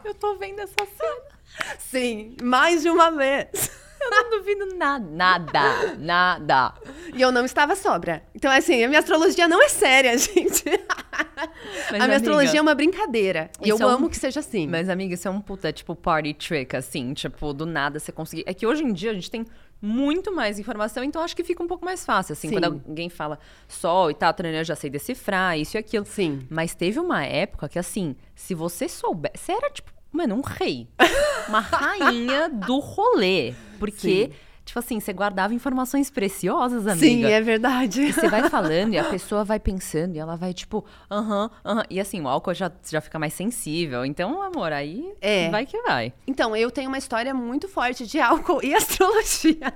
Eu 0.04 0.12
tô 0.12 0.34
vendo 0.34 0.58
essa 0.58 0.74
cena. 0.74 1.36
Sim, 1.78 2.36
mais 2.42 2.82
de 2.82 2.90
uma 2.90 3.12
vez. 3.12 3.70
Eu 4.00 4.10
não 4.10 4.30
duvido 4.30 4.66
nada. 4.76 5.04
Nada. 5.10 5.96
Nada. 5.98 6.74
E 7.14 7.20
eu 7.20 7.32
não 7.32 7.44
estava 7.44 7.74
sóbria. 7.74 8.22
Então, 8.34 8.50
assim, 8.50 8.84
a 8.84 8.88
minha 8.88 9.00
astrologia 9.00 9.48
não 9.48 9.62
é 9.62 9.68
séria, 9.68 10.16
gente. 10.18 10.64
Mas, 10.66 11.88
a 11.88 11.92
minha 11.92 12.04
amiga, 12.04 12.16
astrologia 12.16 12.58
é 12.58 12.62
uma 12.62 12.74
brincadeira. 12.74 13.50
E 13.62 13.68
eu 13.68 13.78
é 13.80 13.84
um- 13.84 13.88
amo 13.88 14.08
que 14.10 14.16
seja 14.16 14.40
assim. 14.40 14.66
Mas, 14.66 14.88
amiga, 14.88 15.14
isso 15.14 15.26
é 15.26 15.30
um 15.30 15.40
puta, 15.40 15.72
tipo, 15.72 15.94
party 15.94 16.34
trick, 16.34 16.76
assim. 16.76 17.14
Tipo, 17.14 17.52
do 17.52 17.66
nada 17.66 17.98
você 17.98 18.12
conseguir... 18.12 18.44
É 18.46 18.54
que 18.54 18.66
hoje 18.66 18.84
em 18.84 18.92
dia 18.92 19.10
a 19.10 19.14
gente 19.14 19.30
tem 19.30 19.44
muito 19.80 20.32
mais 20.32 20.58
informação, 20.58 21.04
então 21.04 21.22
acho 21.22 21.36
que 21.36 21.44
fica 21.44 21.62
um 21.62 21.66
pouco 21.66 21.84
mais 21.84 22.04
fácil, 22.04 22.32
assim. 22.32 22.48
Sim. 22.48 22.54
Quando 22.54 22.64
alguém 22.64 23.08
fala 23.08 23.38
sol 23.68 24.10
e 24.10 24.14
tal, 24.14 24.34
eu 24.38 24.64
já 24.64 24.76
sei 24.76 24.88
decifrar, 24.90 25.58
isso 25.58 25.76
e 25.76 25.78
aquilo. 25.78 26.06
Sim. 26.06 26.46
Mas 26.50 26.74
teve 26.74 26.98
uma 26.98 27.24
época 27.24 27.68
que, 27.68 27.78
assim, 27.78 28.16
se 28.34 28.54
você 28.54 28.88
souber... 28.88 29.32
Você 29.34 29.52
era, 29.52 29.70
tipo, 29.70 29.90
mano, 30.12 30.34
um 30.36 30.40
rei. 30.42 30.88
Uma 31.48 31.60
rainha 31.60 32.48
do 32.48 32.80
rolê. 32.80 33.54
Porque, 33.78 34.30
tipo 34.64 34.78
assim, 34.78 34.98
você 35.00 35.12
guardava 35.12 35.54
informações 35.54 36.10
preciosas, 36.10 36.86
amiga. 36.86 37.06
Sim, 37.06 37.24
é 37.24 37.40
verdade. 37.40 38.02
E 38.02 38.12
você 38.12 38.28
vai 38.28 38.48
falando 38.50 38.94
e 38.94 38.98
a 38.98 39.04
pessoa 39.04 39.44
vai 39.44 39.60
pensando 39.60 40.16
e 40.16 40.18
ela 40.18 40.36
vai 40.36 40.52
tipo, 40.52 40.84
aham, 41.10 41.50
aham. 41.64 41.84
E 41.90 42.00
assim, 42.00 42.20
o 42.20 42.28
álcool 42.28 42.54
já, 42.54 42.70
já 42.88 43.00
fica 43.00 43.18
mais 43.18 43.32
sensível. 43.34 44.04
Então, 44.04 44.42
amor, 44.42 44.72
aí 44.72 45.12
É. 45.20 45.48
vai 45.50 45.64
que 45.66 45.80
vai. 45.82 46.12
Então, 46.26 46.56
eu 46.56 46.70
tenho 46.70 46.88
uma 46.88 46.98
história 46.98 47.32
muito 47.32 47.68
forte 47.68 48.06
de 48.06 48.18
álcool 48.18 48.60
e 48.64 48.74
astrologia. 48.76 49.72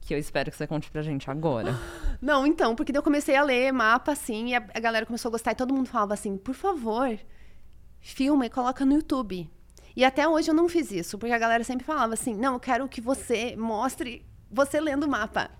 Que 0.00 0.14
eu 0.14 0.18
espero 0.18 0.50
que 0.50 0.56
você 0.56 0.66
conte 0.66 0.90
pra 0.90 1.02
gente 1.02 1.30
agora. 1.30 1.78
Não, 2.20 2.44
então, 2.46 2.74
porque 2.74 2.96
eu 2.96 3.02
comecei 3.02 3.36
a 3.36 3.42
ler 3.42 3.72
mapa, 3.72 4.12
assim, 4.12 4.48
e 4.48 4.54
a, 4.56 4.64
a 4.74 4.80
galera 4.80 5.06
começou 5.06 5.28
a 5.28 5.32
gostar, 5.32 5.52
e 5.52 5.54
todo 5.54 5.72
mundo 5.72 5.88
falava 5.88 6.12
assim, 6.14 6.36
por 6.36 6.54
favor, 6.54 7.16
filma 8.00 8.46
e 8.46 8.50
coloca 8.50 8.84
no 8.84 8.94
YouTube. 8.94 9.48
E 9.96 10.04
até 10.04 10.26
hoje 10.28 10.50
eu 10.50 10.54
não 10.54 10.68
fiz 10.68 10.90
isso, 10.90 11.18
porque 11.18 11.32
a 11.32 11.38
galera 11.38 11.64
sempre 11.64 11.84
falava 11.84 12.14
assim, 12.14 12.34
não, 12.34 12.54
eu 12.54 12.60
quero 12.60 12.88
que 12.88 13.00
você 13.00 13.54
mostre 13.56 14.24
você 14.50 14.80
lendo 14.80 15.04
o 15.04 15.08
mapa. 15.08 15.50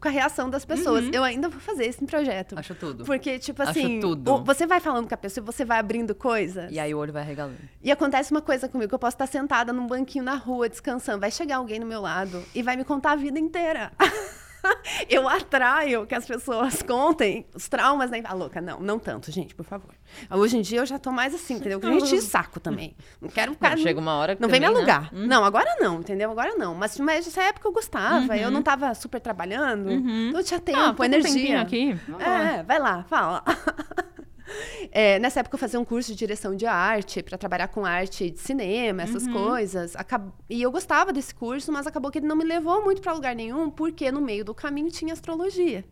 Com 0.00 0.06
a 0.06 0.10
reação 0.10 0.48
das 0.48 0.64
pessoas. 0.64 1.04
Eu 1.12 1.24
ainda 1.24 1.48
vou 1.48 1.60
fazer 1.60 1.84
esse 1.84 2.06
projeto. 2.06 2.56
Acho 2.56 2.76
tudo. 2.76 3.04
Porque, 3.04 3.40
tipo 3.40 3.60
Acho 3.60 3.72
assim, 3.72 4.00
o- 4.04 4.44
você 4.44 4.64
vai 4.64 4.78
falando 4.78 5.08
com 5.08 5.14
a 5.14 5.16
pessoa, 5.16 5.44
você 5.44 5.64
vai 5.64 5.80
abrindo 5.80 6.14
coisas. 6.14 6.70
E 6.70 6.78
aí 6.78 6.94
o 6.94 6.98
olho 6.98 7.12
vai 7.12 7.24
regalando. 7.24 7.58
E 7.82 7.90
acontece 7.90 8.30
uma 8.30 8.40
coisa 8.40 8.68
comigo, 8.68 8.94
eu 8.94 8.98
posso 9.00 9.16
estar 9.16 9.26
sentada 9.26 9.72
num 9.72 9.88
banquinho 9.88 10.22
na 10.24 10.36
rua, 10.36 10.68
descansando. 10.68 11.18
Vai 11.18 11.32
chegar 11.32 11.56
alguém 11.56 11.80
no 11.80 11.86
meu 11.86 12.00
lado 12.00 12.40
e 12.54 12.62
vai 12.62 12.76
me 12.76 12.84
contar 12.84 13.12
a 13.12 13.16
vida 13.16 13.38
inteira. 13.40 13.90
eu 15.08 15.28
atraio 15.28 16.06
que 16.06 16.14
as 16.14 16.26
pessoas 16.26 16.82
contem 16.86 17.46
os 17.54 17.68
traumas, 17.68 18.10
né? 18.10 18.20
Ah, 18.24 18.34
louca, 18.34 18.60
não, 18.60 18.80
não 18.80 18.98
tanto, 18.98 19.30
gente, 19.30 19.54
por 19.54 19.64
favor. 19.64 19.94
Hoje 20.30 20.56
em 20.58 20.62
dia 20.62 20.80
eu 20.80 20.86
já 20.86 20.98
tô 20.98 21.10
mais 21.12 21.34
assim, 21.34 21.54
entendeu? 21.54 21.80
Enchi 21.92 22.16
o 22.16 22.22
saco 22.22 22.58
também. 22.60 22.96
Não 23.20 23.28
quero 23.28 23.52
ficar... 23.52 23.70
Não, 23.70 23.78
chega 23.78 24.00
uma 24.00 24.14
hora 24.14 24.34
que 24.36 24.42
Não 24.42 24.48
vem 24.48 24.60
me 24.60 24.66
também, 24.66 24.84
né? 24.84 24.92
alugar. 24.92 25.10
Não, 25.12 25.44
agora 25.44 25.76
não, 25.78 26.00
entendeu? 26.00 26.30
Agora 26.30 26.54
não. 26.56 26.74
Mas, 26.74 26.98
mas 26.98 27.26
nessa 27.26 27.42
época 27.42 27.68
eu 27.68 27.72
gostava, 27.72 28.36
eu 28.36 28.50
não 28.50 28.62
tava 28.62 28.94
super 28.94 29.20
trabalhando, 29.20 29.90
não 30.32 30.42
tinha 30.42 30.58
tempo, 30.60 30.78
Ah, 30.78 30.94
com 30.94 31.02
um 31.02 31.06
energia. 31.06 31.32
tempinho 31.32 31.60
aqui. 31.60 31.92
Vamos 32.08 32.26
lá. 32.26 32.52
É, 32.58 32.62
vai 32.62 32.78
lá, 32.78 33.04
fala. 33.04 33.42
É, 34.92 35.18
nessa 35.20 35.40
época 35.40 35.54
eu 35.54 35.58
fazia 35.58 35.78
um 35.78 35.84
curso 35.84 36.10
de 36.10 36.16
direção 36.18 36.54
de 36.56 36.66
arte 36.66 37.22
para 37.22 37.38
trabalhar 37.38 37.68
com 37.68 37.84
arte 37.84 38.30
de 38.30 38.38
cinema, 38.40 39.02
essas 39.02 39.24
Uhum. 39.26 39.32
coisas. 39.32 39.94
Acab- 39.94 40.32
E 40.48 40.60
eu 40.62 40.70
gostava 40.72 41.12
desse 41.12 41.34
curso, 41.34 41.70
mas 41.70 41.86
acabou 41.86 42.10
que 42.10 42.18
ele 42.18 42.26
não 42.26 42.34
me 42.36 42.44
levou 42.44 42.82
muito 42.82 43.00
para 43.00 43.12
lugar 43.12 43.34
nenhum, 43.36 43.70
porque 43.70 44.10
no 44.10 44.20
meio 44.20 44.44
do 44.44 44.54
caminho 44.54 44.90
tinha 44.90 45.12
astrologia. 45.12 45.84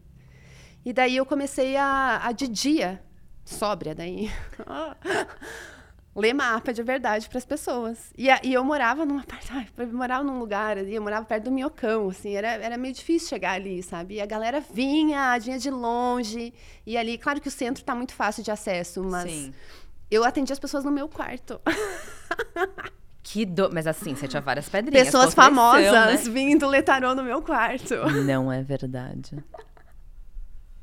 E 0.84 0.92
daí 0.92 1.16
eu 1.16 1.26
comecei 1.26 1.76
a, 1.76 2.20
a 2.24 2.32
de 2.32 2.48
dia, 2.48 3.02
sóbria 3.44 3.94
daí, 3.94 4.30
ler 6.18 6.34
mapa 6.34 6.72
de 6.72 6.82
verdade 6.82 7.28
para 7.28 7.38
as 7.38 7.44
pessoas. 7.44 8.12
E, 8.16 8.28
e 8.42 8.52
eu 8.52 8.64
morava 8.64 9.06
num 9.06 9.18
apartamento, 9.18 9.72
eu 9.78 9.86
morava 9.88 10.24
num 10.24 10.38
lugar 10.38 10.76
ali, 10.76 10.94
eu 10.94 11.02
morava 11.02 11.24
perto 11.24 11.44
do 11.44 11.50
Minhocão, 11.52 12.08
assim, 12.08 12.34
era, 12.34 12.48
era 12.48 12.76
meio 12.76 12.92
difícil 12.92 13.28
chegar 13.28 13.52
ali, 13.52 13.82
sabe? 13.82 14.16
E 14.16 14.20
a 14.20 14.26
galera 14.26 14.60
vinha, 14.60 15.38
vinha 15.38 15.58
de 15.58 15.70
longe, 15.70 16.52
e 16.84 16.96
ali, 16.96 17.16
claro 17.16 17.40
que 17.40 17.48
o 17.48 17.50
centro 17.50 17.84
tá 17.84 17.94
muito 17.94 18.14
fácil 18.14 18.42
de 18.42 18.50
acesso, 18.50 19.02
mas 19.04 19.30
Sim. 19.30 19.54
eu 20.10 20.24
atendia 20.24 20.52
as 20.52 20.58
pessoas 20.58 20.84
no 20.84 20.90
meu 20.90 21.08
quarto. 21.08 21.60
Que 23.30 23.44
do... 23.44 23.70
Mas 23.70 23.86
assim, 23.86 24.14
você 24.14 24.26
tinha 24.26 24.40
várias 24.40 24.70
pedrinhas. 24.70 25.08
pessoas 25.08 25.34
famosas 25.34 26.24
né? 26.24 26.32
vindo 26.32 26.66
ler 26.66 26.82
tarô 26.82 27.14
no 27.14 27.22
meu 27.22 27.42
quarto. 27.42 27.94
Não 28.24 28.50
é 28.50 28.62
verdade. 28.62 29.36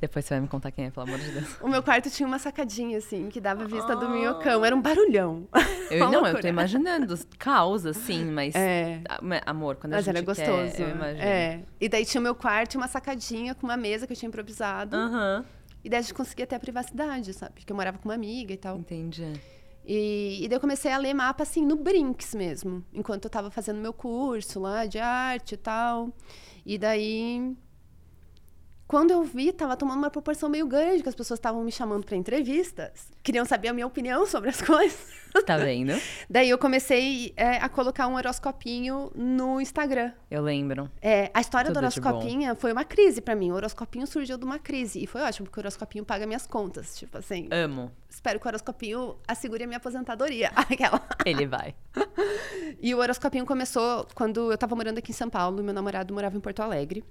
Depois 0.08 0.24
você 0.26 0.36
vai 0.36 0.41
me 0.41 0.48
contar 0.48 0.70
quem 0.72 0.86
é, 0.86 0.91
pelo 0.91 1.08
amor 1.08 1.18
de 1.20 1.32
Deus. 1.32 1.58
O 1.62 1.68
meu 1.68 1.82
quarto 1.82 2.10
tinha 2.10 2.28
uma 2.28 2.38
sacadinha, 2.39 2.98
assim, 3.00 3.30
que 3.30 3.41
dava 3.41 3.65
vista 3.65 3.96
do 3.96 4.08
Minhocão, 4.10 4.63
era 4.63 4.76
um 4.76 4.82
barulhão. 4.82 5.48
Eu, 5.89 6.00
não, 6.00 6.13
eu 6.13 6.22
loucura. 6.22 6.41
tô 6.41 6.48
imaginando. 6.48 7.15
Causa, 7.38 7.94
sim, 7.94 8.26
mas. 8.26 8.56
É. 8.56 9.02
Ah, 9.08 9.20
mas, 9.22 9.41
Amor, 9.46 9.76
quando 9.76 9.94
a 9.94 9.98
Mas 9.98 10.06
gente 10.06 10.18
era 10.18 10.26
gostoso. 10.26 10.76
quer, 10.76 10.82
eu 10.82 10.89
imagino. 10.89 11.22
é. 11.24 11.62
E 11.80 11.88
daí 11.88 12.04
tinha 12.06 12.20
o 12.20 12.24
meu 12.24 12.34
quarto 12.34 12.74
e 12.74 12.78
uma 12.78 12.88
sacadinha 12.88 13.54
com 13.54 13.68
uma 13.68 13.78
mesa 13.78 14.08
que 14.08 14.13
eu 14.13 14.18
tinha 14.18 14.28
improvisado. 14.28 14.96
Aham. 14.96 15.46
E 15.84 15.89
daí 15.89 16.00
a 16.00 16.02
gente 16.02 16.15
conseguia 16.15 16.48
ter 16.48 16.56
a 16.56 16.60
privacidade, 16.60 17.32
sabe? 17.34 17.54
Porque 17.60 17.72
eu 17.72 17.76
morava 17.76 18.00
com 18.00 18.10
uma 18.10 18.15
amiga 18.15 18.52
e 18.52 18.58
tal. 18.58 18.78
Entendi. 18.80 19.32
E, 19.86 20.39
e 20.44 20.48
daí 20.48 20.56
eu 20.58 20.60
comecei 20.60 20.91
a 20.91 20.98
ler 20.98 21.13
mapa, 21.13 21.44
assim, 21.44 21.63
no 21.63 21.76
Brinks 21.76 22.34
mesmo. 22.34 22.84
Enquanto 22.91 23.26
eu 23.26 23.30
tava 23.30 23.52
fazendo 23.52 23.80
meu 23.80 23.94
curso 23.94 24.60
lá 24.60 24.88
de 24.88 24.98
arte 24.98 25.54
e 25.54 25.58
tal. 25.58 26.10
E 26.65 26.80
daí... 26.80 27.56
quando 28.88 29.12
eu 29.12 29.24
vi, 29.24 29.52
tava 29.52 29.76
tomando 29.76 29.98
uma 29.98 30.12
proporção 30.12 30.48
meio 30.48 30.67
grande, 30.67 31.02
que 31.02 31.10
as 31.10 31.15
pessoas 31.15 31.39
estavam 31.39 31.63
me 31.63 31.71
chamando 31.71 32.06
para 32.06 32.15
entrevistas, 32.15 33.10
queriam 33.24 33.43
saber 33.43 33.69
a 33.69 33.74
minha 33.74 33.88
opinião 33.88 34.26
sobre 34.28 34.50
as 34.50 34.62
coisas. 34.63 35.26
Tá 35.45 35.58
vendo? 35.58 35.93
Daí 36.30 36.50
eu 36.50 36.58
comecei 36.58 37.34
é, 37.36 37.58
a 37.58 37.67
colocar 37.67 38.08
um 38.08 38.15
horoscopinho 38.15 39.12
no 39.13 39.60
Instagram. 39.60 40.13
Eu 40.32 40.41
lembro. 40.41 40.89
É, 41.02 41.30
a 41.34 41.41
história 41.41 41.69
Tudo 41.71 41.82
do 41.82 41.84
horoscopinho 41.84 42.56
foi 42.56 42.71
uma 42.71 42.86
crise 42.86 43.19
para 43.19 43.36
mim. 43.36 43.52
O 43.52 43.56
horoscopinho 43.56 44.08
surgiu 44.08 44.38
de 44.38 44.45
uma 44.45 44.60
crise. 44.60 45.04
E 45.04 45.08
foi 45.08 45.21
ótimo, 45.21 45.48
porque 45.48 45.60
o 45.60 45.62
horoscopinho 45.62 46.06
paga 46.06 46.26
minhas 46.26 46.48
contas. 46.48 46.98
Tipo 46.98 47.17
assim, 47.17 47.50
Amo. 47.52 47.91
espero 48.10 48.39
que 48.39 48.45
o 48.45 48.50
horoscopinho 48.50 49.17
assegure 49.28 49.63
a 49.63 49.67
minha 49.67 49.78
aposentadoria. 49.78 50.52
Aquela. 50.56 51.02
Ele 51.26 51.45
vai. 51.45 51.76
E 52.82 52.95
o 52.95 53.00
horoscopinho 53.00 53.45
começou 53.45 54.08
quando 54.15 54.52
eu 54.52 54.58
tava 54.58 54.74
morando 54.74 55.00
aqui 55.00 55.12
em 55.12 55.15
São 55.15 55.30
Paulo 55.30 55.60
e 55.60 55.63
meu 55.63 55.74
namorado 55.74 56.13
morava 56.13 56.38
em 56.38 56.39
Porto 56.39 56.62
Alegre. 56.62 57.04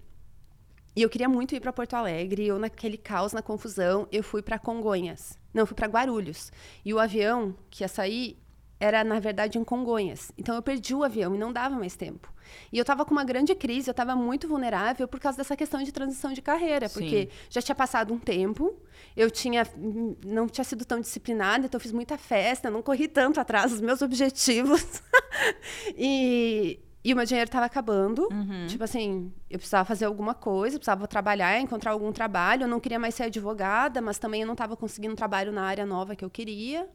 E 0.96 1.02
eu 1.02 1.08
queria 1.08 1.28
muito 1.28 1.54
ir 1.54 1.60
para 1.60 1.72
Porto 1.72 1.94
Alegre, 1.94 2.44
e 2.44 2.48
eu 2.48 2.58
naquele 2.58 2.96
caos, 2.96 3.32
na 3.32 3.42
confusão, 3.42 4.06
eu 4.12 4.22
fui 4.22 4.42
para 4.42 4.58
Congonhas. 4.58 5.38
Não, 5.52 5.66
fui 5.66 5.74
para 5.74 5.86
Guarulhos. 5.86 6.52
E 6.84 6.94
o 6.94 7.00
avião 7.00 7.54
que 7.70 7.82
ia 7.82 7.88
sair 7.88 8.38
era 8.78 9.02
na 9.02 9.18
verdade 9.18 9.58
em 9.58 9.64
Congonhas. 9.64 10.30
Então 10.36 10.54
eu 10.54 10.62
perdi 10.62 10.94
o 10.94 11.02
avião 11.02 11.34
e 11.34 11.38
não 11.38 11.52
dava 11.52 11.76
mais 11.76 11.96
tempo. 11.96 12.32
E 12.72 12.78
eu 12.78 12.84
tava 12.84 13.04
com 13.04 13.12
uma 13.12 13.24
grande 13.24 13.54
crise, 13.54 13.88
eu 13.88 13.94
tava 13.94 14.14
muito 14.14 14.46
vulnerável 14.46 15.08
por 15.08 15.18
causa 15.18 15.38
dessa 15.38 15.56
questão 15.56 15.82
de 15.82 15.90
transição 15.90 16.32
de 16.32 16.42
carreira, 16.42 16.88
Sim. 16.88 17.00
porque 17.00 17.28
já 17.48 17.62
tinha 17.62 17.74
passado 17.74 18.12
um 18.12 18.18
tempo, 18.18 18.74
eu 19.16 19.30
tinha 19.30 19.66
hum, 19.76 20.14
não 20.24 20.46
tinha 20.46 20.64
sido 20.64 20.84
tão 20.84 21.00
disciplinada, 21.00 21.66
então 21.66 21.78
eu 21.78 21.82
fiz 21.82 21.92
muita 21.92 22.18
festa, 22.18 22.70
não 22.70 22.82
corri 22.82 23.08
tanto 23.08 23.40
atrás 23.40 23.70
dos 23.70 23.80
meus 23.80 24.02
objetivos. 24.02 25.02
e 25.96 26.78
e 27.04 27.12
o 27.12 27.16
meu 27.16 27.26
dinheiro 27.26 27.48
estava 27.48 27.66
acabando. 27.66 28.26
Tipo 28.66 28.82
assim, 28.82 29.30
eu 29.50 29.58
precisava 29.58 29.84
fazer 29.84 30.06
alguma 30.06 30.32
coisa, 30.32 30.78
precisava 30.78 31.06
trabalhar, 31.06 31.60
encontrar 31.60 31.90
algum 31.90 32.10
trabalho. 32.10 32.62
Eu 32.64 32.68
não 32.68 32.80
queria 32.80 32.98
mais 32.98 33.14
ser 33.14 33.24
advogada, 33.24 34.00
mas 34.00 34.18
também 34.18 34.40
eu 34.40 34.46
não 34.46 34.54
estava 34.54 34.74
conseguindo 34.74 35.14
trabalho 35.14 35.52
na 35.52 35.62
área 35.64 35.84
nova 35.84 36.16
que 36.16 36.24
eu 36.24 36.30
queria. 36.30 36.88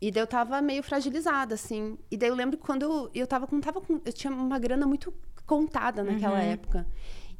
E 0.00 0.10
daí 0.10 0.22
eu 0.22 0.26
tava 0.26 0.60
meio 0.60 0.82
fragilizada, 0.82 1.54
assim. 1.54 1.96
E 2.10 2.18
daí 2.18 2.28
eu 2.28 2.34
lembro 2.34 2.58
que 2.58 2.62
quando 2.62 2.82
eu, 2.82 3.10
eu 3.14 3.26
tava 3.26 3.46
com, 3.46 3.58
tava 3.60 3.80
com. 3.80 3.98
Eu 4.04 4.12
tinha 4.12 4.30
uma 4.30 4.58
grana 4.58 4.86
muito 4.86 5.10
contada 5.46 6.02
naquela 6.04 6.38
época. 6.42 6.86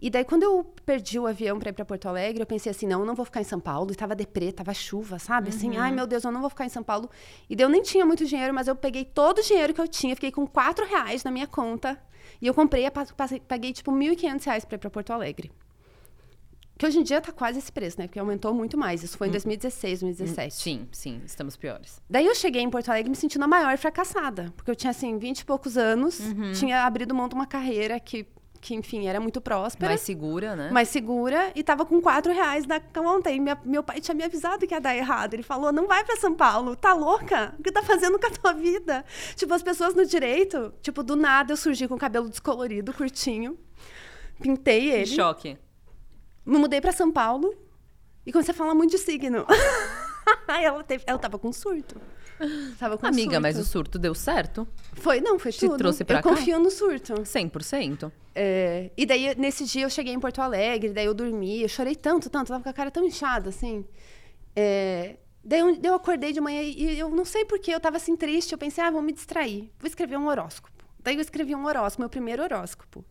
E 0.01 0.11
daí, 0.11 0.25
quando 0.25 0.43
eu 0.43 0.63
perdi 0.85 1.19
o 1.19 1.27
avião 1.27 1.59
para 1.59 1.71
ir 1.71 1.73
para 1.73 1.85
Porto 1.85 2.07
Alegre, 2.07 2.43
eu 2.43 2.47
pensei 2.47 2.71
assim: 2.71 2.87
não, 2.87 3.01
eu 3.01 3.07
não 3.07 3.15
vou 3.15 3.25
ficar 3.25 3.41
em 3.41 3.45
São 3.45 3.59
Paulo. 3.59 3.91
E 3.91 3.95
tava 3.95 4.15
deprê, 4.15 4.53
tava 4.53 4.75
chuva, 4.75 5.19
sabe? 5.19 5.49
Assim, 5.49 5.77
ai 5.79 5.91
meu 5.91 6.07
Deus, 6.07 6.23
eu 6.25 6.31
não 6.31 6.41
vou 6.41 6.51
ficar 6.51 6.67
em 6.67 6.69
São 6.69 6.83
Paulo. 6.83 7.09
E 7.49 7.57
daí 7.57 7.65
eu 7.65 7.71
nem 7.71 7.83
tinha 7.83 8.05
muito 8.05 8.25
dinheiro, 8.27 8.53
mas 8.53 8.69
eu 8.69 8.77
peguei 8.77 9.05
todo 9.05 9.39
o 9.39 9.43
dinheiro 9.43 9.73
que 9.73 9.81
eu 9.81 9.89
tinha, 9.89 10.15
fiquei 10.15 10.31
com 10.31 10.47
quatro 10.47 10.85
reais 10.87 11.25
na 11.25 11.31
minha 11.31 11.47
conta. 11.47 11.99
E 12.43 12.47
eu 12.47 12.53
comprei, 12.53 12.85
paguei 13.49 13.73
tipo 13.73 13.91
1.500 13.91 14.45
reais 14.45 14.65
para 14.65 14.75
ir 14.75 14.79
para 14.79 14.91
Porto 14.91 15.13
Alegre. 15.13 15.51
Que 16.79 16.85
hoje 16.85 16.99
em 16.99 17.03
dia 17.03 17.23
tá 17.23 17.33
quase 17.33 17.59
esse 17.59 17.73
preço, 17.73 17.99
né? 17.99 18.07
Porque 18.07 18.19
aumentou 18.19 18.53
muito 18.53 18.77
mais. 18.77 19.03
Isso 19.03 19.17
foi 19.17 19.29
em 19.29 19.31
2016, 19.31 20.01
2017. 20.01 20.55
Sim, 20.55 20.87
sim, 20.93 21.23
estamos 21.25 21.57
piores. 21.57 22.03
Daí 22.11 22.27
eu 22.27 22.35
cheguei 22.35 22.61
em 22.61 22.69
Porto 22.69 22.91
Alegre 22.91 23.09
me 23.09 23.17
sentindo 23.17 23.45
a 23.45 23.49
maior 23.49 23.79
fracassada. 23.79 24.53
Porque 24.55 24.71
eu 24.71 24.77
tinha, 24.77 24.91
assim, 24.91 25.17
20 25.17 25.39
e 25.41 25.45
poucos 25.47 25.79
anos, 25.79 26.21
Uhum. 26.21 26.53
tinha 26.53 26.85
abrido 26.85 27.15
mão 27.15 27.29
de 27.31 27.35
uma 27.35 27.47
carreira 27.47 27.99
que, 27.99 28.27
que 28.67 28.75
enfim, 28.75 29.07
era 29.07 29.21
muito 29.21 29.41
próspera, 29.41 29.87
Mais 29.91 30.01
mais, 30.01 30.01
segura, 30.01 30.57
né? 30.57 30.85
segura, 30.85 31.53
e 31.55 31.63
tava 31.63 31.87
com 31.87 32.01
4 32.01 32.33
reais 32.33 32.67
na 32.67 32.81
conta. 32.81 33.31
E 33.31 33.39
minha- 33.39 33.57
meu 33.65 33.81
pai 33.83 34.01
tinha 34.01 34.15
me 34.15 34.25
avisado 34.25 34.67
que 34.67 34.75
ia 34.75 34.81
dar 34.81 34.97
errado. 34.97 35.35
Ele 35.35 35.45
falou: 35.45 35.71
não 35.71 35.87
vai 35.87 36.05
pra 36.05 36.17
São 36.17 36.35
Paulo, 36.35 36.75
tá 36.75 36.93
louca? 36.93 37.55
O 37.59 37.63
que 37.63 37.71
tá 37.71 37.81
fazendo 37.83 38.19
com 38.19 38.27
a 38.27 38.31
tua 38.31 38.53
vida? 38.55 39.05
Tipo, 39.37 39.55
as 39.55 39.63
pessoas 39.63 39.95
no 39.95 40.05
direito, 40.05 40.75
tipo, 40.83 41.05
do 41.05 41.15
nada 41.15 41.53
eu 41.53 41.57
surgi 41.57 41.87
com 41.87 41.95
o 41.95 41.99
cabelo 41.99 42.29
descolorido, 42.29 42.93
curtinho. 42.93 43.57
Pintei 44.41 44.81
Que 44.81 44.89
ele. 44.97 45.07
choque. 45.07 45.57
Me 46.45 46.59
mudei 46.59 46.81
pra 46.81 46.91
São 46.93 47.13
Paulo 47.13 47.55
e 48.27 48.33
comecei 48.33 48.53
a 48.53 48.57
falar 48.57 48.75
muito 48.75 48.91
de 48.91 48.99
signo. 48.99 49.47
Aí 50.55 50.65
ela, 50.65 50.83
teve, 50.85 51.05
ela 51.07 51.19
tava 51.19 51.39
com 51.39 51.53
surto. 51.53 52.01
Tava 52.79 52.99
com 52.99 53.07
Amiga, 53.07 53.31
surto. 53.31 53.41
mas 53.43 53.59
o 53.59 53.65
surto 53.65 53.99
deu 53.99 54.15
certo? 54.15 54.69
Foi, 54.93 55.23
não, 55.23 55.39
foi 55.39 55.51
Te 55.53 55.61
tudo. 55.61 55.79
trouxe 55.79 56.05
pra 56.05 56.19
eu 56.19 56.23
cá? 56.23 56.29
confio 56.29 56.59
no 56.59 56.71
surto. 56.71 57.15
100%. 57.15 58.13
É, 58.35 58.91
e 58.95 59.07
daí, 59.07 59.35
nesse 59.39 59.65
dia, 59.65 59.85
eu 59.85 59.89
cheguei 59.91 60.13
em 60.13 60.21
Porto 60.21 60.43
Alegre, 60.43 60.91
daí 60.91 61.07
eu 61.07 61.15
dormi, 61.15 61.63
eu 61.63 61.69
chorei 61.69 61.97
tanto, 61.97 62.29
tanto, 62.29 62.49
tava 62.49 62.63
com 62.63 62.69
a 62.69 62.73
cara 62.75 62.91
tão 62.91 63.03
inchada, 63.07 63.49
assim. 63.49 63.87
É, 64.55 65.17
daí, 65.43 65.61
eu, 65.61 65.81
daí 65.81 65.91
eu 65.91 65.95
acordei 65.95 66.35
de 66.35 66.41
manhã 66.43 66.61
e 66.63 66.99
eu 66.99 67.09
não 67.09 67.25
sei 67.25 67.47
porquê, 67.47 67.75
eu 67.75 67.81
tava 67.81 67.97
assim 67.97 68.15
triste, 68.15 68.53
eu 68.53 68.59
pensei, 68.59 68.85
ah, 68.85 68.91
vou 68.91 69.01
me 69.01 69.13
distrair, 69.13 69.71
vou 69.79 69.89
escrever 69.89 70.19
um 70.19 70.29
horóscopo. 70.29 70.77
Daí 71.03 71.15
eu 71.15 71.21
escrevi 71.23 71.55
um 71.55 71.65
horóscopo, 71.65 72.03
meu 72.03 72.11
primeiro 72.11 72.43
horóscopo, 72.43 73.03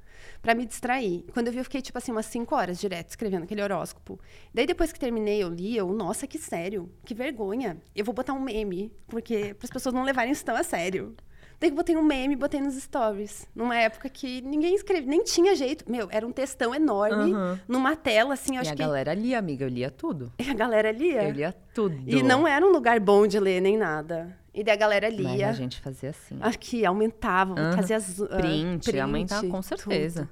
pra 0.45 0.53
me 0.53 0.63
distrair. 0.65 1.25
Quando 1.33 1.47
eu 1.47 1.53
vi, 1.53 1.57
eu 1.57 1.63
fiquei, 1.63 1.81
tipo 1.81 1.97
assim, 1.97 2.11
umas 2.11 2.27
cinco 2.27 2.55
horas 2.55 2.79
direto 2.79 3.09
escrevendo 3.09 3.43
aquele 3.43 3.63
horóscopo. 3.63 4.19
Daí 4.53 4.67
depois 4.67 4.91
que 4.93 4.99
terminei, 4.99 5.41
eu 5.41 5.49
li, 5.49 5.75
eu, 5.75 5.91
nossa, 5.91 6.27
que 6.27 6.37
sério, 6.37 6.87
que 7.03 7.15
vergonha. 7.15 7.77
Eu 7.95 8.05
vou 8.05 8.13
botar 8.13 8.33
um 8.33 8.39
meme, 8.39 8.91
porque 9.07 9.55
para 9.55 9.65
as 9.65 9.71
pessoas 9.71 9.93
não 9.95 10.03
levarem 10.03 10.31
isso 10.31 10.45
tão 10.45 10.55
a 10.55 10.61
sério. 10.63 11.15
Daí 11.59 11.69
eu 11.71 11.75
botei 11.75 11.95
um 11.95 12.03
meme 12.03 12.33
e 12.35 12.37
botei 12.37 12.59
nos 12.61 12.75
stories. 12.75 13.47
Numa 13.55 13.75
época 13.77 14.07
que 14.07 14.41
ninguém 14.41 14.75
escrevia, 14.75 15.09
nem 15.09 15.23
tinha 15.23 15.55
jeito. 15.55 15.89
Meu, 15.89 16.07
era 16.11 16.27
um 16.27 16.31
textão 16.31 16.75
enorme, 16.75 17.33
Aham. 17.33 17.59
numa 17.67 17.95
tela, 17.95 18.33
assim, 18.35 18.55
eu 18.57 18.59
E 18.59 18.61
acho 18.61 18.71
a 18.73 18.75
que. 18.75 18.81
galera 18.83 19.13
lia, 19.15 19.39
amiga, 19.39 19.65
eu 19.65 19.69
lia 19.69 19.89
tudo. 19.89 20.31
E 20.37 20.43
a 20.51 20.53
galera 20.53 20.91
lia. 20.91 21.23
Eu 21.23 21.31
lia 21.31 21.55
tudo. 21.73 21.97
E 22.05 22.21
não 22.21 22.47
era 22.47 22.63
um 22.63 22.71
lugar 22.71 22.99
bom 22.99 23.25
de 23.25 23.39
ler 23.39 23.61
nem 23.61 23.77
nada. 23.77 24.37
E 24.55 24.63
daí 24.63 24.73
a 24.73 24.77
galera 24.77 25.09
Mas 25.11 25.19
lia. 25.19 25.49
a 25.49 25.53
gente 25.53 25.81
fazia 25.81 26.11
assim. 26.11 26.37
Aqui, 26.39 26.85
aumentava, 26.85 27.59
Aham. 27.59 27.75
fazia 27.75 27.97
as, 27.97 28.21
ah, 28.21 28.27
Print, 28.37 28.99
aumentava 28.99 29.45
com 29.49 29.61
certeza. 29.61 30.29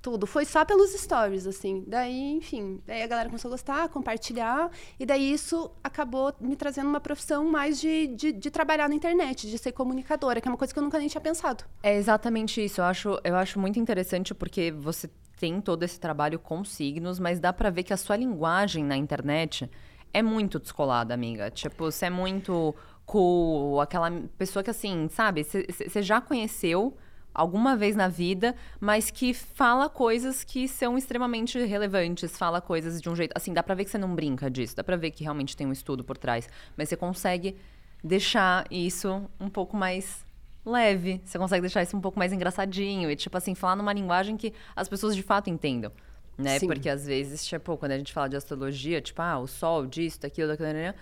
Tudo, 0.00 0.12
tudo. 0.12 0.26
Foi 0.26 0.46
só 0.46 0.64
pelos 0.64 0.92
stories, 0.92 1.46
assim. 1.46 1.84
Daí, 1.86 2.32
enfim, 2.32 2.80
daí 2.86 3.02
a 3.02 3.06
galera 3.06 3.28
começou 3.28 3.50
a 3.50 3.52
gostar, 3.52 3.88
compartilhar. 3.90 4.70
E 4.98 5.04
daí 5.04 5.30
isso 5.30 5.70
acabou 5.84 6.32
me 6.40 6.56
trazendo 6.56 6.88
uma 6.88 7.00
profissão 7.00 7.44
mais 7.50 7.78
de, 7.78 8.06
de, 8.06 8.32
de 8.32 8.50
trabalhar 8.50 8.88
na 8.88 8.94
internet, 8.94 9.46
de 9.46 9.58
ser 9.58 9.72
comunicadora, 9.72 10.40
que 10.40 10.48
é 10.48 10.50
uma 10.50 10.56
coisa 10.56 10.72
que 10.72 10.78
eu 10.78 10.82
nunca 10.82 10.98
nem 10.98 11.08
tinha 11.08 11.20
pensado. 11.20 11.62
É 11.82 11.94
exatamente 11.94 12.64
isso. 12.64 12.80
Eu 12.80 12.86
acho, 12.86 13.20
eu 13.22 13.36
acho 13.36 13.58
muito 13.60 13.78
interessante 13.78 14.34
porque 14.34 14.70
você 14.72 15.10
tem 15.38 15.60
todo 15.60 15.82
esse 15.82 16.00
trabalho 16.00 16.38
com 16.38 16.64
signos, 16.64 17.18
mas 17.18 17.38
dá 17.38 17.52
pra 17.52 17.68
ver 17.68 17.82
que 17.82 17.92
a 17.92 17.96
sua 17.98 18.16
linguagem 18.16 18.82
na 18.84 18.96
internet 18.96 19.70
é 20.12 20.22
muito 20.22 20.58
descolada, 20.58 21.14
amiga. 21.14 21.50
Tipo, 21.50 21.84
você 21.90 22.06
é 22.06 22.10
muito 22.10 22.74
cool, 23.10 23.80
aquela 23.80 24.08
pessoa 24.38 24.62
que 24.62 24.70
assim, 24.70 25.08
sabe, 25.08 25.42
você 25.42 26.00
já 26.00 26.20
conheceu 26.20 26.96
alguma 27.34 27.76
vez 27.76 27.96
na 27.96 28.06
vida, 28.06 28.54
mas 28.78 29.10
que 29.10 29.34
fala 29.34 29.88
coisas 29.88 30.44
que 30.44 30.68
são 30.68 30.96
extremamente 30.96 31.58
relevantes, 31.58 32.38
fala 32.38 32.60
coisas 32.60 33.02
de 33.02 33.10
um 33.10 33.16
jeito, 33.16 33.32
assim, 33.34 33.52
dá 33.52 33.64
pra 33.64 33.74
ver 33.74 33.84
que 33.84 33.90
você 33.90 33.98
não 33.98 34.14
brinca 34.14 34.48
disso, 34.48 34.76
dá 34.76 34.84
pra 34.84 34.94
ver 34.94 35.10
que 35.10 35.24
realmente 35.24 35.56
tem 35.56 35.66
um 35.66 35.72
estudo 35.72 36.04
por 36.04 36.16
trás, 36.16 36.48
mas 36.76 36.88
você 36.88 36.96
consegue 36.96 37.56
deixar 38.02 38.64
isso 38.70 39.28
um 39.40 39.48
pouco 39.48 39.76
mais 39.76 40.24
leve, 40.64 41.20
você 41.24 41.36
consegue 41.36 41.62
deixar 41.62 41.82
isso 41.82 41.96
um 41.96 42.00
pouco 42.00 42.16
mais 42.16 42.32
engraçadinho 42.32 43.10
e 43.10 43.16
tipo 43.16 43.36
assim, 43.36 43.56
falar 43.56 43.74
numa 43.74 43.92
linguagem 43.92 44.36
que 44.36 44.54
as 44.76 44.88
pessoas 44.88 45.16
de 45.16 45.22
fato 45.24 45.50
entendam. 45.50 45.90
Né? 46.38 46.60
Sim. 46.60 46.68
Porque 46.68 46.88
às 46.88 47.04
vezes, 47.04 47.44
tipo, 47.44 47.76
quando 47.76 47.92
a 47.92 47.98
gente 47.98 48.12
fala 48.12 48.28
de 48.28 48.36
astrologia, 48.36 49.00
tipo, 49.00 49.20
ah, 49.20 49.38
o 49.38 49.48
sol, 49.48 49.84
disso, 49.84 50.20
daquilo, 50.20 50.48
daquilo, 50.48 50.72
daquilo, 50.72 50.94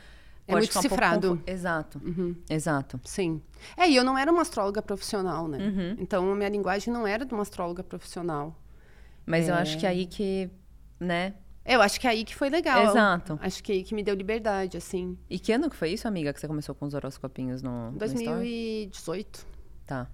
É 0.48 0.52
muito 0.52 0.70
um 0.70 0.72
pouco 0.72 0.88
cifrado. 0.88 1.28
confu- 1.30 1.42
Exato. 1.46 2.00
Exato. 2.50 3.00
Sim. 3.04 3.40
É, 3.76 3.88
e 3.88 3.94
eu 3.94 4.02
não 4.02 4.16
era 4.18 4.32
uma 4.32 4.42
astróloga 4.42 4.80
profissional, 4.82 5.46
né? 5.46 5.58
Uhum. 5.58 5.96
Então, 5.98 6.32
a 6.32 6.34
minha 6.34 6.48
linguagem 6.48 6.92
não 6.92 7.06
era 7.06 7.24
de 7.24 7.32
uma 7.34 7.42
astróloga 7.42 7.84
profissional. 7.84 8.56
Mas 9.26 9.46
eu 9.48 9.54
É. 9.54 9.58
acho 9.60 9.78
que 9.78 9.86
aí 9.86 10.06
que, 10.06 10.50
né? 10.98 11.34
Eu 11.64 11.82
acho 11.82 12.00
que 12.00 12.06
é 12.06 12.10
aí 12.10 12.24
que 12.24 12.34
foi 12.34 12.48
legal. 12.48 12.82
Exato. 12.86 13.38
Acho 13.42 13.62
que 13.62 13.70
é 13.72 13.74
aí 13.74 13.82
que 13.84 13.94
me 13.94 14.02
deu 14.02 14.14
liberdade, 14.14 14.78
assim. 14.78 15.18
E 15.28 15.38
que 15.38 15.52
ano 15.52 15.68
que 15.68 15.76
foi 15.76 15.90
isso, 15.90 16.08
amiga, 16.08 16.32
que 16.32 16.40
você 16.40 16.48
começou 16.48 16.74
com 16.74 16.86
os 16.86 16.94
horoscopinhos 16.94 17.60
no, 17.60 17.90
no 17.90 18.04
Story? 18.06 18.24
2018. 18.24 19.46
Tá. 19.84 20.06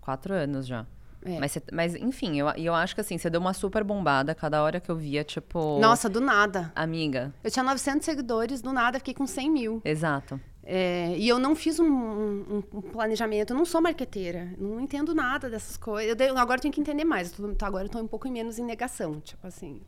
Quatro 0.00 0.32
anos 0.32 0.66
já. 0.66 0.86
É. 1.24 1.38
Mas, 1.40 1.58
mas, 1.72 1.94
enfim, 1.96 2.38
eu, 2.38 2.48
eu 2.50 2.74
acho 2.74 2.94
que 2.94 3.00
assim, 3.00 3.18
você 3.18 3.28
deu 3.28 3.40
uma 3.40 3.52
super 3.52 3.82
bombada 3.84 4.34
cada 4.34 4.62
hora 4.62 4.80
que 4.80 4.88
eu 4.90 4.96
via, 4.96 5.24
tipo. 5.24 5.78
Nossa, 5.80 6.08
do 6.08 6.20
nada. 6.20 6.72
Amiga. 6.76 7.32
Eu 7.42 7.50
tinha 7.50 7.62
900 7.64 8.04
seguidores, 8.04 8.60
do 8.62 8.72
nada 8.72 8.98
fiquei 8.98 9.14
com 9.14 9.26
100 9.26 9.50
mil. 9.50 9.82
Exato. 9.84 10.40
É, 10.70 11.14
e 11.16 11.26
eu 11.26 11.38
não 11.38 11.56
fiz 11.56 11.80
um, 11.80 11.86
um- 11.90 12.62
um 12.74 12.80
planejamento, 12.82 13.52
eu 13.52 13.56
não 13.56 13.64
sou 13.64 13.80
marqueteira, 13.80 14.52
não 14.58 14.78
entendo 14.80 15.14
nada 15.14 15.48
dessas 15.48 15.76
coisas. 15.78 16.14
Eu 16.20 16.36
agora 16.38 16.58
eu 16.58 16.62
tenho 16.62 16.74
que 16.74 16.80
entender 16.80 17.04
mais, 17.04 17.36
eu 17.38 17.54
tô- 17.54 17.64
agora 17.64 17.86
eu 17.86 17.88
tô 17.88 17.98
um 17.98 18.06
pouco 18.06 18.28
menos 18.30 18.58
em 18.58 18.64
negação, 18.64 19.18
tipo 19.20 19.46
assim. 19.46 19.80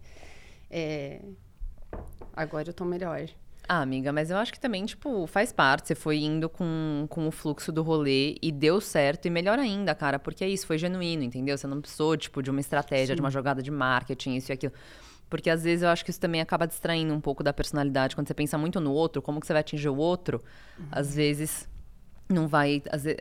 é, 0.70 1.20
agora 2.34 2.68
eu 2.70 2.72
tô 2.74 2.84
melhor. 2.84 3.26
Ah, 3.72 3.82
amiga, 3.82 4.12
mas 4.12 4.32
eu 4.32 4.36
acho 4.36 4.52
que 4.52 4.58
também, 4.58 4.84
tipo, 4.84 5.28
faz 5.28 5.52
parte. 5.52 5.86
Você 5.86 5.94
foi 5.94 6.18
indo 6.18 6.48
com, 6.48 7.06
com 7.08 7.28
o 7.28 7.30
fluxo 7.30 7.70
do 7.70 7.84
rolê 7.84 8.34
e 8.42 8.50
deu 8.50 8.80
certo. 8.80 9.26
E 9.26 9.30
melhor 9.30 9.60
ainda, 9.60 9.94
cara, 9.94 10.18
porque 10.18 10.42
é 10.42 10.48
isso, 10.48 10.66
foi 10.66 10.76
genuíno, 10.76 11.22
entendeu? 11.22 11.56
Você 11.56 11.68
não 11.68 11.80
precisou, 11.80 12.16
tipo, 12.16 12.42
de 12.42 12.50
uma 12.50 12.58
estratégia, 12.58 13.14
de 13.14 13.20
uma 13.20 13.30
jogada 13.30 13.62
de 13.62 13.70
marketing, 13.70 14.34
isso 14.34 14.50
e 14.50 14.54
aquilo. 14.54 14.72
Porque 15.28 15.48
às 15.48 15.62
vezes 15.62 15.84
eu 15.84 15.88
acho 15.88 16.04
que 16.04 16.10
isso 16.10 16.18
também 16.18 16.40
acaba 16.40 16.66
distraindo 16.66 17.14
um 17.14 17.20
pouco 17.20 17.44
da 17.44 17.52
personalidade. 17.52 18.16
Quando 18.16 18.26
você 18.26 18.34
pensa 18.34 18.58
muito 18.58 18.80
no 18.80 18.90
outro, 18.92 19.22
como 19.22 19.38
que 19.40 19.46
você 19.46 19.52
vai 19.52 19.60
atingir 19.60 19.88
o 19.88 19.96
outro, 19.96 20.42
às 20.90 21.14
vezes 21.14 21.68
não 22.28 22.48
vai 22.48 22.82
às 22.90 23.04
ve- 23.04 23.16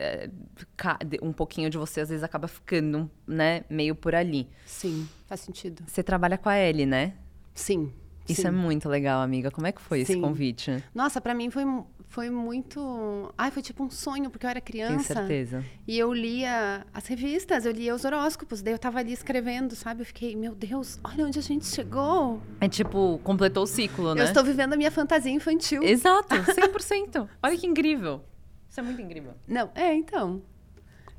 ca- 0.76 0.98
de- 1.06 1.20
um 1.22 1.32
pouquinho 1.32 1.70
de 1.70 1.78
você 1.78 2.00
às 2.00 2.08
vezes 2.08 2.24
acaba 2.24 2.48
ficando, 2.48 3.08
né, 3.24 3.62
meio 3.70 3.94
por 3.94 4.16
ali. 4.16 4.48
Sim, 4.66 5.08
faz 5.28 5.42
sentido. 5.42 5.84
Você 5.86 6.02
trabalha 6.02 6.36
com 6.36 6.48
a 6.48 6.58
Ellie, 6.58 6.86
né? 6.86 7.14
Sim. 7.54 7.92
Isso 8.28 8.42
sim. 8.42 8.48
é 8.48 8.50
muito 8.50 8.88
legal, 8.88 9.20
amiga. 9.22 9.50
Como 9.50 9.66
é 9.66 9.72
que 9.72 9.80
foi 9.80 10.00
esse 10.00 10.12
Sim. 10.12 10.20
convite? 10.20 10.82
Nossa, 10.94 11.20
pra 11.20 11.34
mim 11.34 11.50
foi, 11.50 11.64
foi 12.08 12.30
muito. 12.30 13.32
Ai, 13.36 13.50
foi 13.50 13.60
tipo 13.62 13.82
um 13.82 13.90
sonho, 13.90 14.30
porque 14.30 14.46
eu 14.46 14.50
era 14.50 14.60
Tenho 14.60 14.86
criança. 14.86 15.14
certeza. 15.14 15.64
E 15.88 15.98
eu 15.98 16.12
lia 16.12 16.86
as 16.94 17.06
revistas, 17.06 17.64
eu 17.66 17.72
lia 17.72 17.92
os 17.94 18.04
horóscopos, 18.04 18.62
daí 18.62 18.72
eu 18.74 18.78
tava 18.78 19.00
ali 19.00 19.12
escrevendo, 19.12 19.74
sabe? 19.74 20.02
Eu 20.02 20.06
fiquei, 20.06 20.36
meu 20.36 20.54
Deus, 20.54 21.00
olha 21.02 21.26
onde 21.26 21.38
a 21.38 21.42
gente 21.42 21.66
chegou. 21.66 22.40
É 22.60 22.68
tipo, 22.68 23.18
completou 23.24 23.64
o 23.64 23.66
ciclo, 23.66 24.14
né? 24.14 24.20
Eu 24.22 24.26
estou 24.26 24.44
vivendo 24.44 24.74
a 24.74 24.76
minha 24.76 24.90
fantasia 24.92 25.32
infantil. 25.32 25.82
Exato, 25.82 26.34
100%. 26.54 27.28
Olha 27.42 27.56
que 27.58 27.66
incrível. 27.66 28.22
Isso 28.68 28.78
é 28.78 28.82
muito 28.84 29.02
incrível. 29.02 29.32
Não, 29.48 29.70
é, 29.74 29.92
então. 29.94 30.40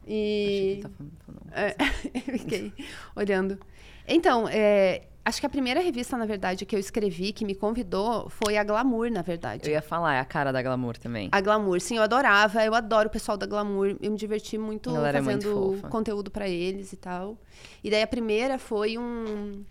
E. 0.07 0.45
Achei 0.47 0.75
que 0.77 0.81
tá 0.81 0.89
falando- 0.89 1.13
falando. 1.25 1.51
É, 1.53 1.75
eu 2.33 2.39
fiquei 2.39 2.73
olhando. 3.15 3.59
Então, 4.07 4.47
é, 4.49 5.03
acho 5.23 5.39
que 5.39 5.45
a 5.45 5.49
primeira 5.49 5.79
revista, 5.79 6.17
na 6.17 6.25
verdade, 6.25 6.65
que 6.65 6.75
eu 6.75 6.79
escrevi, 6.79 7.31
que 7.31 7.45
me 7.45 7.55
convidou, 7.55 8.29
foi 8.29 8.57
a 8.57 8.63
Glamour, 8.63 9.09
na 9.11 9.21
verdade. 9.21 9.67
Eu 9.69 9.73
ia 9.73 9.81
falar, 9.81 10.15
é 10.15 10.19
a 10.19 10.25
cara 10.25 10.51
da 10.51 10.61
Glamour 10.61 10.97
também. 10.97 11.29
A 11.31 11.41
Glamour, 11.41 11.79
sim, 11.79 11.97
eu 11.97 12.03
adorava, 12.03 12.63
eu 12.65 12.73
adoro 12.73 13.07
o 13.07 13.11
pessoal 13.11 13.37
da 13.37 13.45
Glamour, 13.45 13.95
eu 14.01 14.11
me 14.11 14.17
diverti 14.17 14.57
muito 14.57 14.89
muito 14.89 15.11
fazendo 15.11 15.53
fofa. 15.53 15.89
conteúdo 15.89 16.31
pra 16.31 16.47
eles 16.47 16.91
e 16.93 16.97
tal. 16.97 17.37
E 17.83 17.89
daí 17.89 18.01
a 18.01 18.07
primeira 18.07 18.57
foi 18.57 18.97
um, 18.97 19.63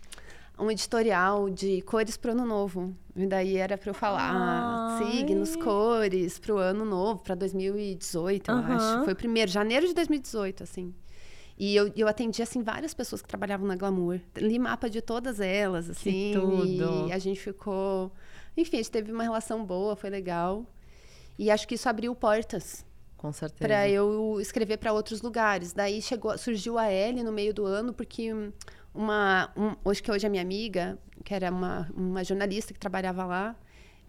um 0.57 0.71
editorial 0.71 1.49
de 1.49 1.81
cores 1.81 2.17
pro 2.17 2.31
ano 2.31 2.45
novo. 2.45 2.93
E 3.15 3.27
daí 3.27 3.57
era 3.57 3.77
pra 3.77 3.89
eu 3.89 3.93
falar 3.93 4.85
Ai. 4.87 4.97
signos, 4.97 5.55
cores 5.57 6.39
pro 6.39 6.57
ano 6.57 6.85
novo, 6.85 7.21
pra 7.21 7.35
2018, 7.35 8.49
eu 8.51 8.57
Aham. 8.57 8.75
acho. 8.75 9.03
Foi 9.03 9.13
o 9.13 9.15
primeiro, 9.15 9.51
janeiro 9.51 9.85
de 9.87 9.93
2018, 9.93 10.63
assim. 10.63 10.93
E 11.63 11.75
eu, 11.75 11.93
eu 11.95 12.07
atendi, 12.07 12.41
assim, 12.41 12.63
várias 12.63 12.91
pessoas 12.91 13.21
que 13.21 13.27
trabalhavam 13.27 13.67
na 13.67 13.75
Glamour. 13.75 14.19
Li 14.35 14.57
mapa 14.57 14.89
de 14.89 14.99
todas 14.99 15.39
elas, 15.39 15.91
assim. 15.91 16.31
tudo. 16.33 17.07
E 17.07 17.13
a 17.13 17.19
gente 17.19 17.39
ficou... 17.39 18.11
Enfim, 18.57 18.77
a 18.77 18.79
gente 18.79 18.89
teve 18.89 19.11
uma 19.11 19.21
relação 19.21 19.63
boa, 19.63 19.95
foi 19.95 20.09
legal. 20.09 20.65
E 21.37 21.51
acho 21.51 21.67
que 21.67 21.75
isso 21.75 21.87
abriu 21.87 22.15
portas 22.15 22.83
Com 23.15 23.31
certeza. 23.31 23.59
para 23.59 23.87
eu 23.87 24.39
escrever 24.41 24.77
para 24.77 24.91
outros 24.91 25.21
lugares. 25.21 25.71
Daí 25.71 26.01
chegou, 26.01 26.35
surgiu 26.35 26.79
a 26.79 26.91
Ellie 26.91 27.23
no 27.23 27.31
meio 27.31 27.53
do 27.53 27.63
ano, 27.63 27.93
porque 27.93 28.31
uma, 28.91 29.53
um, 29.55 29.75
hoje 29.85 30.01
que 30.01 30.11
hoje 30.11 30.25
é 30.25 30.29
minha 30.29 30.41
amiga, 30.41 30.97
que 31.23 31.31
era 31.31 31.51
uma, 31.51 31.87
uma 31.95 32.23
jornalista 32.23 32.73
que 32.73 32.79
trabalhava 32.79 33.23
lá, 33.23 33.55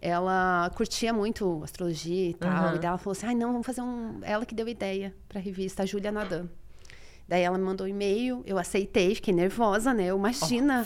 ela 0.01 0.71
curtia 0.75 1.13
muito 1.13 1.61
astrologia 1.63 2.31
e 2.31 2.33
tal. 2.33 2.49
Aham. 2.49 2.75
E 2.77 2.79
daí 2.79 2.87
ela 2.87 2.97
falou 2.97 3.11
assim: 3.11 3.27
ai, 3.27 3.35
não, 3.35 3.51
vamos 3.51 3.67
fazer 3.67 3.81
um. 3.81 4.21
Ela 4.23 4.43
que 4.43 4.55
deu 4.55 4.67
ideia 4.67 5.15
para 5.29 5.37
a 5.37 5.41
revista, 5.41 5.83
a 5.83 5.85
Júlia 5.85 6.11
Nadan. 6.11 6.49
Daí 7.27 7.41
ela 7.41 7.57
me 7.57 7.63
mandou 7.63 7.85
um 7.85 7.89
e-mail, 7.89 8.43
eu 8.45 8.57
aceitei, 8.57 9.15
fiquei 9.15 9.33
nervosa, 9.33 9.93
né? 9.93 10.05
Eu, 10.07 10.17
imagina. 10.17 10.85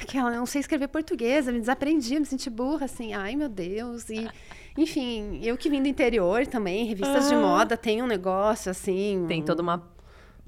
Aquela, 0.00 0.30
eu 0.30 0.36
não 0.38 0.46
sei 0.46 0.60
escrever 0.60 0.86
português, 0.88 1.48
eu 1.48 1.52
me 1.52 1.58
desaprendi, 1.60 2.18
me 2.20 2.24
senti 2.24 2.48
burra, 2.48 2.84
assim, 2.84 3.14
ai 3.14 3.34
meu 3.34 3.48
Deus. 3.48 4.08
E, 4.08 4.28
enfim, 4.76 5.40
eu 5.42 5.56
que 5.56 5.68
vim 5.68 5.82
do 5.82 5.88
interior 5.88 6.46
também, 6.46 6.84
revistas 6.86 7.28
de 7.28 7.34
Ah. 7.34 7.40
moda, 7.40 7.76
tem 7.76 8.00
um 8.02 8.06
negócio 8.06 8.70
assim. 8.70 9.24
Tem 9.26 9.42
um- 9.42 9.44
toda 9.44 9.60
uma, 9.60 9.82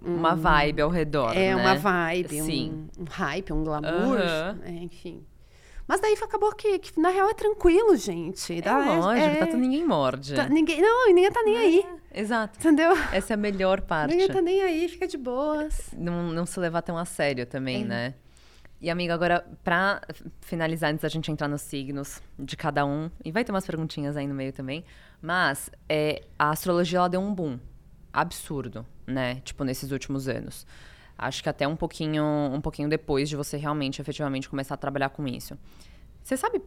uma 0.00 0.36
vibe 0.36 0.82
ao 0.82 0.88
redor, 0.90 1.36
É 1.36 1.54
né? 1.54 1.56
uma 1.56 1.74
vibe, 1.74 2.42
um, 2.42 2.88
um 3.00 3.04
hype, 3.10 3.52
um 3.52 3.64
glamour, 3.64 4.18
é, 4.64 4.70
enfim. 4.70 5.24
Mas 5.88 6.00
daí 6.00 6.14
acabou 6.22 6.54
que, 6.54 6.78
que, 6.78 7.00
na 7.00 7.08
real, 7.08 7.28
é 7.28 7.34
tranquilo, 7.34 7.96
gente. 7.96 8.56
É 8.56 8.60
Dá- 8.62 8.78
lógico, 8.78 9.26
é- 9.26 9.46
tá 9.46 9.56
ninguém 9.56 9.84
morde. 9.84 10.36
tá- 10.36 10.48
ninguém, 10.48 10.80
não, 10.80 11.10
e 11.10 11.12
ninguém 11.12 11.32
tá 11.32 11.42
nem 11.42 11.56
aí, 11.56 11.84
Exato. 12.12 12.58
entendeu? 12.58 12.92
Essa 13.12 13.32
é 13.32 13.34
a 13.34 13.36
melhor 13.36 13.80
parte. 13.82 14.11
Ninguém 14.12 14.28
tá 14.28 14.40
nem 14.42 14.62
aí, 14.62 14.88
fica 14.88 15.06
de 15.06 15.16
boas. 15.18 15.90
Não, 15.96 16.30
não 16.32 16.44
se 16.46 16.58
levar 16.58 16.82
tão 16.82 16.96
a 16.98 17.04
sério 17.04 17.46
também, 17.46 17.82
É. 17.82 17.84
né? 17.84 18.14
E, 18.82 18.88
amiga, 18.88 19.12
agora, 19.12 19.46
pra 19.62 20.00
finalizar, 20.40 20.90
antes 20.90 21.02
da 21.02 21.08
gente 21.11 21.30
entrar 21.30 21.46
nos 21.48 21.61
signos 21.61 22.22
de 22.38 22.56
cada 22.56 22.86
um, 22.86 23.11
e 23.22 23.30
vai 23.30 23.44
ter 23.44 23.52
umas 23.52 23.66
perguntinhas 23.66 24.16
aí 24.16 24.26
no 24.26 24.34
meio 24.34 24.54
também, 24.54 24.84
mas 25.20 25.70
é, 25.86 26.22
a 26.38 26.48
astrologia, 26.48 26.98
ela 26.98 27.08
deu 27.08 27.20
um 27.20 27.34
boom 27.34 27.58
absurdo, 28.11 28.86
né? 29.06 29.42
Tipo, 29.44 29.64
nesses 29.64 29.90
últimos 29.90 30.28
anos. 30.28 30.66
Acho 31.18 31.42
que 31.42 31.48
até 31.50 31.68
um 31.68 31.76
pouquinho, 31.76 32.24
um 32.24 32.61
pouquinho 32.62 32.88
depois 32.88 33.28
de 33.28 33.36
você 33.36 33.58
realmente, 33.58 34.00
efetivamente, 34.00 34.48
começar 34.48 34.72
a 34.74 34.78
trabalhar 34.78 35.11
com 35.11 35.26
isso. 35.28 35.58
Você 36.22 36.34
sabe, 36.38 36.62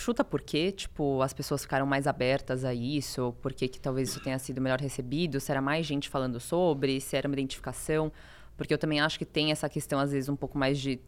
chuta 0.00 0.24
por 0.24 0.40
quê? 0.40 0.72
Tipo, 0.72 1.20
as 1.22 1.32
pessoas 1.32 1.62
ficaram 1.62 1.86
mais 1.86 2.06
abertas 2.06 2.64
a 2.64 2.72
isso? 2.72 3.34
Por 3.42 3.52
que 3.52 3.68
que 3.68 3.78
talvez 3.78 4.08
isso 4.08 4.20
tenha 4.20 4.38
sido 4.38 4.60
melhor 4.60 4.80
recebido? 4.80 5.38
Se 5.38 5.50
era 5.52 5.60
mais 5.60 5.86
gente 5.86 6.08
falando 6.08 6.40
sobre? 6.40 7.00
Se 7.00 7.16
era 7.16 7.28
uma 7.28 7.34
identificação? 7.34 8.10
Porque 8.56 8.72
eu 8.72 8.78
também 8.78 9.00
acho 9.00 9.18
que 9.18 9.24
tem 9.24 9.52
essa 9.52 9.68
questão, 9.68 10.00
às 10.00 10.12
vezes, 10.12 10.28
um 10.28 10.36
pouco 10.36 10.58
mais 10.58 10.78
de... 10.78 10.98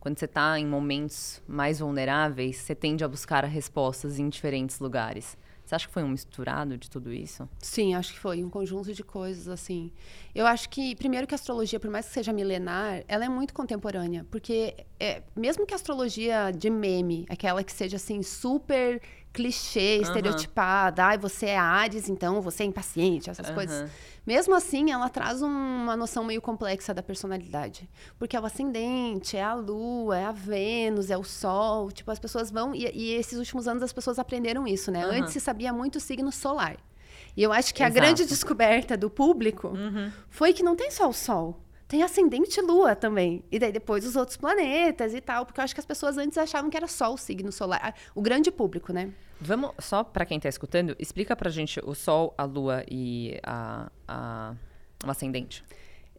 Quando 0.00 0.18
você 0.18 0.24
está 0.24 0.58
em 0.58 0.66
momentos 0.66 1.42
mais 1.46 1.80
vulneráveis, 1.80 2.56
você 2.56 2.74
tende 2.74 3.04
a 3.04 3.08
buscar 3.08 3.44
respostas 3.44 4.18
em 4.18 4.28
diferentes 4.28 4.80
lugares. 4.80 5.36
Você 5.70 5.76
acha 5.76 5.86
que 5.86 5.94
foi 5.94 6.02
um 6.02 6.08
misturado 6.08 6.76
de 6.76 6.90
tudo 6.90 7.12
isso? 7.12 7.48
Sim, 7.60 7.94
acho 7.94 8.12
que 8.12 8.18
foi 8.18 8.42
um 8.42 8.50
conjunto 8.50 8.92
de 8.92 9.04
coisas, 9.04 9.46
assim. 9.46 9.92
Eu 10.34 10.44
acho 10.44 10.68
que, 10.68 10.96
primeiro, 10.96 11.28
que 11.28 11.34
a 11.34 11.36
astrologia, 11.36 11.78
por 11.78 11.88
mais 11.88 12.06
que 12.08 12.12
seja 12.12 12.32
milenar, 12.32 13.04
ela 13.06 13.24
é 13.24 13.28
muito 13.28 13.54
contemporânea. 13.54 14.26
Porque, 14.32 14.74
é, 14.98 15.22
mesmo 15.36 15.64
que 15.64 15.72
a 15.72 15.76
astrologia 15.76 16.50
de 16.50 16.68
meme, 16.68 17.24
aquela 17.28 17.62
que 17.62 17.70
seja, 17.72 17.98
assim, 17.98 18.20
super 18.20 19.00
clichê, 19.32 19.98
estereotipada, 20.02 21.04
ai, 21.04 21.18
você 21.18 21.46
é 21.46 21.56
Ares, 21.56 22.08
então 22.08 22.40
você 22.40 22.62
é 22.64 22.66
impaciente, 22.66 23.30
essas 23.30 23.46
Aham. 23.46 23.54
coisas. 23.54 23.90
Mesmo 24.26 24.54
assim, 24.54 24.90
ela 24.90 25.08
traz 25.08 25.40
um- 25.40 25.46
uma 25.48 25.96
noção 25.96 26.24
meio 26.24 26.42
complexa 26.42 26.92
da 26.92 27.02
personalidade. 27.02 27.88
Porque 28.18 28.36
é 28.36 28.40
o 28.40 28.44
ascendente, 28.44 29.36
é 29.36 29.42
a 29.42 29.54
lua, 29.54 30.18
é 30.18 30.24
a 30.24 30.32
Vênus, 30.32 31.10
é 31.10 31.16
o 31.16 31.24
sol. 31.24 31.90
Tipo, 31.90 32.10
as 32.10 32.18
pessoas 32.18 32.50
vão. 32.50 32.74
E, 32.74 32.90
e 32.94 33.12
esses 33.14 33.38
últimos 33.38 33.66
anos 33.66 33.82
as 33.82 33.92
pessoas 33.92 34.18
aprenderam 34.18 34.66
isso, 34.66 34.90
né? 34.90 35.04
Aham. 35.04 35.20
Antes 35.20 35.32
se 35.32 35.40
sabia 35.40 35.72
muito 35.72 35.96
o 35.96 36.00
signo 36.00 36.30
solar. 36.30 36.76
E 37.36 37.42
eu 37.42 37.52
acho 37.52 37.72
que 37.74 37.82
a 37.82 37.86
Exato. 37.86 38.00
grande 38.00 38.26
descoberta 38.26 38.96
do 38.96 39.08
público 39.08 39.72
foi 40.28 40.52
que 40.52 40.62
não 40.62 40.74
tem 40.76 40.90
só 40.90 41.08
o 41.08 41.12
sol. 41.12 41.58
Tem 41.90 42.04
ascendente 42.04 42.60
lua 42.60 42.94
também. 42.94 43.42
E 43.50 43.58
daí 43.58 43.72
depois 43.72 44.06
os 44.06 44.14
outros 44.14 44.36
planetas 44.36 45.12
e 45.12 45.20
tal. 45.20 45.44
Porque 45.44 45.58
eu 45.60 45.64
acho 45.64 45.74
que 45.74 45.80
as 45.80 45.84
pessoas 45.84 46.16
antes 46.16 46.38
achavam 46.38 46.70
que 46.70 46.76
era 46.76 46.86
só 46.86 47.12
o 47.12 47.16
signo 47.18 47.50
solar. 47.50 47.96
O 48.14 48.22
grande 48.22 48.48
público, 48.52 48.92
né? 48.92 49.12
Vamos, 49.40 49.72
só 49.80 50.04
pra 50.04 50.24
quem 50.24 50.38
tá 50.38 50.48
escutando, 50.48 50.94
explica 51.00 51.34
pra 51.34 51.50
gente 51.50 51.80
o 51.84 51.92
Sol, 51.92 52.32
a 52.38 52.44
Lua 52.44 52.84
e 52.88 53.40
a, 53.42 53.90
a- 54.06 54.54
o 55.04 55.10
ascendente. 55.10 55.64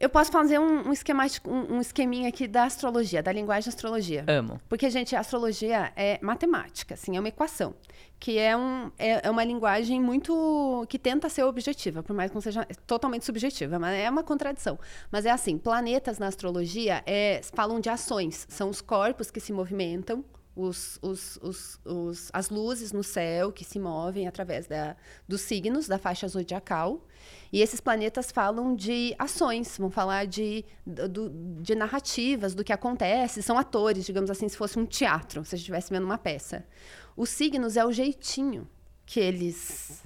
Eu 0.02 0.08
posso 0.08 0.32
fazer 0.32 0.58
um, 0.58 0.88
um, 0.88 0.92
esquemático, 0.92 1.48
um, 1.48 1.76
um 1.76 1.80
esqueminha 1.80 2.28
aqui 2.28 2.48
da 2.48 2.64
astrologia, 2.64 3.22
da 3.22 3.30
linguagem 3.30 3.70
da 3.70 3.72
astrologia. 3.72 4.24
Amo. 4.26 4.60
Porque, 4.68 4.90
gente, 4.90 5.14
a 5.14 5.20
astrologia 5.20 5.92
é 5.94 6.18
matemática, 6.20 6.94
assim, 6.94 7.16
é 7.16 7.20
uma 7.20 7.28
equação. 7.28 7.72
Que 8.18 8.36
é, 8.36 8.56
um, 8.56 8.90
é, 8.98 9.24
é 9.24 9.30
uma 9.30 9.44
linguagem 9.44 10.00
muito. 10.00 10.84
que 10.88 10.98
tenta 10.98 11.28
ser 11.28 11.44
objetiva, 11.44 12.02
por 12.02 12.16
mais 12.16 12.32
que 12.32 12.34
não 12.34 12.40
seja 12.40 12.66
totalmente 12.84 13.24
subjetiva, 13.24 13.78
mas 13.78 13.96
é 13.96 14.10
uma 14.10 14.24
contradição. 14.24 14.76
Mas 15.08 15.24
é 15.24 15.30
assim: 15.30 15.56
planetas 15.56 16.18
na 16.18 16.26
astrologia 16.26 17.00
é, 17.06 17.40
falam 17.54 17.78
de 17.78 17.88
ações, 17.88 18.44
são 18.48 18.70
os 18.70 18.80
corpos 18.80 19.30
que 19.30 19.38
se 19.38 19.52
movimentam. 19.52 20.24
Os, 20.54 20.98
os, 21.00 21.38
os, 21.42 21.80
os- 21.84 22.30
as 22.32 22.50
luzes 22.50 22.92
no 22.92 23.02
céu 23.02 23.50
que 23.50 23.64
se 23.64 23.78
movem 23.78 24.28
através 24.28 24.66
da, 24.66 24.94
dos 25.26 25.40
signos 25.40 25.88
da 25.88 25.98
faixa 25.98 26.28
zodiacal. 26.28 27.06
E 27.50 27.62
esses 27.62 27.80
planetas 27.80 28.30
falam 28.30 28.74
de 28.76 29.14
ações, 29.18 29.78
vão 29.78 29.90
falar 29.90 30.26
de, 30.26 30.62
do- 30.86 31.30
de 31.62 31.74
narrativas, 31.74 32.54
do 32.54 32.62
que 32.62 32.72
acontece. 32.72 33.42
São 33.42 33.56
atores, 33.56 34.04
digamos 34.04 34.30
assim, 34.30 34.46
se 34.48 34.56
fosse 34.56 34.78
um 34.78 34.84
teatro, 34.84 35.42
se 35.44 35.54
a 35.54 35.56
gente 35.56 35.62
estivesse 35.64 35.90
vendo 35.90 36.04
uma 36.04 36.18
peça. 36.18 36.66
Os 37.16 37.30
signos 37.30 37.76
é 37.78 37.84
o 37.86 37.92
jeitinho 37.92 38.68
que 39.06 39.20
eles 39.20 40.02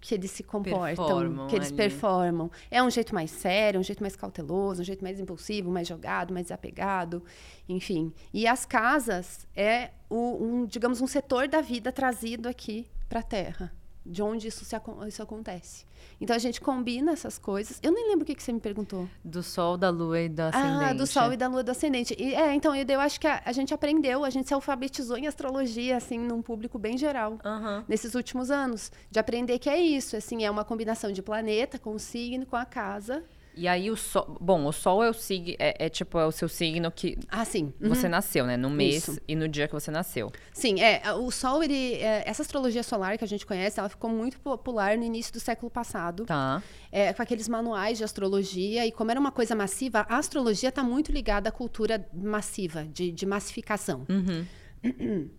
que 0.00 0.14
eles 0.14 0.30
se 0.30 0.42
comportam, 0.42 1.04
Performam 1.06 1.46
que 1.48 1.56
eles 1.56 1.68
ali. 1.68 1.76
performam. 1.76 2.50
É 2.70 2.82
um 2.82 2.90
jeito 2.90 3.14
mais 3.14 3.30
sério, 3.30 3.80
um 3.80 3.82
jeito 3.82 4.02
mais 4.02 4.14
cauteloso, 4.14 4.82
um 4.82 4.84
jeito 4.84 5.02
mais 5.02 5.18
impulsivo, 5.18 5.70
mais 5.70 5.88
jogado, 5.88 6.32
mais 6.32 6.46
desapegado, 6.46 7.22
enfim. 7.68 8.12
E 8.32 8.46
as 8.46 8.64
casas 8.64 9.46
é 9.56 9.90
o, 10.08 10.42
um, 10.44 10.66
digamos, 10.66 11.00
um 11.00 11.06
setor 11.06 11.48
da 11.48 11.60
vida 11.60 11.90
trazido 11.92 12.48
aqui 12.48 12.86
para 13.08 13.20
a 13.20 13.22
Terra, 13.22 13.72
de 14.08 14.22
onde 14.22 14.48
isso, 14.48 14.64
se, 14.64 14.74
isso 15.06 15.22
acontece. 15.22 15.84
Então 16.20 16.34
a 16.34 16.38
gente 16.38 16.60
combina 16.60 17.12
essas 17.12 17.38
coisas. 17.38 17.78
Eu 17.82 17.92
nem 17.92 18.08
lembro 18.08 18.22
o 18.22 18.26
que, 18.26 18.34
que 18.34 18.42
você 18.42 18.52
me 18.52 18.60
perguntou. 18.60 19.08
Do 19.22 19.42
Sol, 19.42 19.76
da 19.76 19.90
Lua 19.90 20.20
e 20.20 20.28
do 20.28 20.40
ascendente. 20.40 20.84
Ah, 20.84 20.92
do 20.92 21.06
Sol 21.06 21.32
e 21.32 21.36
da 21.36 21.46
Lua 21.46 21.62
do 21.62 21.70
Ascendente. 21.70 22.16
E, 22.18 22.34
é, 22.34 22.54
então, 22.54 22.74
eu, 22.74 23.00
acho 23.00 23.20
que 23.20 23.26
a, 23.26 23.42
a 23.44 23.52
gente 23.52 23.74
aprendeu, 23.74 24.24
a 24.24 24.30
gente 24.30 24.48
se 24.48 24.54
alfabetizou 24.54 25.16
em 25.16 25.26
astrologia, 25.26 25.96
assim, 25.96 26.18
num 26.18 26.40
público 26.40 26.78
bem 26.78 26.96
geral. 26.96 27.38
Aham. 27.44 27.84
Nesses 27.86 28.14
últimos 28.14 28.50
anos, 28.50 28.90
de 29.10 29.18
aprender 29.18 29.58
que 29.58 29.68
é 29.68 29.78
isso, 29.78 30.16
assim, 30.16 30.44
é 30.44 30.50
uma 30.50 30.64
combinação 30.64 31.12
de 31.12 31.22
planeta 31.22 31.78
com 31.78 31.94
o 31.94 31.98
signo, 31.98 32.46
com 32.46 32.56
a 32.56 32.64
casa. 32.64 33.22
E 33.58 33.66
aí 33.66 33.90
o 33.90 33.96
sol. 33.96 34.38
Bom, 34.40 34.64
o 34.66 34.72
sol 34.72 35.02
é 35.02 35.10
o 35.10 35.12
sig... 35.12 35.56
é, 35.58 35.86
é 35.86 35.88
tipo 35.88 36.16
é 36.18 36.24
o 36.24 36.30
seu 36.30 36.48
signo 36.48 36.92
que 36.92 37.18
Ah, 37.28 37.44
sim. 37.44 37.72
Uhum. 37.80 37.88
você 37.88 38.08
nasceu, 38.08 38.46
né? 38.46 38.56
No 38.56 38.70
mês 38.70 39.08
Isso. 39.08 39.20
e 39.26 39.34
no 39.34 39.48
dia 39.48 39.66
que 39.66 39.74
você 39.74 39.90
nasceu. 39.90 40.30
Sim, 40.52 40.80
é. 40.80 41.02
O 41.14 41.28
Sol, 41.32 41.62
ele. 41.62 41.94
é, 41.94 42.22
essa 42.24 42.42
astrologia 42.42 42.84
solar 42.84 43.18
que 43.18 43.24
a 43.24 43.26
gente 43.26 43.44
conhece, 43.44 43.80
ela 43.80 43.88
ficou 43.88 44.08
muito 44.08 44.38
popular 44.38 44.96
no 44.96 45.02
início 45.02 45.32
do 45.32 45.40
século 45.40 45.68
passado. 45.70 46.24
Tá. 46.24 46.62
é, 46.92 47.12
com 47.12 47.20
aqueles 47.20 47.48
manuais 47.48 47.98
de 47.98 48.04
astrologia. 48.04 48.86
E 48.86 48.92
como 48.92 49.10
era 49.10 49.18
uma 49.18 49.32
coisa 49.32 49.56
massiva, 49.56 50.06
a 50.08 50.18
astrologia 50.18 50.68
está 50.68 50.84
muito 50.84 51.10
ligada 51.10 51.48
à 51.48 51.52
cultura 51.52 52.08
massiva, 52.14 52.84
de, 52.84 53.10
de 53.10 53.26
massificação. 53.26 54.06
Uhum. 54.08 55.28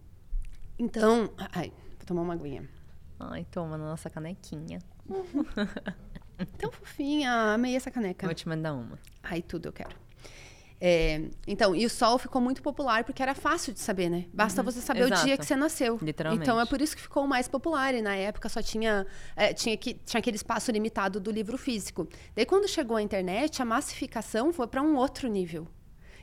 Então. 0.81 1.29
Ai, 1.53 1.73
vou 1.97 2.05
tomar 2.05 2.21
uma 2.21 2.33
aguinha. 2.33 2.63
Ai, 3.19 3.45
toma 3.51 3.77
na 3.77 3.83
nossa 3.85 4.09
canequinha. 4.09 4.79
Tão 6.57 6.71
fofinha, 6.71 7.53
amei 7.53 7.75
essa 7.75 7.91
caneca. 7.91 8.25
Vou 8.25 8.33
te 8.33 8.47
mandar 8.47 8.73
uma. 8.73 8.99
Ai, 9.23 9.41
tudo 9.41 9.67
eu 9.67 9.73
quero. 9.73 9.95
É, 10.81 11.23
então, 11.45 11.75
e 11.75 11.85
o 11.85 11.89
sol 11.89 12.17
ficou 12.17 12.41
muito 12.41 12.61
popular 12.61 13.03
porque 13.03 13.21
era 13.21 13.35
fácil 13.35 13.73
de 13.73 13.79
saber, 13.81 14.09
né? 14.09 14.25
Basta 14.33 14.63
você 14.63 14.79
saber 14.79 15.03
o 15.03 15.07
Exato. 15.07 15.25
dia 15.25 15.37
que 15.37 15.45
você 15.45 15.55
nasceu. 15.55 15.99
Literalmente. 16.01 16.41
Então 16.41 16.59
é 16.59 16.65
por 16.65 16.81
isso 16.81 16.95
que 16.95 17.01
ficou 17.01 17.27
mais 17.27 17.47
popular. 17.47 17.93
E 17.93 18.01
na 18.01 18.15
época 18.15 18.47
só 18.47 18.61
tinha, 18.61 19.05
é, 19.35 19.53
tinha, 19.53 19.75
que, 19.75 19.93
tinha 19.93 20.19
aquele 20.19 20.37
espaço 20.37 20.71
limitado 20.71 21.19
do 21.19 21.31
livro 21.31 21.57
físico. 21.57 22.07
Daí 22.33 22.45
quando 22.45 22.67
chegou 22.67 22.95
a 22.95 23.01
internet, 23.01 23.61
a 23.61 23.65
massificação 23.65 24.53
foi 24.53 24.67
para 24.67 24.81
um 24.81 24.95
outro 24.95 25.27
nível. 25.27 25.67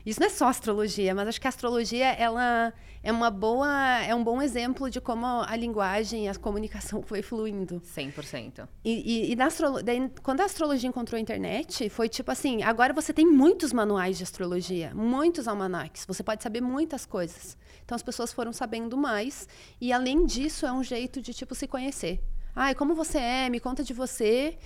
Isso 0.07 0.21
não 0.21 0.27
é 0.27 0.29
só 0.29 0.47
astrologia, 0.47 1.13
mas 1.13 1.27
acho 1.27 1.41
que 1.41 1.47
a 1.47 1.49
astrologia 1.49 2.07
ela 2.13 2.73
é 3.03 3.11
uma 3.11 3.29
boa, 3.29 3.69
é 4.03 4.15
um 4.15 4.23
bom 4.23 4.41
exemplo 4.41 4.89
de 4.89 5.01
como 5.01 5.25
a 5.25 5.53
linguagem, 5.57 6.29
a 6.29 6.35
comunicação 6.35 7.01
foi 7.03 7.21
fluindo. 7.21 7.81
100%. 7.81 8.69
E, 8.85 8.91
e, 9.27 9.31
e 9.33 9.35
na 9.35 9.47
astrolo- 9.47 9.83
daí, 9.83 10.09
quando 10.23 10.39
a 10.39 10.45
astrologia 10.45 10.87
encontrou 10.87 11.17
a 11.17 11.21
internet, 11.21 11.89
foi 11.89 12.07
tipo 12.07 12.31
assim: 12.31 12.63
agora 12.63 12.93
você 12.93 13.11
tem 13.11 13.25
muitos 13.25 13.73
manuais 13.73 14.17
de 14.17 14.23
astrologia, 14.23 14.93
muitos 14.95 15.45
almanacs, 15.45 16.05
você 16.07 16.23
pode 16.23 16.41
saber 16.41 16.61
muitas 16.61 17.05
coisas. 17.05 17.57
Então 17.83 17.93
as 17.93 18.01
pessoas 18.03 18.31
foram 18.31 18.53
sabendo 18.53 18.95
mais, 18.95 19.45
e 19.81 19.91
além 19.91 20.25
disso, 20.25 20.65
é 20.65 20.71
um 20.71 20.83
jeito 20.83 21.21
de 21.21 21.33
tipo 21.33 21.53
se 21.53 21.67
conhecer. 21.67 22.21
Ai, 22.55 22.73
como 22.73 22.95
você 22.95 23.17
é? 23.17 23.49
Me 23.49 23.59
conta 23.59 23.83
de 23.83 23.93
você. 23.93 24.57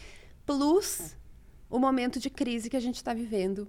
Plus 0.46 1.18
o 1.70 1.80
momento 1.80 2.20
de 2.20 2.30
crise 2.30 2.70
que 2.70 2.78
a 2.78 2.80
gente 2.80 2.98
está 2.98 3.14
vivendo. 3.14 3.68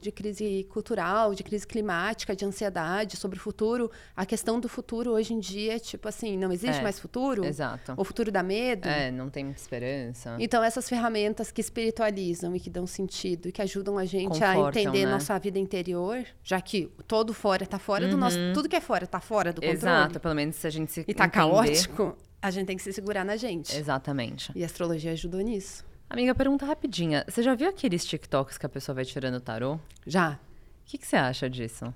De 0.00 0.12
crise 0.12 0.64
cultural, 0.70 1.34
de 1.34 1.42
crise 1.42 1.66
climática, 1.66 2.34
de 2.36 2.44
ansiedade 2.44 3.16
sobre 3.16 3.38
o 3.38 3.40
futuro. 3.40 3.90
A 4.16 4.24
questão 4.24 4.60
do 4.60 4.68
futuro 4.68 5.10
hoje 5.12 5.34
em 5.34 5.40
dia 5.40 5.74
é 5.76 5.78
tipo 5.78 6.08
assim: 6.08 6.38
não 6.38 6.52
existe 6.52 6.78
É, 6.78 6.82
mais 6.82 6.98
futuro? 7.00 7.44
Exato. 7.44 7.94
O 7.96 8.04
futuro 8.04 8.30
dá 8.30 8.42
medo? 8.42 8.86
É, 8.88 9.10
não 9.10 9.28
tem 9.28 9.50
esperança. 9.50 10.36
Então, 10.38 10.62
essas 10.62 10.88
ferramentas 10.88 11.50
que 11.50 11.60
espiritualizam 11.60 12.54
e 12.54 12.60
que 12.60 12.70
dão 12.70 12.86
sentido 12.86 13.48
e 13.48 13.52
que 13.52 13.60
ajudam 13.62 13.98
a 13.98 14.04
gente 14.04 14.42
a 14.44 14.54
Confortam, 14.54 14.82
entender 14.82 15.06
né? 15.06 15.12
nossa 15.12 15.36
vida 15.38 15.58
interior, 15.58 16.24
já 16.42 16.60
que 16.60 16.90
todo 17.08 17.34
fora 17.34 17.66
tá 17.66 17.78
fora 17.78 18.06
do 18.08 18.16
nosso. 18.16 18.36
Tudo 18.54 18.68
que 18.68 18.76
é 18.76 18.80
fora 18.80 19.06
tá 19.06 19.20
fora 19.20 19.52
do 19.52 19.60
controle. 19.60 19.76
Exato, 19.76 20.20
pelo 20.20 20.34
menos 20.34 20.56
se 20.56 20.66
a 20.66 20.70
gente 20.70 20.92
se 20.92 21.00
E 21.00 21.14
tá 21.14 21.24
entender. 21.24 21.30
caótico, 21.30 22.16
a 22.40 22.50
gente 22.50 22.66
tem 22.66 22.76
que 22.76 22.82
se 22.82 22.92
segurar 22.92 23.24
na 23.24 23.36
gente. 23.36 23.76
Exatamente. 23.76 24.52
E 24.54 24.62
a 24.62 24.66
astrologia 24.66 25.12
ajudou 25.12 25.40
nisso. 25.40 25.84
Amiga, 26.08 26.34
pergunta 26.34 26.64
rapidinha. 26.66 27.24
Você 27.28 27.42
já 27.42 27.54
viu 27.54 27.68
aqueles 27.68 28.04
TikToks 28.04 28.58
que 28.58 28.66
a 28.66 28.68
pessoa 28.68 28.94
vai 28.94 29.04
tirando 29.04 29.36
o 29.36 29.40
tarô? 29.40 29.74
O 29.74 29.80
Já. 30.06 30.38
que, 30.84 30.98
que 30.98 31.06
você 31.06 31.16
acha 31.16 31.48
disso? 31.50 31.92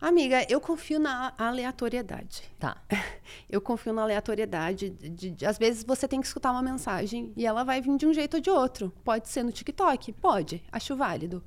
Amiga, 0.00 0.44
eu 0.50 0.60
confio 0.60 0.98
na 0.98 1.32
aleatoriedade. 1.38 2.42
Tá. 2.58 2.76
Eu 3.48 3.60
confio 3.60 3.92
na 3.92 4.02
aleatoriedade. 4.02 4.90
De, 4.90 5.08
de- 5.08 5.30
de- 5.30 5.46
às 5.46 5.56
vezes 5.58 5.84
você 5.84 6.08
tem 6.08 6.20
que 6.20 6.26
escutar 6.26 6.50
uma 6.50 6.62
mensagem 6.62 7.32
e 7.36 7.46
ela 7.46 7.62
vai 7.64 7.80
vir 7.80 7.96
de 7.96 8.04
um 8.06 8.12
jeito 8.12 8.34
ou 8.34 8.40
de 8.40 8.50
outro. 8.50 8.92
Pode 9.04 9.28
ser 9.28 9.42
no 9.44 9.52
TikTok? 9.52 10.12
Pode. 10.14 10.62
Acho 10.72 10.96
válido. 10.96 11.42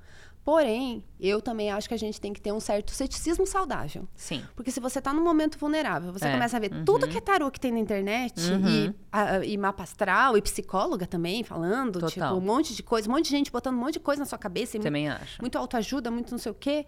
Porém, 0.45 1.03
eu 1.19 1.41
também 1.41 1.71
acho 1.71 1.87
que 1.87 1.95
a 1.95 1.97
gente 1.97 2.21
tem 2.21 2.31
que 2.31 2.39
ter 2.39 2.51
um 2.53 2.59
certo 2.59 2.91
ceticismo 2.91 3.47
saudável. 3.47 4.07
Sim. 4.15 4.43
Porque 4.55 4.69
se 4.69 4.79
você 4.79 5.01
tá 5.01 5.11
num 5.11 5.23
momento 5.23 5.57
vulnerável, 5.57 6.13
você 6.13 6.27
É, 6.27 6.31
começa 6.31 6.55
a 6.55 6.59
ver 6.59 6.83
tudo 6.85 7.07
que 7.07 7.17
é 7.17 7.21
tarô 7.21 7.49
que 7.49 7.59
tem 7.59 7.71
na 7.71 7.79
internet, 7.79 8.39
e, 8.39 8.93
a- 9.11 9.43
e 9.43 9.57
mapa 9.57 9.81
astral, 9.81 10.37
e 10.37 10.41
psicóloga 10.43 11.07
também 11.07 11.43
falando, 11.43 11.93
Total. 11.99 12.09
tipo, 12.11 12.25
um 12.35 12.39
monte 12.45 12.75
de 12.75 12.83
coisa, 12.83 13.09
um 13.09 13.13
monte 13.13 13.25
de 13.25 13.31
gente 13.31 13.51
botando 13.51 13.73
um 13.73 13.79
monte 13.79 13.93
de 13.93 13.99
coisa 14.01 14.19
na 14.19 14.25
sua 14.27 14.37
cabeça, 14.37 14.77
e 14.77 14.79
Também 14.79 15.09
acho. 15.09 15.41
muito 15.41 15.57
autoajuda, 15.57 16.11
muito 16.11 16.29
não 16.29 16.37
sei 16.37 16.51
o 16.51 16.55
quê, 16.55 16.85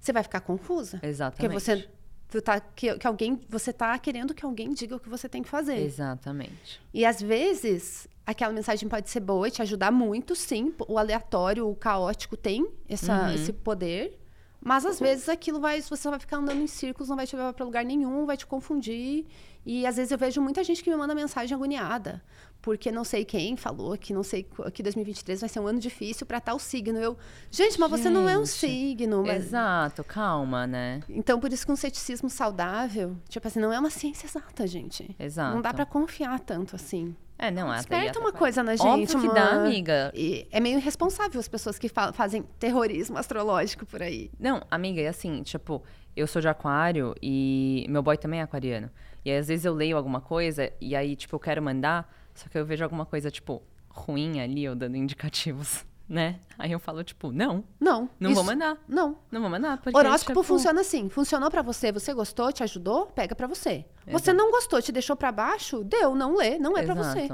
você 0.00 0.10
vai 0.10 0.22
ficar 0.22 0.40
confusa. 0.40 0.98
Exatamente. 1.02 1.36
Porque 1.52 1.86
você 2.30 2.40
tá, 2.40 2.58
que, 2.58 2.98
que 2.98 3.06
alguém, 3.06 3.38
você 3.50 3.70
tá 3.70 3.98
querendo 3.98 4.32
que 4.32 4.46
alguém 4.46 4.72
diga 4.72 4.96
o 4.96 4.98
que 4.98 5.10
você 5.10 5.28
tem 5.28 5.42
que 5.42 5.48
fazer. 5.50 5.76
Exatamente. 5.78 6.80
E 6.92 7.04
às 7.04 7.20
vezes, 7.20 8.08
aquela 8.26 8.52
mensagem 8.52 8.88
pode 8.88 9.10
ser 9.10 9.20
boa 9.20 9.48
e 9.48 9.50
te 9.50 9.62
ajudar 9.62 9.90
muito, 9.90 10.34
sim. 10.34 10.72
O 10.88 10.98
aleatório, 10.98 11.68
o 11.68 11.74
caótico 11.74 12.36
tem 12.36 12.68
essa, 12.88 13.34
esse 13.34 13.52
poder. 13.52 14.18
Mas 14.66 14.86
às 14.86 14.98
vezes 14.98 15.28
aquilo 15.28 15.60
vai, 15.60 15.82
você 15.82 16.08
vai 16.08 16.18
ficar 16.18 16.38
andando 16.38 16.62
em 16.62 16.66
círculos, 16.66 17.10
não 17.10 17.16
vai 17.16 17.26
te 17.26 17.36
levar 17.36 17.52
para 17.52 17.66
lugar 17.66 17.84
nenhum, 17.84 18.24
vai 18.24 18.34
te 18.34 18.46
confundir. 18.46 19.26
E 19.66 19.86
às 19.86 19.96
vezes 19.96 20.10
eu 20.10 20.16
vejo 20.16 20.40
muita 20.40 20.64
gente 20.64 20.82
que 20.82 20.88
me 20.88 20.96
manda 20.96 21.14
mensagem 21.14 21.54
agoniada, 21.54 22.22
porque 22.62 22.90
não 22.90 23.04
sei 23.04 23.26
quem 23.26 23.58
falou 23.58 23.96
que 23.98 24.14
não 24.14 24.22
sei 24.22 24.46
que 24.72 24.82
2023 24.82 25.40
vai 25.40 25.48
ser 25.50 25.60
um 25.60 25.66
ano 25.66 25.78
difícil 25.78 26.26
para 26.26 26.40
tal 26.40 26.58
signo. 26.58 26.98
Eu, 26.98 27.14
gente, 27.50 27.78
mas 27.78 27.90
você 27.90 28.08
não 28.08 28.26
é 28.26 28.38
um 28.38 28.46
Gente, 28.46 28.56
signo, 28.56 29.22
mas 29.22 29.44
Exato, 29.46 30.02
calma, 30.02 30.66
né? 30.66 31.02
então, 31.10 31.38
por 31.38 31.52
isso 31.52 31.66
que 31.66 31.72
um 31.72 31.76
ceticismo 31.76 32.30
saudável, 32.30 33.16
tipo 33.28 33.46
assim, 33.46 33.60
não 33.60 33.70
é 33.70 33.78
uma 33.78 33.90
ciência 33.90 34.26
exata, 34.26 34.66
gente. 34.66 35.14
Exato. 35.18 35.54
Não 35.54 35.60
dá 35.60 35.74
pra 35.74 35.84
confiar 35.84 36.40
tanto 36.40 36.74
assim. 36.74 37.14
É, 37.36 37.50
não, 37.50 37.72
é 37.72 37.76
Desperta 37.76 38.18
uma 38.20 38.32
coisa 38.32 38.62
na 38.62 38.76
gente. 38.76 38.86
Óbvio 38.86 39.20
que 39.20 39.26
dá, 39.34 39.50
uma- 39.52 39.66
amiga. 39.66 40.12
E 40.14 40.46
é 40.52 40.60
meio 40.60 40.78
irresponsável 40.78 41.40
as 41.40 41.48
pessoas 41.48 41.78
que 41.78 41.88
fa- 41.88 42.12
fazem 42.12 42.42
terrorismo 42.58 43.18
astrológico 43.18 43.84
por 43.84 44.02
aí. 44.02 44.30
Não, 44.38 44.62
amiga, 44.70 45.00
é 45.00 45.08
assim, 45.08 45.42
tipo, 45.42 45.82
eu 46.16 46.26
sou 46.28 46.40
de 46.40 46.48
aquário 46.48 47.12
e 47.20 47.86
meu 47.88 48.02
boy 48.02 48.16
também 48.16 48.40
é 48.40 48.42
aquariano. 48.44 48.88
E 49.24 49.30
aí, 49.30 49.38
às 49.38 49.48
vezes 49.48 49.64
eu 49.64 49.74
leio 49.74 49.96
alguma 49.96 50.20
coisa 50.20 50.72
e 50.80 50.94
aí, 50.94 51.16
tipo, 51.16 51.34
eu 51.34 51.40
quero 51.40 51.60
mandar, 51.62 52.08
só 52.34 52.48
que 52.48 52.56
eu 52.56 52.64
vejo 52.64 52.84
alguma 52.84 53.04
coisa, 53.04 53.30
tipo, 53.30 53.62
ruim 53.88 54.40
ali, 54.40 54.64
eu 54.64 54.76
dando 54.76 54.96
indicativos, 54.96 55.84
né? 56.08 56.38
Aí 56.58 56.70
eu 56.72 56.78
falo, 56.78 57.02
tipo, 57.02 57.32
não, 57.32 57.64
Não. 57.80 58.08
não 58.20 58.30
isso- 58.30 58.36
vou 58.36 58.44
mandar. 58.44 58.76
Não. 58.88 59.18
Não 59.30 59.40
vou 59.40 59.50
mandar. 59.50 59.78
Porque, 59.78 59.96
Horóscopo 59.98 60.32
tipo, 60.40 60.42
funciona 60.42 60.80
assim. 60.82 61.08
Funcionou 61.08 61.50
pra 61.50 61.62
você, 61.62 61.90
você 61.90 62.12
gostou, 62.12 62.52
te 62.52 62.62
ajudou, 62.62 63.06
pega 63.06 63.34
pra 63.34 63.46
você. 63.46 63.84
Você 64.06 64.30
Exato. 64.30 64.36
não 64.38 64.50
gostou, 64.50 64.80
te 64.82 64.92
deixou 64.92 65.16
pra 65.16 65.32
baixo, 65.32 65.82
deu, 65.84 66.14
não 66.14 66.36
lê, 66.36 66.58
não 66.58 66.76
é 66.76 66.82
pra 66.82 66.94
você. 66.94 67.28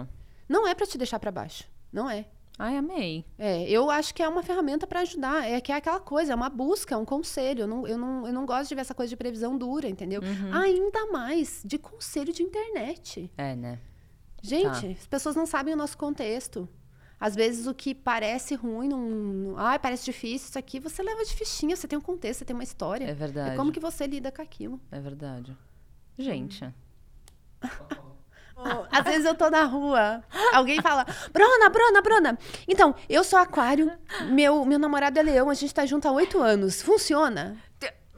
Não 0.48 0.66
é 0.66 0.74
pra 0.74 0.86
te 0.86 0.96
deixar 0.98 1.18
pra 1.18 1.30
baixo. 1.30 1.64
Não 1.92 2.08
é. 2.08 2.26
Ai, 2.58 2.76
amei. 2.76 3.24
É, 3.38 3.62
eu 3.70 3.90
acho 3.90 4.14
que 4.14 4.22
é 4.22 4.28
uma 4.28 4.42
ferramenta 4.42 4.86
para 4.86 5.00
ajudar. 5.00 5.48
É 5.48 5.60
que 5.62 5.72
é 5.72 5.76
aquela 5.76 5.98
coisa, 5.98 6.32
é 6.32 6.36
uma 6.36 6.50
busca, 6.50 6.94
é 6.94 6.98
um 6.98 7.06
conselho. 7.06 7.62
Eu 7.62 7.66
não, 7.66 7.86
eu, 7.88 7.96
não, 7.96 8.26
eu 8.26 8.32
não 8.34 8.44
gosto 8.44 8.68
de 8.68 8.74
ver 8.74 8.82
essa 8.82 8.94
coisa 8.94 9.08
de 9.08 9.16
previsão 9.16 9.56
dura, 9.56 9.88
entendeu? 9.88 10.20
Uhum. 10.20 10.52
Ainda 10.54 11.06
mais 11.06 11.62
de 11.64 11.78
conselho 11.78 12.32
de 12.34 12.42
internet. 12.42 13.32
É, 13.38 13.56
né? 13.56 13.78
Gente, 14.42 14.88
Tá. 14.88 14.92
as 15.00 15.06
pessoas 15.06 15.34
não 15.36 15.46
sabem 15.46 15.72
o 15.72 15.76
nosso 15.76 15.96
contexto. 15.96 16.68
Às 17.20 17.34
vezes 17.36 17.66
o 17.66 17.74
que 17.74 17.94
parece 17.94 18.54
ruim, 18.54 18.88
não, 18.88 18.98
não- 18.98 19.58
ai, 19.58 19.78
parece 19.78 20.04
difícil, 20.06 20.48
isso 20.48 20.58
aqui, 20.58 20.80
você 20.80 21.02
leva 21.02 21.22
de 21.22 21.34
fichinha, 21.34 21.76
você 21.76 21.86
tem 21.86 21.98
um 21.98 22.02
contexto, 22.02 22.38
você 22.38 22.44
tem 22.46 22.54
uma 22.54 22.64
história. 22.64 23.04
É 23.04 23.12
verdade. 23.14 23.50
É 23.50 23.56
como 23.56 23.70
que 23.70 23.78
você 23.78 24.06
lida 24.06 24.32
com 24.32 24.40
aquilo. 24.40 24.80
É 24.90 24.98
verdade. 24.98 25.54
Gente, 26.18 26.64
Às 28.92 29.04
vezes 29.04 29.24
eu 29.24 29.34
tô 29.34 29.48
na 29.48 29.64
rua, 29.64 30.22
alguém 30.52 30.82
fala, 30.82 31.06
Bruna, 31.32 31.70
Bruna, 31.70 32.02
Bruna. 32.02 32.38
Então, 32.68 32.94
eu 33.08 33.24
sou 33.24 33.38
aquário, 33.38 33.90
meu, 34.30 34.66
meu 34.66 34.78
namorado 34.78 35.18
é 35.18 35.22
leão, 35.22 35.48
a 35.48 35.54
gente 35.54 35.72
tá 35.72 35.86
junto 35.86 36.06
há 36.06 36.12
oito 36.12 36.38
anos. 36.42 36.82
Funciona? 36.82 37.56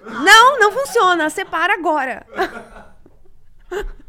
Não, 0.05 0.59
não 0.59 0.73
funciona. 0.73 1.31
Separa 1.31 1.75
agora. 1.75 2.27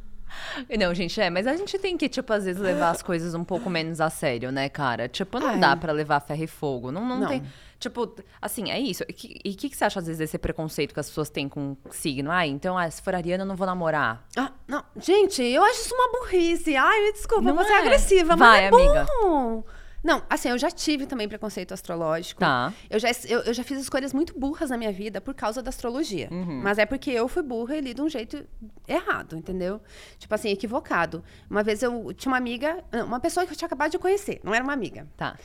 Não, 0.77 0.93
gente, 0.93 1.19
é, 1.19 1.29
mas 1.29 1.47
a 1.47 1.55
gente 1.55 1.77
tem 1.79 1.97
que, 1.97 2.07
tipo, 2.09 2.31
às 2.33 2.45
vezes 2.45 2.61
levar 2.61 2.89
as 2.89 3.01
coisas 3.01 3.33
um 3.33 3.43
pouco 3.43 3.69
menos 3.69 3.99
a 4.01 4.09
sério, 4.09 4.51
né, 4.51 4.69
cara? 4.69 5.07
Tipo, 5.07 5.39
não 5.39 5.49
Ai. 5.49 5.59
dá 5.59 5.75
pra 5.75 5.91
levar 5.93 6.19
ferro 6.19 6.43
e 6.43 6.47
fogo. 6.47 6.91
Não, 6.91 7.05
não, 7.05 7.19
Não. 7.21 7.27
tem. 7.27 7.43
Tipo, 7.79 8.15
assim, 8.41 8.71
é 8.71 8.79
isso. 8.79 9.03
E 9.09 9.41
e 9.43 9.51
o 9.51 9.57
que, 9.57 9.69
que 9.69 9.75
você 9.75 9.83
acha, 9.83 9.99
às 9.99 10.05
vezes, 10.07 10.19
desse 10.19 10.37
preconceito 10.37 10.93
que 10.93 10.99
as 11.01 11.09
pessoas 11.09 11.29
têm 11.29 11.49
com 11.49 11.75
signo? 11.91 12.31
Ah, 12.31 12.47
então, 12.47 12.77
ah, 12.77 12.89
se 12.89 13.01
for 13.01 13.13
ariana, 13.13 13.43
eu 13.43 13.47
não 13.47 13.57
vou 13.57 13.67
namorar. 13.67 14.25
Ah, 14.37 14.51
não. 14.67 14.83
Gente, 14.95 15.43
eu 15.43 15.61
acho 15.63 15.81
isso 15.81 15.93
uma 15.93 16.19
burrice. 16.19 16.75
Ai, 16.77 17.01
me 17.01 17.11
desculpa, 17.11 17.43
Não 17.43 17.55
você 17.57 17.71
é 17.73 17.75
é. 17.75 17.79
agressiva, 17.79 18.35
Vai, 18.37 18.71
mas 18.71 18.81
é 18.81 18.85
amiga. 18.87 19.05
bom. 19.21 19.63
Não, 20.03 20.21
assim, 20.29 20.49
eu 20.49 20.57
já 20.57 20.69
tive 20.69 21.05
também 21.05 21.29
preconceito 21.29 21.73
astrológico. 21.73 22.41
Tá. 22.41 22.73
Eu 22.89 22.99
já, 22.99 23.07
eu, 23.29 23.39
eu 23.41 23.53
já 23.53 23.63
fiz 23.63 23.79
escolhas 23.79 24.13
muito 24.13 24.37
burras 24.37 24.69
na 24.69 24.77
minha 24.77 24.91
vida 24.91 25.21
por 25.21 25.33
causa 25.33 25.61
da 25.63 25.69
astrologia. 25.69 26.27
Uhum. 26.29 26.59
Mas 26.61 26.77
é 26.77 26.85
porque 26.85 27.09
eu 27.09 27.27
fui 27.29 27.41
burra 27.41 27.77
e 27.77 27.81
li 27.81 27.93
de 27.93 28.01
um 28.01 28.09
jeito 28.09 28.45
errado, 28.87 29.37
entendeu? 29.37 29.79
Tipo 30.19 30.35
assim, 30.35 30.49
equivocado. 30.49 31.23
Uma 31.49 31.63
vez 31.63 31.81
eu 31.81 32.13
tinha 32.13 32.31
uma 32.31 32.37
amiga, 32.37 32.83
uma 33.07 33.19
pessoa 33.19 33.45
que 33.45 33.53
eu 33.53 33.55
tinha 33.57 33.65
acabado 33.65 33.91
de 33.91 33.97
conhecer, 33.99 34.41
não 34.43 34.53
era 34.53 34.63
uma 34.63 34.73
amiga. 34.73 35.07
Tá. 35.15 35.37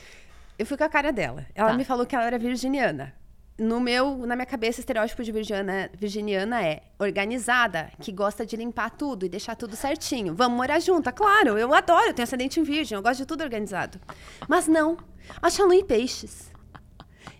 Eu 0.57 0.65
fui 0.65 0.75
com 0.75 0.83
a 0.83 0.89
cara 0.89 1.11
dela. 1.13 1.45
Ela 1.55 1.69
Tá. 1.71 1.77
me 1.77 1.85
falou 1.85 2.05
que 2.05 2.13
ela 2.13 2.25
era 2.25 2.37
virginiana. 2.37 3.13
No 3.59 3.79
meu, 3.79 4.25
na 4.25 4.35
minha 4.35 4.45
cabeça, 4.45 4.79
estereótipo 4.79 5.23
de 5.23 5.31
virgiana, 5.31 5.89
virginiana 5.93 6.63
é 6.63 6.83
organizada, 6.97 7.91
que 7.99 8.11
gosta 8.11 8.45
de 8.45 8.55
limpar 8.55 8.89
tudo 8.91 9.25
e 9.25 9.29
deixar 9.29 9.55
tudo 9.55 9.75
certinho. 9.75 10.33
Vamos 10.33 10.57
morar 10.57 10.79
junto, 10.79 11.11
claro. 11.11 11.57
Eu 11.57 11.73
adoro, 11.73 12.07
eu 12.07 12.13
tenho 12.13 12.23
ascendente 12.23 12.59
em 12.59 12.63
virgem, 12.63 12.95
eu 12.95 13.01
gosto 13.01 13.19
de 13.19 13.25
tudo 13.25 13.43
organizado. 13.43 13.99
Mas 14.47 14.67
não, 14.67 14.97
acha 15.41 15.63
Lu 15.63 15.73
em 15.73 15.83
peixes. 15.83 16.49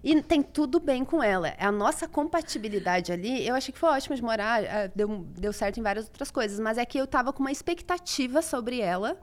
E 0.04 0.22
tem 0.22 0.42
tudo 0.42 0.80
bem 0.80 1.04
com 1.04 1.22
ela. 1.22 1.54
A 1.58 1.72
nossa 1.72 2.08
compatibilidade 2.08 3.12
ali, 3.12 3.46
eu 3.46 3.56
achei 3.56 3.74
que 3.74 3.80
foi 3.80 3.90
ótimo 3.90 4.16
de 4.16 4.22
morar, 4.22 4.64
eh, 4.64 4.92
deu, 4.96 5.26
deu 5.38 5.52
certo 5.52 5.80
em 5.80 5.84
várias 5.84 6.06
outras 6.06 6.32
coisas, 6.32 6.60
mas 6.60 6.78
é 6.78 6.86
que 6.86 6.98
eu 6.98 7.08
tava 7.08 7.34
com 7.34 7.42
uma 7.42 7.52
expectativa 7.52 8.42
sobre 8.42 8.80
ela 8.80 9.18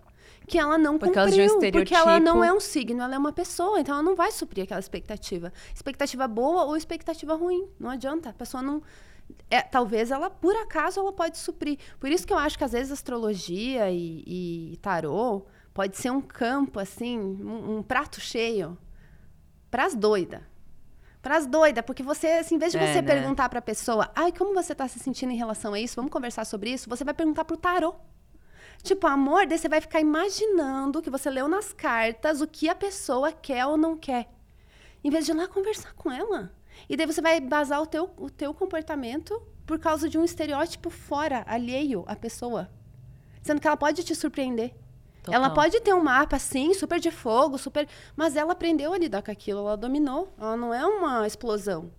que 0.46 0.58
ela 0.58 0.78
não 0.78 0.98
Por 0.98 1.10
de 1.10 1.42
um 1.42 1.48
cumpriu, 1.48 1.72
porque 1.72 1.94
ela 1.94 2.20
não 2.20 2.42
é 2.44 2.52
um 2.52 2.60
signo, 2.60 3.02
ela 3.02 3.14
é 3.14 3.18
uma 3.18 3.32
pessoa, 3.32 3.80
então 3.80 3.94
ela 3.94 4.02
não 4.02 4.14
vai 4.14 4.30
suprir 4.30 4.64
aquela 4.64 4.80
expectativa. 4.80 5.52
Expectativa 5.74 6.28
boa 6.28 6.64
ou 6.64 6.76
expectativa 6.76 7.34
ruim, 7.34 7.68
não 7.78 7.90
adianta. 7.90 8.30
A 8.30 8.32
pessoa 8.32 8.62
não 8.62 8.82
é, 9.50 9.60
talvez 9.60 10.10
ela, 10.10 10.30
por 10.30 10.54
acaso, 10.56 11.00
ela 11.00 11.12
pode 11.12 11.38
suprir. 11.38 11.78
Por 11.98 12.10
isso 12.10 12.26
que 12.26 12.32
eu 12.32 12.38
acho 12.38 12.56
que 12.56 12.64
às 12.64 12.72
vezes 12.72 12.92
astrologia 12.92 13.90
e, 13.90 14.72
e 14.72 14.76
tarô 14.78 15.46
pode 15.74 15.96
ser 15.96 16.10
um 16.10 16.20
campo 16.20 16.80
assim, 16.80 17.18
um, 17.18 17.78
um 17.78 17.82
prato 17.82 18.20
cheio 18.20 18.78
para 19.70 19.84
as 19.84 19.94
doidas. 19.94 20.40
Para 21.20 21.38
as 21.38 21.46
doidas, 21.46 21.84
porque 21.84 22.04
você, 22.04 22.28
assim, 22.28 22.54
em 22.54 22.58
vez 22.58 22.70
de 22.70 22.78
É, 22.78 22.86
você 22.86 23.02
né? 23.02 23.14
perguntar 23.14 23.48
para 23.48 23.58
a 23.58 23.62
pessoa, 23.62 24.10
ai, 24.14 24.30
como 24.30 24.54
você 24.54 24.74
tá 24.74 24.86
se 24.86 25.00
sentindo 25.00 25.32
em 25.32 25.36
relação 25.36 25.74
a 25.74 25.80
isso? 25.80 25.96
Vamos 25.96 26.12
conversar 26.12 26.44
sobre 26.44 26.70
isso? 26.70 26.88
Você 26.88 27.02
vai 27.02 27.14
perguntar 27.14 27.44
pro 27.44 27.56
tarô. 27.56 27.96
Tipo, 28.82 29.06
amor, 29.06 29.46
daí 29.46 29.58
você 29.58 29.68
vai 29.68 29.80
ficar 29.80 30.00
imaginando 30.00 31.02
que 31.02 31.10
você 31.10 31.28
leu 31.28 31.48
nas 31.48 31.72
cartas 31.72 32.40
o 32.40 32.46
que 32.46 32.68
a 32.68 32.74
pessoa 32.74 33.32
quer 33.32 33.66
ou 33.66 33.76
não 33.76 33.96
quer. 33.96 34.28
Em 35.02 35.10
vez 35.10 35.24
de 35.24 35.32
ir 35.32 35.34
lá 35.34 35.48
conversar 35.48 35.92
com 35.94 36.10
ela. 36.10 36.52
E 36.88 36.96
daí 36.96 37.06
você 37.06 37.20
vai 37.20 37.40
basar 37.40 37.80
o 37.80 37.86
teu, 37.86 38.10
o 38.16 38.30
teu 38.30 38.52
comportamento 38.54 39.40
por 39.66 39.78
causa 39.78 40.08
de 40.08 40.18
um 40.18 40.24
estereótipo 40.24 40.90
fora, 40.90 41.44
alheio 41.46 42.04
à 42.06 42.14
pessoa. 42.14 42.70
Sendo 43.42 43.60
que 43.60 43.66
ela 43.66 43.76
pode 43.76 44.04
te 44.04 44.14
surpreender. 44.14 44.74
Total. 45.22 45.34
Ela 45.34 45.50
pode 45.50 45.80
ter 45.80 45.92
um 45.92 46.02
mapa, 46.02 46.36
assim, 46.36 46.72
super 46.72 47.00
de 47.00 47.10
fogo, 47.10 47.58
super. 47.58 47.88
Mas 48.14 48.36
ela 48.36 48.52
aprendeu 48.52 48.92
a 48.92 48.98
lidar 48.98 49.22
com 49.22 49.30
aquilo, 49.30 49.60
ela 49.60 49.76
dominou. 49.76 50.32
Ela 50.38 50.56
não 50.56 50.72
é 50.72 50.86
uma 50.86 51.26
explosão. 51.26 51.90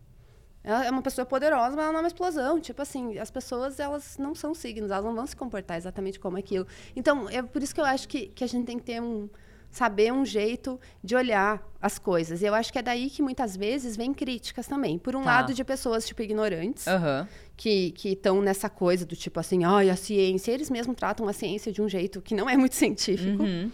Ela 0.68 0.86
é 0.86 0.92
uma 0.92 1.02
pessoa 1.02 1.26
poderosa, 1.26 1.76
mas 1.78 1.84
ela 1.86 1.92
não 1.94 2.00
é 2.00 2.02
uma 2.04 2.08
explosão. 2.10 2.60
Tipo 2.60 2.82
assim, 2.82 3.18
as 3.18 3.32
pessoas, 3.32 3.80
elas 3.80 4.18
não 4.18 4.36
são 4.36 4.54
signos, 4.54 4.92
elas 4.92 5.06
não 5.06 5.16
vão 5.16 5.26
se 5.26 5.34
comportar 5.36 5.78
exatamente 5.78 6.20
como 6.20 6.36
aquilo. 6.38 6.68
Então, 6.94 7.30
é 7.30 7.42
por 7.42 7.64
isso 7.64 7.74
que 7.74 7.80
eu 7.80 7.86
acho 7.86 8.06
que, 8.10 8.28
que 8.28 8.44
a 8.44 8.48
gente 8.48 8.66
tem 8.66 8.78
que 8.78 8.84
ter 8.84 9.02
um. 9.02 9.30
Saber 9.70 10.14
um 10.14 10.26
jeito 10.26 10.80
de 11.04 11.14
olhar 11.16 11.62
as 11.82 12.00
coisas. 12.00 12.42
E 12.42 12.46
eu 12.46 12.54
acho 12.56 12.72
que 12.72 12.80
é 12.80 12.82
daí 12.82 13.10
que 13.10 13.22
muitas 13.22 13.56
vezes 13.56 13.98
vem 13.98 14.14
críticas 14.14 14.66
também. 14.66 14.98
Por 14.98 15.14
um 15.16 15.22
Tá. 15.24 15.36
lado, 15.36 15.54
de 15.54 15.62
pessoas, 15.64 16.08
tipo, 16.08 16.22
ignorantes 16.22 16.88
Aham. 16.88 17.28
que 17.58 17.94
estão 18.06 18.42
nessa 18.42 18.70
coisa 18.70 19.06
do 19.06 19.14
tipo 19.16 19.40
assim, 19.42 19.66
ai, 19.66 19.90
a 19.90 19.96
ciência. 19.98 20.54
Eles 20.54 20.70
mesmos 20.70 20.96
tratam 20.96 21.28
a 21.28 21.34
ciência 21.34 21.70
de 21.72 21.82
um 21.82 21.88
jeito 21.90 22.22
que 22.22 22.34
não 22.34 22.50
é 22.50 22.56
muito 22.56 22.76
científico. 22.76 23.44
Uhum. 23.44 23.70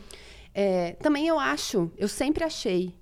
É, 0.54 0.94
também 0.94 1.28
eu 1.28 1.39
acho, 1.39 1.91
eu 1.98 2.08
sempre 2.08 2.44
achei. 2.44 2.94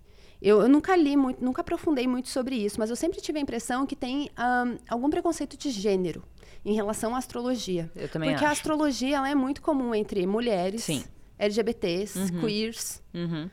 Eu, 0.42 0.62
eu 0.62 0.68
nunca 0.68 0.96
li 0.96 1.16
muito, 1.16 1.44
nunca 1.44 1.62
aprofundei 1.62 2.08
muito 2.08 2.28
sobre 2.30 2.56
isso, 2.56 2.80
mas 2.80 2.90
eu 2.90 2.96
sempre 2.96 3.22
tive 3.22 3.38
a 3.38 3.42
impressão 3.42 3.86
que 3.86 3.96
tem 3.96 4.30
ahn, 4.36 4.78
algum 4.90 5.10
preconceito 5.10 5.56
de 5.56 5.70
gênero 5.70 6.24
em 6.66 6.74
relação 6.74 7.14
à 7.14 7.20
astrologia. 7.20 7.92
Eu 7.96 8.10
também 8.10 8.32
Porque 8.32 8.44
a 8.44 8.50
acho. 8.50 8.60
astrologia 8.60 9.18
ela 9.18 9.30
é 9.30 9.36
muito 9.36 9.62
comum 9.62 9.94
entre 9.94 10.26
mulheres, 10.26 10.84
Sim. 10.84 11.04
LGBTs, 11.38 12.32
queers. 12.40 13.04
Uhum. 13.14 13.50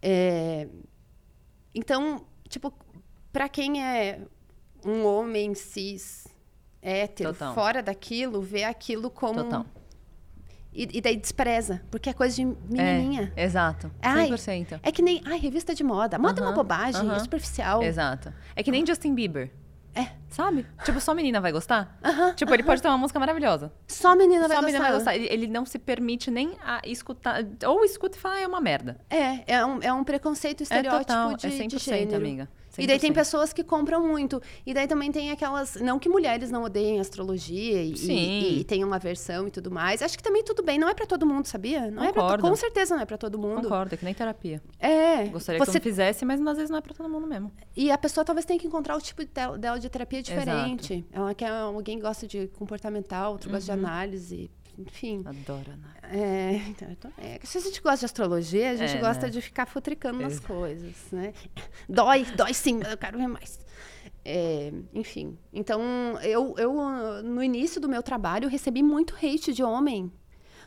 É, 0.00 0.68
então, 1.74 2.24
tipo, 2.48 2.72
pra 3.32 3.48
quem 3.48 3.82
é 3.84 4.20
um 4.84 5.04
homem 5.04 5.54
cis, 5.54 6.26
hétero, 6.80 7.32
Total. 7.32 7.54
fora 7.54 7.82
daquilo, 7.82 8.40
vê 8.40 8.62
aquilo 8.64 9.10
como. 9.10 9.66
E, 10.72 10.98
e 10.98 11.00
daí 11.00 11.16
despreza, 11.16 11.82
porque 11.90 12.10
é 12.10 12.12
coisa 12.12 12.36
de 12.36 12.44
menininha. 12.44 13.32
É, 13.34 13.44
exato. 13.44 13.90
Ai, 14.00 14.28
100%. 14.30 14.80
É 14.82 14.92
que 14.92 15.02
nem, 15.02 15.20
ai, 15.24 15.38
revista 15.38 15.74
de 15.74 15.82
moda. 15.82 16.18
Moda 16.18 16.40
é 16.40 16.44
uma 16.44 16.52
bobagem, 16.52 17.10
é 17.10 17.18
superficial. 17.18 17.82
Exato. 17.82 18.32
É 18.54 18.62
que 18.62 18.70
nem 18.70 18.86
Justin 18.86 19.14
Bieber. 19.14 19.50
É. 19.94 20.10
Sabe? 20.28 20.64
Tipo, 20.84 21.00
só 21.00 21.12
menina 21.12 21.40
vai 21.40 21.50
gostar? 21.50 21.98
Aham, 22.04 22.32
Tipo, 22.34 22.54
ele 22.54 22.62
pode 22.62 22.80
ter 22.80 22.86
uma 22.86 22.98
música 22.98 23.18
maravilhosa. 23.18 23.72
Só 23.88 24.14
menina 24.14 24.46
vai 24.46 24.56
só 24.56 24.62
gostar. 24.62 24.66
menina 24.66 24.84
vai 24.84 24.92
gostar. 24.92 25.16
Ele, 25.16 25.26
ele 25.26 25.46
não 25.48 25.66
se 25.66 25.78
permite 25.78 26.30
nem 26.30 26.56
a 26.64 26.80
escutar. 26.84 27.44
Ou 27.66 27.84
escuta 27.84 28.16
e 28.16 28.20
fala, 28.20 28.36
ah, 28.36 28.40
é 28.42 28.46
uma 28.46 28.60
merda. 28.60 29.00
É, 29.10 29.54
é 29.54 29.66
um, 29.66 29.82
é 29.82 29.92
um 29.92 30.04
preconceito 30.04 30.62
estereótipo 30.62 30.96
é 31.12 31.16
total, 31.16 31.34
de, 31.36 31.46
é 31.46 31.50
de 31.50 31.76
100%, 31.76 31.78
gênero. 31.80 32.16
amiga. 32.16 32.48
E 32.78 32.86
daí 32.86 32.98
tem 32.98 33.10
100%. 33.10 33.14
pessoas 33.14 33.52
que 33.52 33.62
compram 33.64 34.06
muito. 34.06 34.40
E 34.64 34.72
daí 34.72 34.86
também 34.86 35.10
tem 35.12 35.30
aquelas. 35.30 35.74
Não 35.76 35.98
que 35.98 36.08
mulheres 36.08 36.50
não 36.50 36.62
odeiem 36.62 37.00
astrologia 37.00 37.82
e, 37.82 37.92
e, 37.92 38.60
e 38.60 38.64
tenham 38.64 38.86
uma 38.88 38.98
versão 38.98 39.46
e 39.48 39.50
tudo 39.50 39.70
mais. 39.70 40.00
Acho 40.02 40.16
que 40.16 40.22
também 40.22 40.42
tudo 40.44 40.62
bem. 40.62 40.78
Não 40.78 40.88
é 40.88 40.94
pra 40.94 41.06
todo 41.06 41.26
mundo, 41.26 41.46
sabia? 41.46 41.90
Não 41.90 42.04
é 42.04 42.12
pra, 42.12 42.22
Concordo. 42.22 42.48
com 42.48 42.56
certeza 42.56 42.94
não 42.94 43.02
é 43.02 43.06
pra 43.06 43.18
todo 43.18 43.38
mundo. 43.38 43.62
Concordo, 43.62 43.94
é 43.94 43.96
que 43.98 44.04
nem 44.04 44.14
terapia. 44.14 44.62
É. 44.78 45.24
Gostaria 45.26 45.58
que 45.60 45.66
você, 45.66 45.70
eu 45.70 45.74
não 45.74 45.82
fizesse, 45.82 46.24
mas 46.24 46.40
às 46.40 46.56
vezes 46.56 46.70
não 46.70 46.78
é 46.78 46.80
pra 46.80 46.94
todo 46.94 47.08
mundo 47.08 47.26
mesmo. 47.26 47.52
E 47.76 47.90
a 47.90 47.98
pessoa 47.98 48.24
talvez 48.24 48.44
tenha 48.44 48.58
que 48.58 48.66
encontrar 48.66 48.96
o 48.96 49.00
tipo 49.00 49.22
dela, 49.58 49.78
de 49.78 49.88
terapia 49.88 50.22
diferente. 50.22 51.04
Ela 51.12 51.34
quer 51.34 51.48
alguém 51.50 51.96
que 51.96 52.02
gosta 52.02 52.26
de 52.26 52.46
comportamental, 52.48 53.32
outro 53.32 53.50
gosta 53.50 53.72
Uhum. 53.72 53.78
de 53.80 53.84
análise. 53.86 54.50
Enfim. 54.78 55.22
Adoro, 55.26 55.70
né? 55.72 55.88
É, 56.10 56.54
então, 56.68 56.94
tô- 56.96 57.08
é, 57.18 57.38
se 57.44 57.58
a 57.58 57.60
gente 57.60 57.80
gosta 57.80 57.98
de 58.00 58.04
astrologia, 58.06 58.70
a 58.70 58.76
gente 58.76 58.96
É, 58.96 59.00
gosta 59.00 59.26
né? 59.26 59.30
de 59.30 59.40
ficar 59.40 59.66
futricando 59.66 60.20
nas 60.20 60.34
Ex- 60.34 60.40
coisas, 60.40 60.94
né? 61.12 61.32
Dói, 61.88 62.24
dói 62.36 62.54
sim, 62.54 62.78
mas 62.78 62.90
eu 62.90 62.96
quero 62.98 63.18
ver 63.18 63.26
mais. 63.28 63.58
É, 64.24 64.72
enfim, 64.92 65.38
então 65.52 65.80
eu, 66.22 66.54
eu, 66.58 66.72
no 67.22 67.42
início 67.42 67.80
do 67.80 67.88
meu 67.88 68.02
trabalho, 68.02 68.48
recebi 68.48 68.82
muito 68.82 69.14
hate 69.14 69.52
de 69.52 69.62
homem. 69.62 70.12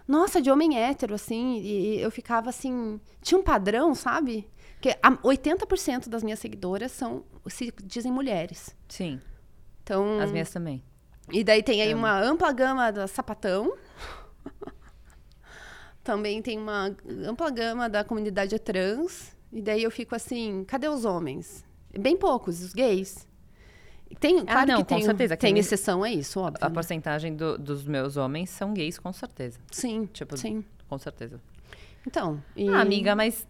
Nossa, 0.07 0.41
de 0.41 0.49
homem 0.49 0.77
hétero, 0.77 1.13
assim, 1.13 1.59
e 1.59 2.01
eu 2.01 2.09
ficava 2.11 2.49
assim. 2.49 2.99
Tinha 3.21 3.39
um 3.39 3.43
padrão, 3.43 3.93
sabe? 3.93 4.49
Que 4.81 4.89
a- 5.01 5.11
80% 5.23 6.09
das 6.09 6.23
minhas 6.23 6.39
seguidoras 6.39 6.91
são, 6.91 7.23
se 7.47 7.71
dizem 7.83 8.11
mulheres. 8.11 8.75
Sim, 8.89 9.21
Então, 9.83 10.19
as 10.19 10.31
minhas 10.31 10.49
também. 10.51 10.83
e 11.31 11.43
daí 11.43 11.61
tem 11.61 11.81
aí 11.83 11.93
uma 11.93 12.19
ampla 12.19 12.51
gama 12.51 12.91
da 12.91 13.07
sapatão. 13.07 13.73
Também 16.03 16.41
tem 16.41 16.57
uma 16.57 16.95
ampla 17.27 17.49
gama 17.51 17.87
da 17.89 18.03
comunidade 18.03 18.57
trans. 18.59 19.35
E 19.53 19.61
daí 19.61 19.83
eu 19.83 19.91
fico 19.91 20.15
assim, 20.15 20.63
cadê 20.67 20.87
os 20.87 21.05
homens? 21.05 21.63
Bem 21.97 22.15
poucos, 22.17 22.61
os 22.61 22.73
gays. 22.73 23.27
Tem, 24.19 24.43
claro 24.45 24.59
Ah, 24.59 24.65
não, 24.65 24.77
que 24.77 24.83
com 24.83 24.95
tem, 24.95 25.03
certeza, 25.05 25.37
tem 25.37 25.57
exceção 25.57 26.03
a 26.03 26.11
isso, 26.11 26.39
óbvio. 26.39 26.65
A 26.65 26.69
né? 26.69 26.73
porcentagem 26.73 27.35
do- 27.35 27.57
dos 27.57 27.85
meus 27.85 28.17
homens 28.17 28.49
são 28.49 28.73
gays, 28.73 28.97
com 28.97 29.11
certeza. 29.13 29.59
Sim, 29.71 30.05
Tipo, 30.11 30.37
sim. 30.37 30.63
Com 30.89 30.97
certeza. 30.97 31.39
Então, 32.05 32.43
e- 32.55 32.67
Ah, 32.69 32.81
amiga, 32.81 33.15
mas 33.15 33.47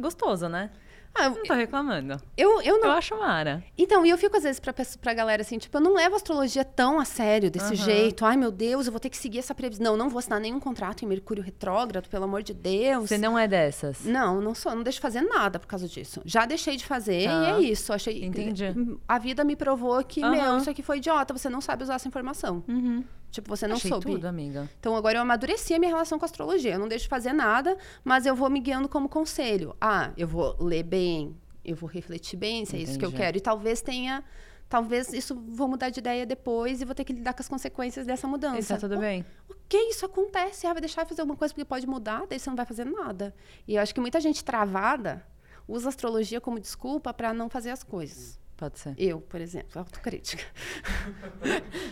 gostoso, 0.00 0.48
né? 0.48 0.70
Ah, 1.18 1.30
Não 1.30 1.42
tô 1.42 1.54
reclamando. 1.54 2.20
eu, 2.36 2.60
eu 2.62 2.78
não 2.78 2.86
Eu 2.88 2.92
acho 2.92 3.16
mara. 3.18 3.64
Então, 3.76 4.04
e 4.04 4.10
eu 4.10 4.18
fico 4.18 4.36
às 4.36 4.42
vezes 4.42 4.60
pra, 4.60 4.74
pra 5.00 5.14
galera 5.14 5.42
assim, 5.42 5.58
tipo, 5.58 5.76
eu 5.76 5.80
não 5.80 5.94
levo 5.94 6.14
astrologia 6.16 6.64
tão 6.64 7.00
a 7.00 7.04
sério 7.04 7.50
desse 7.50 7.66
Aham. 7.74 7.74
jeito. 7.76 8.24
Ai, 8.24 8.36
meu 8.36 8.50
Deus, 8.50 8.86
eu 8.86 8.92
vou 8.92 9.00
ter 9.00 9.08
que 9.10 9.16
seguir 9.16 9.38
essa 9.38 9.54
previsão. 9.54 9.84
Não, 9.84 9.96
não 9.96 10.08
vou 10.10 10.18
assinar 10.18 10.40
nenhum 10.40 10.60
contrato 10.60 11.04
em 11.04 11.08
Mercúrio 11.08 11.42
retrógrado, 11.42 12.08
pelo 12.08 12.24
amor 12.24 12.42
de 12.42 12.52
Deus. 12.54 13.08
Você 13.08 13.18
não 13.18 13.38
é 13.38 13.46
dessas. 13.48 14.04
Não, 14.04 14.40
não 14.40 14.54
sou, 14.54 14.74
não 14.74 14.82
deixo 14.82 14.96
de 14.98 15.02
fazer 15.02 15.22
nada 15.22 15.58
por 15.58 15.66
causa 15.66 15.86
disso. 15.88 16.20
Já 16.24 16.44
deixei 16.46 16.76
de 16.76 16.84
fazer 16.84 17.24
Tá. 17.28 17.30
e 17.30 17.50
é 17.52 17.60
isso. 17.70 17.92
Achei, 17.92 18.24
Entendi. 18.24 18.64
A 19.08 19.18
vida 19.18 19.42
me 19.44 19.56
provou 19.56 20.02
que, 20.04 20.22
Aham. 20.22 20.30
meu, 20.32 20.58
isso 20.58 20.70
aqui 20.70 20.82
foi 20.82 20.98
idiota, 20.98 21.32
você 21.36 21.48
não 21.48 21.60
sabe 21.60 21.82
usar 21.82 21.94
essa 21.94 22.08
informação. 22.08 22.62
Uhum. 22.68 23.04
Tipo, 23.30 23.48
você 23.54 23.66
não 23.66 23.76
Achei 23.76 23.90
soube. 23.90 24.06
tudo, 24.06 24.24
amiga. 24.26 24.68
Então 24.78 24.96
agora 24.96 25.18
eu 25.18 25.22
amadureci 25.22 25.74
a 25.74 25.78
minha 25.78 25.90
relação 25.90 26.18
com 26.18 26.24
a 26.24 26.26
astrologia. 26.26 26.72
Eu 26.72 26.78
não 26.78 26.88
deixo 26.88 27.04
de 27.04 27.08
fazer 27.08 27.32
nada, 27.32 27.76
mas 28.02 28.24
eu 28.26 28.34
vou 28.34 28.48
me 28.48 28.60
guiando 28.60 28.88
como 28.88 29.08
conselho. 29.08 29.76
Ah, 29.80 30.12
eu 30.16 30.26
vou 30.26 30.56
ler 30.58 30.82
bem, 30.82 31.36
eu 31.64 31.76
vou 31.76 31.88
refletir 31.88 32.36
bem, 32.36 32.64
se 32.64 32.76
é 32.76 32.78
isso 32.78 32.98
que 32.98 33.04
eu 33.04 33.12
quero. 33.12 33.36
E 33.36 33.40
talvez 33.40 33.80
tenha. 33.80 34.24
Talvez 34.68 35.12
isso 35.12 35.32
vou 35.48 35.68
mudar 35.68 35.90
de 35.90 36.00
ideia 36.00 36.26
depois 36.26 36.80
e 36.80 36.84
vou 36.84 36.92
ter 36.92 37.04
que 37.04 37.12
lidar 37.12 37.32
com 37.34 37.40
as 37.40 37.48
consequências 37.48 38.04
dessa 38.04 38.26
mudança. 38.26 38.58
Isso 38.58 38.68
tá 38.68 38.78
tudo 38.78 38.98
bem. 38.98 39.24
Ok, 39.48 39.78
isso 39.90 40.04
acontece. 40.04 40.66
Ah, 40.66 40.72
vai 40.72 40.80
deixar 40.80 41.04
de 41.04 41.08
fazer 41.08 41.20
alguma 41.20 41.36
coisa 41.36 41.54
porque 41.54 41.64
pode 41.64 41.86
mudar, 41.86 42.26
daí 42.28 42.38
você 42.38 42.50
não 42.50 42.56
vai 42.56 42.66
fazer 42.66 42.84
nada. 42.84 43.32
E 43.66 43.76
eu 43.76 43.82
acho 43.82 43.94
que 43.94 44.00
muita 44.00 44.20
gente 44.20 44.44
travada 44.44 45.24
usa 45.68 45.88
a 45.88 45.90
astrologia 45.90 46.40
como 46.40 46.58
desculpa 46.58 47.14
para 47.14 47.32
não 47.32 47.48
fazer 47.48 47.70
as 47.70 47.84
coisas. 47.84 48.40
Pode 48.56 48.78
ser. 48.78 48.94
Eu, 48.96 49.20
por 49.20 49.40
exemplo, 49.40 49.78
autocrítica. 49.78 50.42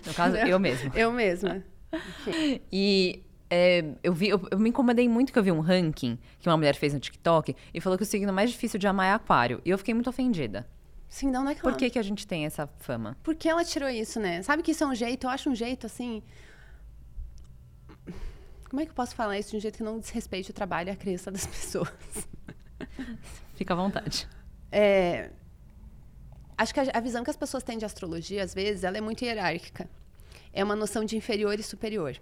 No 0.07 0.15
caso, 0.15 0.37
eu 0.37 0.59
mesma. 0.59 0.93
Eu 0.95 1.13
mesma. 1.13 1.63
Enfim. 1.93 2.61
E 2.73 3.23
é, 3.51 3.85
eu, 4.03 4.13
vi, 4.13 4.29
eu, 4.29 4.49
eu 4.51 4.59
me 4.59 4.71
incomodei 4.71 5.09
muito 5.09 5.33
que 5.33 5.39
eu 5.39 5.43
vi 5.43 5.53
um 5.53 5.61
ranking 5.61 6.19
que 6.41 6.49
uma 6.49 6.57
mulher 6.57 6.75
fez 6.75 6.95
no 6.95 7.01
TikTok 7.01 7.55
e 7.73 7.81
falou 7.81 7.97
que 7.97 8.03
o 8.03 8.07
signo 8.07 8.33
mais 8.33 8.51
difícil 8.51 8.79
de 8.79 8.87
amar 8.87 9.07
é 9.07 9.13
aquário. 9.13 9.61
E 9.65 9.71
eu 9.71 9.79
fiquei 9.79 9.93
muito 9.95 10.09
ofendida. 10.09 10.67
Sim, 11.09 11.31
não, 11.31 11.45
não 11.45 11.51
é 11.51 11.55
que 11.55 11.61
Por 11.61 11.77
que, 11.77 11.91
que 11.91 11.99
a 11.99 12.03
gente 12.03 12.27
tem 12.27 12.47
essa 12.47 12.67
fama? 12.79 13.17
Por 13.23 13.37
que 13.37 13.49
ela 13.49 13.65
tirou 13.65 13.89
isso, 13.89 14.19
né? 14.19 14.43
Sabe 14.43 14.63
que 14.63 14.73
isso 14.73 14.83
é 14.83 14.87
um 14.87 14.95
jeito, 14.95 15.27
eu 15.27 15.31
acho 15.31 15.49
um 15.49 15.55
jeito 15.55 15.87
assim. 15.87 16.23
Como 18.69 18.81
é 18.81 18.85
que 18.85 18.91
eu 18.91 18.95
posso 18.95 19.15
falar 19.15 19.39
isso 19.39 19.51
de 19.53 19.59
um 19.59 19.61
jeito 19.61 19.77
que 19.77 19.85
não 19.85 20.01
desrespeite 20.01 20.51
o 20.51 20.55
trabalho 20.55 20.89
e 20.89 20.91
a 20.91 20.97
crença 20.97 21.31
das 21.31 21.47
pessoas? 21.47 21.93
Fica 23.55 23.75
à 23.75 23.77
vontade. 23.77 24.27
É, 24.73 25.31
acho 26.57 26.75
que 26.75 26.81
a, 26.81 26.85
a 26.95 27.01
visão 27.01 27.25
que 27.25 27.31
as 27.31 27.37
pessoas 27.37 27.63
têm 27.63 27.79
de 27.79 27.85
astrologia, 27.85 28.43
às 28.43 28.55
vezes, 28.55 28.85
ela 28.85 28.99
é 28.99 29.01
muito 29.01 29.25
hierárquica. 29.25 29.89
É 30.53 30.63
uma 30.63 30.77
noção 30.77 31.05
de 31.05 31.17
inferior 31.17 31.59
e 31.59 31.63
superior. 31.63 32.17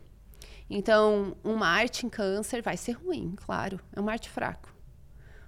Então, 0.68 1.37
um 1.45 1.55
Marte 1.55 2.07
em 2.07 2.09
câncer 2.09 2.62
vai 2.62 2.76
ser 2.76 2.93
ruim, 2.93 3.35
claro. 3.37 3.78
É 3.95 4.01
um 4.01 4.05
Marte 4.05 4.30
fraco. 4.30 4.72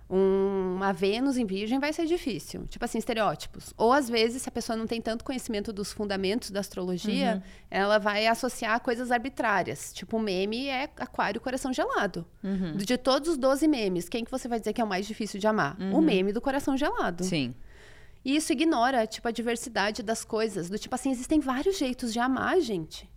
Um, 0.08 0.74
uma 0.76 0.92
Vênus 0.92 1.38
em 1.38 1.46
Virgem 1.46 1.78
vai 1.78 1.92
ser 1.92 2.04
difícil. 2.04 2.66
Tipo 2.66 2.84
assim, 2.84 2.98
estereótipos. 2.98 3.72
Ou 3.76 3.90
às 3.90 4.08
vezes, 4.08 4.42
se 4.42 4.48
a 4.48 4.52
pessoa 4.52 4.76
não 4.76 4.86
tem 4.86 5.00
tanto 5.00 5.24
conhecimento 5.24 5.72
dos 5.72 5.92
fundamentos 5.92 6.50
da 6.50 6.60
astrologia, 6.60 7.36
uhum. 7.36 7.42
ela 7.70 7.98
vai 7.98 8.26
associar 8.26 8.78
coisas 8.80 9.10
arbitrárias. 9.10 9.94
Tipo, 9.94 10.18
o 10.18 10.20
meme 10.20 10.68
é 10.68 10.90
Aquário 10.98 11.40
Coração 11.40 11.72
Gelado. 11.72 12.26
Uhum. 12.42 12.76
De 12.76 12.98
todos 12.98 13.30
os 13.30 13.38
12 13.38 13.66
memes, 13.66 14.08
quem 14.08 14.24
que 14.24 14.30
você 14.30 14.46
vai 14.46 14.58
dizer 14.58 14.74
que 14.74 14.80
é 14.80 14.84
o 14.84 14.88
mais 14.88 15.06
difícil 15.06 15.40
de 15.40 15.46
amar? 15.46 15.74
Uhum. 15.80 15.98
O 15.98 16.02
meme 16.02 16.32
do 16.32 16.40
Coração 16.40 16.76
Gelado. 16.76 17.24
Sim. 17.24 17.54
E 18.24 18.34
isso 18.36 18.52
ignora, 18.52 19.06
tipo, 19.06 19.28
a 19.28 19.30
diversidade 19.30 20.02
das 20.02 20.24
coisas. 20.24 20.70
Do 20.70 20.78
tipo 20.78 20.94
assim, 20.94 21.10
existem 21.10 21.40
vários 21.40 21.78
jeitos 21.78 22.12
de 22.12 22.18
amar, 22.18 22.58
gente. 22.60 23.08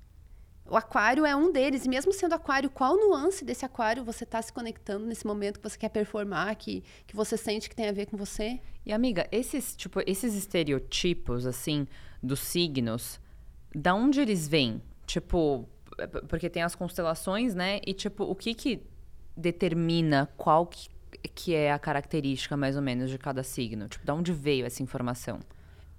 O 0.69 0.75
aquário 0.75 1.25
é 1.25 1.33
um 1.35 1.51
deles. 1.51 1.85
E 1.85 1.89
mesmo 1.89 2.11
sendo 2.11 2.33
aquário, 2.33 2.69
qual 2.69 2.97
nuance 2.97 3.45
desse 3.45 3.65
aquário 3.65 4.03
você 4.03 4.25
está 4.25 4.41
se 4.41 4.51
conectando 4.51 5.05
nesse 5.05 5.25
momento 5.25 5.59
que 5.59 5.69
você 5.69 5.77
quer 5.77 5.89
performar, 5.89 6.55
que, 6.57 6.83
que 7.05 7.15
você 7.15 7.37
sente 7.37 7.69
que 7.69 7.75
tem 7.75 7.87
a 7.87 7.93
ver 7.93 8.07
com 8.07 8.17
você? 8.17 8.59
E, 8.85 8.91
amiga, 8.91 9.27
esses, 9.31 9.75
tipo, 9.75 10.01
esses 10.05 10.35
estereotipos, 10.35 11.45
assim, 11.45 11.87
dos 12.21 12.39
signos, 12.39 13.19
da 13.73 13.95
onde 13.95 14.19
eles 14.19 14.47
vêm? 14.47 14.81
Tipo, 15.05 15.67
porque 16.27 16.49
tem 16.49 16.63
as 16.63 16.75
constelações, 16.75 17.55
né? 17.55 17.79
E, 17.85 17.93
tipo, 17.93 18.25
o 18.25 18.35
que 18.35 18.53
que 18.53 18.83
determina 19.37 20.27
qual 20.35 20.65
que, 20.65 20.89
que 21.35 21.53
é 21.53 21.71
a 21.71 21.79
característica, 21.79 22.55
mais 22.57 22.75
ou 22.75 22.81
menos, 22.81 23.09
de 23.09 23.17
cada 23.17 23.43
signo? 23.43 23.87
Tipo, 23.87 24.05
da 24.05 24.13
onde 24.13 24.33
veio 24.33 24.65
essa 24.65 24.81
informação? 24.81 25.39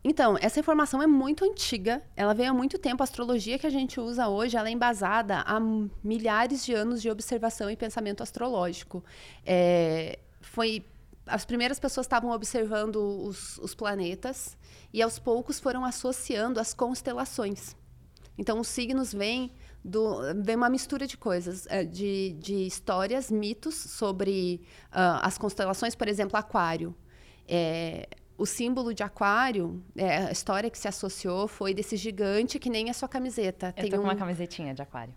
Então, 0.02 0.38
essa 0.40 0.60
informação 0.60 1.02
é 1.02 1.06
muito 1.06 1.44
antiga, 1.44 2.02
ela 2.16 2.32
veio 2.32 2.50
há 2.50 2.54
muito 2.54 2.78
tempo. 2.78 3.02
A 3.02 3.04
astrologia 3.04 3.58
que 3.58 3.66
a 3.66 3.70
gente 3.70 4.00
usa 4.00 4.28
hoje, 4.28 4.56
ela 4.56 4.68
é 4.68 4.72
embasada 4.72 5.40
há 5.40 5.58
milhares 6.02 6.64
de 6.64 6.72
anos 6.72 7.02
de 7.02 7.10
observação 7.10 7.70
e 7.70 7.76
pensamento 7.76 8.22
astrológico. 8.22 9.04
É, 9.44 10.18
foi 10.40 10.84
as 11.26 11.44
primeiras 11.44 11.78
pessoas 11.78 12.06
estavam 12.06 12.30
observando 12.30 12.96
os, 12.96 13.58
os, 13.58 13.74
planetas 13.74 14.56
e 14.92 15.02
aos 15.02 15.18
poucos 15.18 15.60
foram 15.60 15.84
associando 15.84 16.58
as 16.58 16.72
constelações. 16.72 17.76
Então, 18.38 18.60
os 18.60 18.68
signos 18.68 19.12
vêm 19.12 19.52
do, 19.84 20.20
vem 20.42 20.56
uma 20.56 20.68
mistura 20.68 21.06
de 21.06 21.16
coisas, 21.16 21.66
é, 21.68 21.84
de, 21.84 22.34
de 22.38 22.66
histórias, 22.66 23.30
mitos 23.30 23.74
sobre 23.74 24.60
uh, 24.90 25.20
as 25.22 25.38
constelações, 25.38 25.94
por 25.94 26.08
exemplo, 26.08 26.36
Aquário. 26.36 26.94
É, 27.46 28.08
o 28.36 28.46
símbolo 28.46 28.94
de 28.94 29.02
aquário, 29.02 29.82
é, 29.96 30.18
a 30.18 30.30
história 30.30 30.70
que 30.70 30.78
se 30.78 30.86
associou 30.86 31.48
foi 31.48 31.74
desse 31.74 31.96
gigante 31.96 32.58
que 32.58 32.70
nem 32.70 32.88
a 32.88 32.94
sua 32.94 33.08
camiseta. 33.08 33.74
Eu 33.76 33.82
Tem 33.82 33.90
tô 33.90 33.96
um, 33.96 34.00
com 34.00 34.04
uma 34.04 34.14
camisetinha 34.14 34.72
de 34.72 34.80
aquário. 34.80 35.14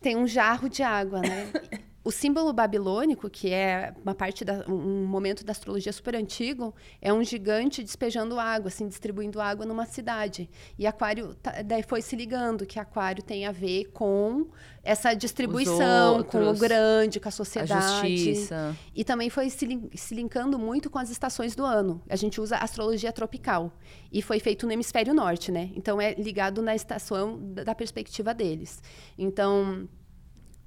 Tem 0.00 0.16
um 0.16 0.26
jarro 0.26 0.68
de 0.68 0.82
água, 0.82 1.20
né? 1.20 1.52
o 2.04 2.10
símbolo 2.10 2.52
babilônico, 2.52 3.30
que 3.30 3.50
é 3.50 3.94
uma 4.04 4.14
parte 4.14 4.44
da, 4.44 4.66
um 4.68 5.06
momento 5.06 5.42
da 5.42 5.52
astrologia 5.52 5.90
super 5.90 6.14
antigo, 6.14 6.74
é 7.00 7.10
um 7.10 7.24
gigante 7.24 7.82
despejando 7.82 8.38
água, 8.38 8.68
assim, 8.68 8.86
distribuindo 8.86 9.40
água 9.40 9.64
numa 9.64 9.86
cidade. 9.86 10.50
E 10.78 10.86
aquário 10.86 11.34
tá, 11.36 11.62
daí 11.62 11.82
foi 11.82 12.02
se 12.02 12.14
ligando 12.14 12.66
que 12.66 12.78
aquário 12.78 13.22
tem 13.22 13.46
a 13.46 13.52
ver 13.52 13.86
com 13.86 14.48
essa 14.82 15.14
distribuição, 15.14 16.18
outros, 16.18 16.30
com 16.30 16.50
o 16.50 16.54
grande, 16.58 17.18
com 17.18 17.28
a 17.28 17.32
sociedade. 17.32 17.72
A 17.72 18.06
justiça. 18.06 18.76
E 18.94 19.02
também 19.02 19.30
foi 19.30 19.48
se, 19.48 19.66
se 19.94 20.14
linkando 20.14 20.58
muito 20.58 20.90
com 20.90 20.98
as 20.98 21.08
estações 21.08 21.56
do 21.56 21.64
ano. 21.64 22.02
A 22.06 22.16
gente 22.16 22.38
usa 22.38 22.58
astrologia 22.58 23.12
tropical. 23.12 23.72
E 24.12 24.20
foi 24.20 24.38
feito 24.40 24.66
no 24.66 24.72
hemisfério 24.72 25.14
norte, 25.14 25.50
né? 25.50 25.70
Então 25.74 25.98
é 25.98 26.12
ligado 26.12 26.60
na 26.60 26.74
estação 26.74 27.38
da, 27.54 27.64
da 27.64 27.74
perspectiva 27.74 28.34
deles. 28.34 28.82
Então, 29.16 29.88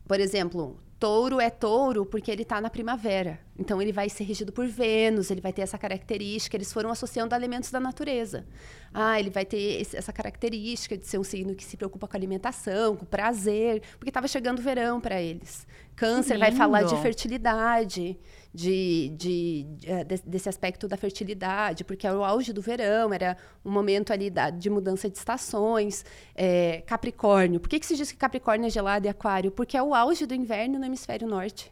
por 0.07 0.19
exemplo, 0.19 0.79
Touro 0.99 1.39
é 1.39 1.49
touro 1.49 2.05
porque 2.05 2.31
ele 2.31 2.41
está 2.41 2.59
na 2.59 2.69
primavera. 2.71 3.39
Então 3.57 3.79
ele 3.79 3.91
vai 3.91 4.09
ser 4.09 4.23
regido 4.23 4.51
por 4.51 4.67
Vênus, 4.67 5.29
ele 5.29 5.41
vai 5.41 5.53
ter 5.53 5.61
essa 5.61 5.77
característica. 5.77 6.57
Eles 6.57 6.73
foram 6.73 6.89
associando 6.89 7.35
elementos 7.35 7.69
da 7.69 7.79
natureza. 7.79 8.45
Ah, 8.91 9.19
ele 9.19 9.29
vai 9.29 9.45
ter 9.45 9.81
essa 9.93 10.11
característica 10.11 10.97
de 10.97 11.05
ser 11.05 11.19
um 11.19 11.23
signo 11.23 11.53
que 11.53 11.63
se 11.63 11.77
preocupa 11.77 12.07
com 12.07 12.17
alimentação, 12.17 12.95
com 12.95 13.05
prazer, 13.05 13.81
porque 13.99 14.09
estava 14.09 14.27
chegando 14.27 14.57
o 14.57 14.61
verão 14.61 14.99
para 14.99 15.21
eles. 15.21 15.67
Câncer 15.95 16.37
vai 16.39 16.51
falar 16.51 16.83
de 16.83 16.95
fertilidade 17.01 18.17
de, 18.57 19.09
de, 19.09 19.67
eh, 19.85 20.03
de, 20.03 20.17
desse 20.25 20.49
aspecto 20.49 20.87
da 20.87 20.97
fertilidade, 20.97 21.83
porque 21.83 22.07
era 22.07 22.17
o 22.17 22.23
auge 22.23 22.51
do 22.51 22.59
verão, 22.59 23.13
era 23.13 23.37
um 23.63 23.69
momento 23.69 24.11
ali 24.11 24.31
da, 24.31 24.49
de 24.49 24.67
mudança 24.67 25.07
de 25.07 25.15
estações. 25.15 26.03
É, 26.33 26.81
Capricórnio. 26.87 27.59
Por 27.59 27.69
que, 27.69 27.79
que 27.79 27.85
se 27.85 27.95
diz 27.95 28.11
que 28.11 28.17
Capricórnio 28.17 28.65
é 28.65 28.69
gelado 28.71 29.05
e 29.05 29.09
aquário? 29.09 29.51
Porque 29.51 29.77
é 29.77 29.83
o 29.83 29.93
auge 29.93 30.25
do 30.25 30.33
inverno 30.33 30.79
no 30.79 30.85
hemisfério 30.85 31.27
norte. 31.27 31.71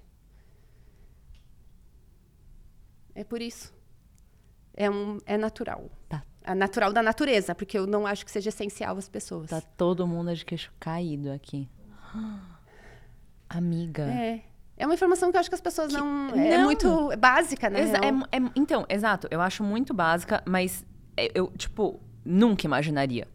É 3.15 3.23
por 3.23 3.41
isso. 3.41 3.73
É, 4.75 4.87
um, 4.87 5.17
é 5.25 5.37
natural. 5.37 5.89
Tá. 6.07 6.23
É 6.43 6.53
natural 6.53 6.93
da 6.93 7.01
natureza, 7.01 7.55
porque 7.55 7.79
eu 7.79 7.87
não 7.87 8.05
acho 8.05 8.23
que 8.23 8.29
seja 8.29 8.49
essencial 8.49 8.95
às 8.95 9.09
pessoas. 9.09 9.49
Tá 9.49 9.59
todo 9.59 10.05
mundo 10.05 10.35
de 10.35 10.45
queixo 10.45 10.71
caído 10.79 11.31
aqui. 11.31 11.67
Amiga. 13.49 14.03
É. 14.03 14.54
É 14.77 14.85
uma 14.85 14.93
informação 14.93 15.31
que 15.31 15.37
eu 15.37 15.39
acho 15.39 15.49
que 15.49 15.55
as 15.55 15.61
pessoas 15.61 15.93
que, 15.93 15.99
não, 15.99 16.29
é 16.29 16.35
não. 16.35 16.41
É 16.41 16.57
muito 16.63 17.11
básica, 17.17 17.69
né? 17.69 17.81
É, 17.81 18.37
é, 18.37 18.41
então, 18.55 18.85
exato. 18.89 19.27
Eu 19.31 19.39
acho 19.41 19.63
muito 19.63 19.93
básica, 19.93 20.43
mas 20.45 20.85
é, 21.15 21.31
eu, 21.33 21.51
tipo, 21.57 21.99
nunca 22.25 22.65
imaginaria 22.65 23.27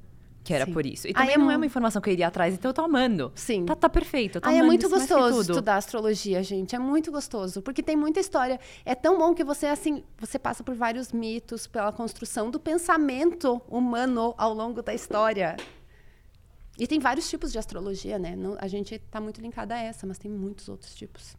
que 0.43 0.55
era 0.55 0.65
Sim. 0.65 0.73
por 0.73 0.87
isso. 0.87 1.07
E 1.07 1.13
também 1.13 1.37
não 1.37 1.51
é 1.51 1.57
uma 1.57 1.67
informação 1.67 2.01
que 2.01 2.09
eu 2.09 2.13
iria 2.13 2.27
atrás, 2.27 2.55
então 2.55 2.71
eu 2.71 2.75
tô 2.75 2.83
amando. 2.83 3.31
Sim. 3.35 3.65
Tá, 3.67 3.77
tá 3.77 3.89
perfeito. 3.89 4.37
Eu 4.37 4.41
tô 4.41 4.49
Ai, 4.49 4.59
é 4.59 4.63
muito 4.63 4.89
gostoso 4.89 5.41
estudar 5.41 5.77
astrologia, 5.77 6.43
gente. 6.43 6.75
É 6.75 6.79
muito 6.79 7.13
gostoso. 7.13 7.61
Porque 7.63 7.83
tem 7.83 7.97
muita 7.97 8.21
história. 8.21 8.59
É 8.85 8.95
tão 8.95 9.19
bom 9.19 9.35
que 9.35 9.45
você, 9.45 9.67
assim, 9.67 10.03
você 10.19 10.39
passa 10.39 10.65
por 10.65 10.75
vários 10.75 11.13
mitos, 11.13 11.67
pela 11.67 11.93
construção 11.93 12.51
do 12.51 12.59
pensamento 12.59 13.61
humano 13.69 14.35
ao 14.37 14.55
longo 14.55 14.83
da 14.83 14.95
história. 14.95 15.57
E 16.81 16.87
tem 16.87 16.99
vários 16.99 17.29
tipos 17.29 17.53
de 17.53 17.59
astrologia, 17.59 18.19
né? 18.19 18.35
Não, 18.35 18.57
a 18.59 18.67
gente 18.67 18.95
está 18.95 19.21
muito 19.21 19.41
linkada 19.41 19.75
a 19.75 19.79
essa, 19.79 20.07
mas 20.07 20.19
tem 20.19 20.31
muitos 20.31 20.69
outros 20.69 20.95
tipos. 20.95 21.37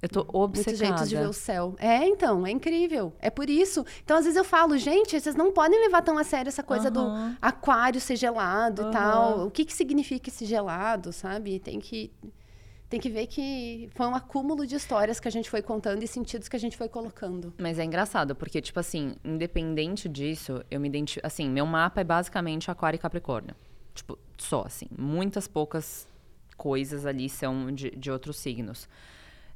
Eu 0.00 0.08
tô 0.08 0.20
obcecada. 0.20 0.76
Muitos 0.76 0.78
jeitos 0.78 1.08
de 1.08 1.16
ver 1.16 1.28
o 1.28 1.32
céu. 1.32 1.74
É, 1.78 2.06
então, 2.06 2.46
é 2.46 2.50
incrível. 2.50 3.12
É 3.18 3.30
por 3.30 3.50
isso. 3.50 3.84
Então, 4.04 4.16
às 4.16 4.24
vezes 4.24 4.36
eu 4.36 4.44
falo, 4.44 4.78
gente, 4.78 5.18
vocês 5.18 5.34
não 5.34 5.50
podem 5.50 5.80
levar 5.80 6.02
tão 6.02 6.16
a 6.18 6.24
sério 6.24 6.48
essa 6.48 6.62
coisa 6.62 6.90
do 6.90 7.00
aquário 7.40 8.00
ser 8.00 8.16
gelado 8.16 8.88
e 8.88 8.90
tal. 8.92 9.46
O 9.46 9.50
que 9.50 9.64
que 9.64 9.72
significa 9.72 10.28
esse 10.28 10.44
gelado, 10.44 11.12
sabe? 11.12 11.58
Tem 11.58 11.80
que 11.80 12.12
tem 12.88 12.98
que 12.98 13.10
ver 13.10 13.26
que 13.26 13.90
foi 13.94 14.06
um 14.06 14.14
acúmulo 14.14 14.66
de 14.66 14.74
histórias 14.74 15.20
que 15.20 15.28
a 15.28 15.30
gente 15.30 15.50
foi 15.50 15.60
contando 15.60 16.02
e 16.02 16.06
sentidos 16.06 16.48
que 16.48 16.56
a 16.56 16.58
gente 16.58 16.74
foi 16.74 16.88
colocando. 16.88 17.52
Mas 17.58 17.78
é 17.78 17.84
engraçado, 17.84 18.34
porque, 18.34 18.62
tipo 18.62 18.80
assim, 18.80 19.14
independente 19.22 20.08
disso, 20.08 20.64
eu 20.70 20.80
me 20.80 20.88
identifico. 20.88 21.26
Assim, 21.26 21.50
meu 21.50 21.66
mapa 21.66 22.00
é 22.00 22.04
basicamente 22.04 22.70
Aquário 22.70 22.96
e 22.96 22.98
Capricórnio. 22.98 23.54
Tipo, 23.98 24.18
só 24.36 24.62
assim. 24.62 24.86
Muitas 24.96 25.48
poucas 25.48 26.08
coisas 26.56 27.04
ali 27.04 27.28
são 27.28 27.72
de, 27.72 27.90
de 27.90 28.10
outros 28.10 28.36
signos. 28.36 28.88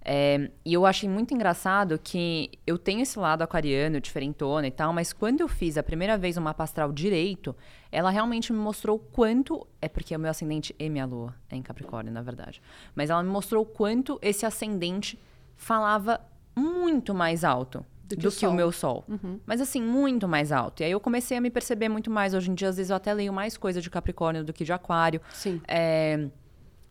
É, 0.04 0.50
e 0.64 0.74
eu 0.74 0.84
achei 0.84 1.08
muito 1.08 1.32
engraçado 1.32 1.96
que 1.96 2.50
eu 2.66 2.76
tenho 2.76 3.02
esse 3.02 3.16
lado 3.20 3.42
aquariano, 3.42 4.00
diferentona 4.00 4.66
e 4.66 4.70
tal, 4.70 4.92
mas 4.92 5.12
quando 5.12 5.42
eu 5.42 5.46
fiz 5.46 5.78
a 5.78 5.82
primeira 5.82 6.18
vez 6.18 6.36
o 6.36 6.40
mapa 6.40 6.64
astral 6.64 6.90
direito, 6.90 7.54
ela 7.92 8.10
realmente 8.10 8.52
me 8.52 8.58
mostrou 8.58 8.98
quanto. 8.98 9.64
É 9.80 9.88
porque 9.88 10.12
é 10.12 10.16
o 10.16 10.20
meu 10.20 10.30
ascendente 10.30 10.74
e 10.76 10.90
minha 10.90 11.06
lua 11.06 11.34
é 11.48 11.54
em 11.54 11.62
Capricórnio, 11.62 12.12
na 12.12 12.20
verdade. 12.20 12.60
Mas 12.96 13.10
ela 13.10 13.22
me 13.22 13.30
mostrou 13.30 13.64
quanto 13.64 14.18
esse 14.20 14.44
ascendente 14.44 15.16
falava 15.56 16.20
muito 16.56 17.14
mais 17.14 17.44
alto 17.44 17.86
do 18.04 18.16
que, 18.16 18.22
do 18.22 18.28
o, 18.28 18.32
que 18.32 18.46
o, 18.46 18.52
meu 18.52 18.72
sol. 18.72 19.04
Uhum. 19.08 19.38
Mas 19.46 19.60
assim, 19.60 19.82
muito 19.82 20.28
mais 20.28 20.52
alto. 20.52 20.82
E 20.82 20.84
aí 20.84 20.90
eu 20.90 21.00
comecei 21.00 21.36
a 21.36 21.40
me 21.40 21.50
perceber 21.50 21.88
muito 21.88 22.10
mais. 22.10 22.34
Hoje 22.34 22.50
em 22.50 22.54
dia, 22.54 22.68
às 22.68 22.76
vezes, 22.76 22.90
eu 22.90 22.96
até 22.96 23.12
leio 23.12 23.32
mais 23.32 23.56
coisa 23.56 23.80
de 23.80 23.88
Capricórnio 23.88 24.44
do 24.44 24.52
que 24.52 24.64
de 24.64 24.72
Aquário. 24.72 25.20
Sim. 25.32 25.60
É, 25.66 26.28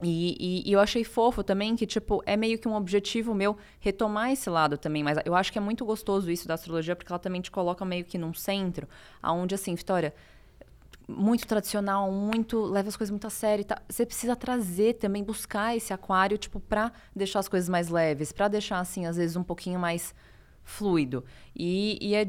e, 0.04 0.36
e, 0.40 0.70
e, 0.70 0.74
eu 0.74 0.80
achei 0.80 1.04
fofo 1.04 1.44
também 1.44 1.76
que, 1.76 1.86
tipo, 1.86 2.24
é 2.26 2.36
meio 2.36 2.58
que 2.58 2.68
um 2.68 2.76
objetivo 2.76 3.36
meu 3.36 3.56
retomar 3.80 4.32
esse 4.32 4.50
lado 4.50 4.78
também. 4.78 5.04
Mas 5.04 5.18
eu 5.26 5.36
acho 5.36 5.52
que 5.52 5.58
é 5.58 5.62
muito 5.62 5.86
gostoso 5.86 6.32
isso 6.32 6.48
da 6.48 6.56
astrologia, 6.56 6.96
porque 6.96 7.12
ela 7.12 7.20
também 7.20 7.42
te 7.42 7.52
coloca 7.52 7.86
meio 7.86 8.04
que 8.04 8.18
num 8.18 8.34
centro, 8.34 8.88
aonde 9.22 9.54
assim, 9.54 9.76
Vitória, 9.76 10.14
muito 11.08 11.46
tradicional, 11.46 12.12
muito 12.12 12.62
leva 12.64 12.90
as 12.90 12.96
coisas 12.96 13.12
muito 13.12 13.28
a 13.28 13.30
sério. 13.30 13.64
Tá? 13.64 13.80
Você 13.88 14.06
precisa 14.06 14.36
trazer 14.36 14.94
também, 14.94 15.24
buscar 15.24 15.76
esse 15.76 15.94
aquário, 15.94 16.38
tipo, 16.38 16.60
pra 16.60 16.92
deixar 17.16 17.40
as 17.40 17.48
coisas 17.48 17.70
mais 17.70 17.90
leves, 17.90 18.32
para 18.32 18.48
deixar, 18.48 18.80
assim, 18.80 19.06
às 19.06 19.18
vezes 19.18 19.36
um 19.36 19.44
pouquinho 19.44 19.80
mais 19.80 20.16
fluido. 20.72 21.24
E, 21.56 21.98
e, 22.02 22.16
é, 22.16 22.28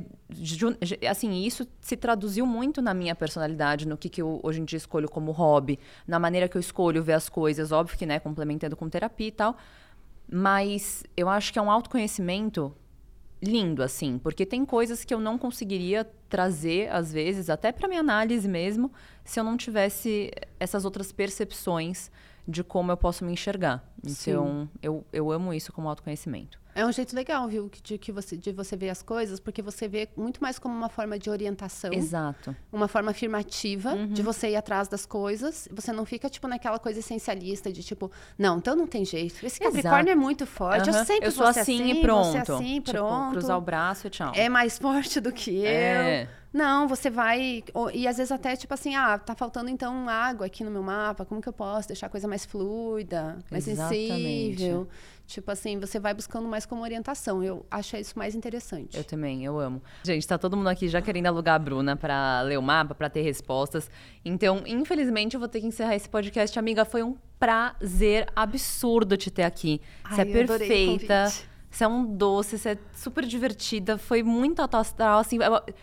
assim, 1.08 1.44
isso 1.44 1.66
se 1.80 1.96
traduziu 1.96 2.44
muito 2.44 2.82
na 2.82 2.92
minha 2.92 3.14
personalidade, 3.14 3.86
no 3.86 3.96
que, 3.96 4.08
que 4.08 4.20
eu 4.20 4.40
hoje 4.42 4.60
em 4.60 4.64
dia 4.64 4.76
escolho 4.76 5.08
como 5.08 5.30
hobby, 5.30 5.78
na 6.06 6.18
maneira 6.18 6.48
que 6.48 6.56
eu 6.56 6.60
escolho 6.60 7.02
ver 7.02 7.14
as 7.14 7.28
coisas, 7.28 7.72
óbvio 7.72 7.96
que, 7.96 8.04
né, 8.04 8.18
complementando 8.18 8.76
com 8.76 8.88
terapia 8.88 9.28
e 9.28 9.32
tal. 9.32 9.56
Mas 10.30 11.04
eu 11.16 11.28
acho 11.28 11.52
que 11.52 11.58
é 11.58 11.62
um 11.62 11.70
autoconhecimento 11.70 12.74
lindo, 13.40 13.82
assim, 13.82 14.18
porque 14.18 14.46
tem 14.46 14.64
coisas 14.64 15.04
que 15.04 15.12
eu 15.12 15.20
não 15.20 15.36
conseguiria 15.36 16.08
trazer, 16.28 16.90
às 16.90 17.12
vezes, 17.12 17.50
até 17.50 17.72
para 17.72 17.88
minha 17.88 18.00
análise 18.00 18.48
mesmo, 18.48 18.92
se 19.24 19.38
eu 19.38 19.44
não 19.44 19.56
tivesse 19.56 20.30
essas 20.58 20.84
outras 20.84 21.12
percepções 21.12 22.10
de 22.46 22.64
como 22.64 22.90
eu 22.90 22.96
posso 22.96 23.24
me 23.24 23.32
enxergar. 23.32 23.91
Então, 24.04 24.68
eu, 24.82 25.04
eu 25.12 25.30
amo 25.30 25.54
isso 25.54 25.72
como 25.72 25.88
autoconhecimento. 25.88 26.62
É 26.74 26.86
um 26.86 26.92
jeito 26.92 27.14
legal, 27.14 27.46
viu, 27.48 27.70
de, 27.82 27.98
que 27.98 28.10
você, 28.10 28.34
de 28.34 28.50
você 28.50 28.76
ver 28.76 28.88
as 28.88 29.02
coisas, 29.02 29.38
porque 29.38 29.60
você 29.60 29.86
vê 29.86 30.08
muito 30.16 30.40
mais 30.40 30.58
como 30.58 30.74
uma 30.74 30.88
forma 30.88 31.18
de 31.18 31.28
orientação. 31.28 31.92
Exato. 31.92 32.56
Uma 32.72 32.88
forma 32.88 33.10
afirmativa 33.10 33.92
uhum. 33.92 34.08
de 34.08 34.22
você 34.22 34.50
ir 34.50 34.56
atrás 34.56 34.88
das 34.88 35.04
coisas. 35.04 35.68
Você 35.70 35.92
não 35.92 36.06
fica, 36.06 36.30
tipo, 36.30 36.48
naquela 36.48 36.78
coisa 36.78 37.00
essencialista 37.00 37.70
de, 37.70 37.82
tipo, 37.82 38.10
não, 38.38 38.56
então 38.56 38.74
não 38.74 38.86
tem 38.86 39.04
jeito. 39.04 39.44
Esse 39.44 39.60
Capricórnio 39.60 40.00
Exato. 40.00 40.10
é 40.10 40.14
muito 40.14 40.46
forte. 40.46 40.88
Uhum. 40.88 40.96
Eu 40.96 41.04
sempre 41.04 41.26
eu 41.26 41.32
sou 41.32 41.46
assim, 41.46 41.60
assim, 41.60 41.90
e 41.90 42.00
pronto. 42.00 42.32
Você 42.32 42.52
assim, 42.52 42.80
tipo, 42.80 42.92
pronto. 42.92 43.32
cruzar 43.32 43.58
o 43.58 43.60
braço 43.60 44.06
e 44.06 44.10
tchau. 44.10 44.32
É 44.34 44.48
mais 44.48 44.78
forte 44.78 45.20
do 45.20 45.30
que 45.30 45.66
é. 45.66 46.22
eu. 46.22 46.42
Não, 46.52 46.86
você 46.86 47.08
vai. 47.08 47.64
E 47.94 48.06
às 48.06 48.18
vezes 48.18 48.30
até 48.30 48.54
tipo 48.54 48.74
assim, 48.74 48.94
ah, 48.94 49.18
tá 49.18 49.34
faltando 49.34 49.70
então 49.70 50.08
água 50.08 50.46
aqui 50.46 50.62
no 50.62 50.70
meu 50.70 50.82
mapa, 50.82 51.24
como 51.24 51.40
que 51.40 51.48
eu 51.48 51.52
posso 51.52 51.88
deixar 51.88 52.06
a 52.06 52.10
coisa 52.10 52.28
mais 52.28 52.44
fluida, 52.44 53.38
mais 53.50 53.66
Exatamente. 53.66 53.91
Sensível? 53.92 54.88
Tipo 55.26 55.50
assim, 55.50 55.78
você 55.78 55.98
vai 55.98 56.12
buscando 56.12 56.46
mais 56.46 56.66
como 56.66 56.82
orientação. 56.82 57.42
Eu 57.42 57.64
acho 57.70 57.96
isso 57.96 58.18
mais 58.18 58.34
interessante. 58.34 58.96
Eu 58.96 59.04
também, 59.04 59.44
eu 59.44 59.58
amo. 59.58 59.82
Gente, 60.04 60.26
tá 60.26 60.36
todo 60.36 60.56
mundo 60.56 60.68
aqui 60.68 60.88
já 60.88 61.00
querendo 61.00 61.26
alugar 61.26 61.54
a 61.54 61.58
Bruna 61.58 61.96
para 61.96 62.42
ler 62.42 62.58
o 62.58 62.62
mapa, 62.62 62.94
para 62.94 63.08
ter 63.08 63.22
respostas. 63.22 63.90
Então, 64.24 64.62
infelizmente, 64.66 65.34
eu 65.34 65.40
vou 65.40 65.48
ter 65.48 65.60
que 65.60 65.66
encerrar 65.66 65.94
esse 65.94 66.08
podcast. 66.08 66.58
Amiga, 66.58 66.84
foi 66.84 67.02
um 67.02 67.16
prazer 67.38 68.26
absurdo 68.36 69.16
te 69.16 69.30
ter 69.30 69.44
aqui. 69.44 69.80
Ai, 70.04 70.16
você 70.16 70.20
é 70.20 70.24
perfeita. 70.24 71.32
Você 71.70 71.84
é 71.84 71.88
um 71.88 72.04
doce, 72.04 72.58
você 72.58 72.72
é 72.72 72.78
super 72.92 73.24
divertida, 73.24 73.96
foi 73.96 74.22
muito 74.22 74.60
astral, 74.60 75.20
assim, 75.20 75.38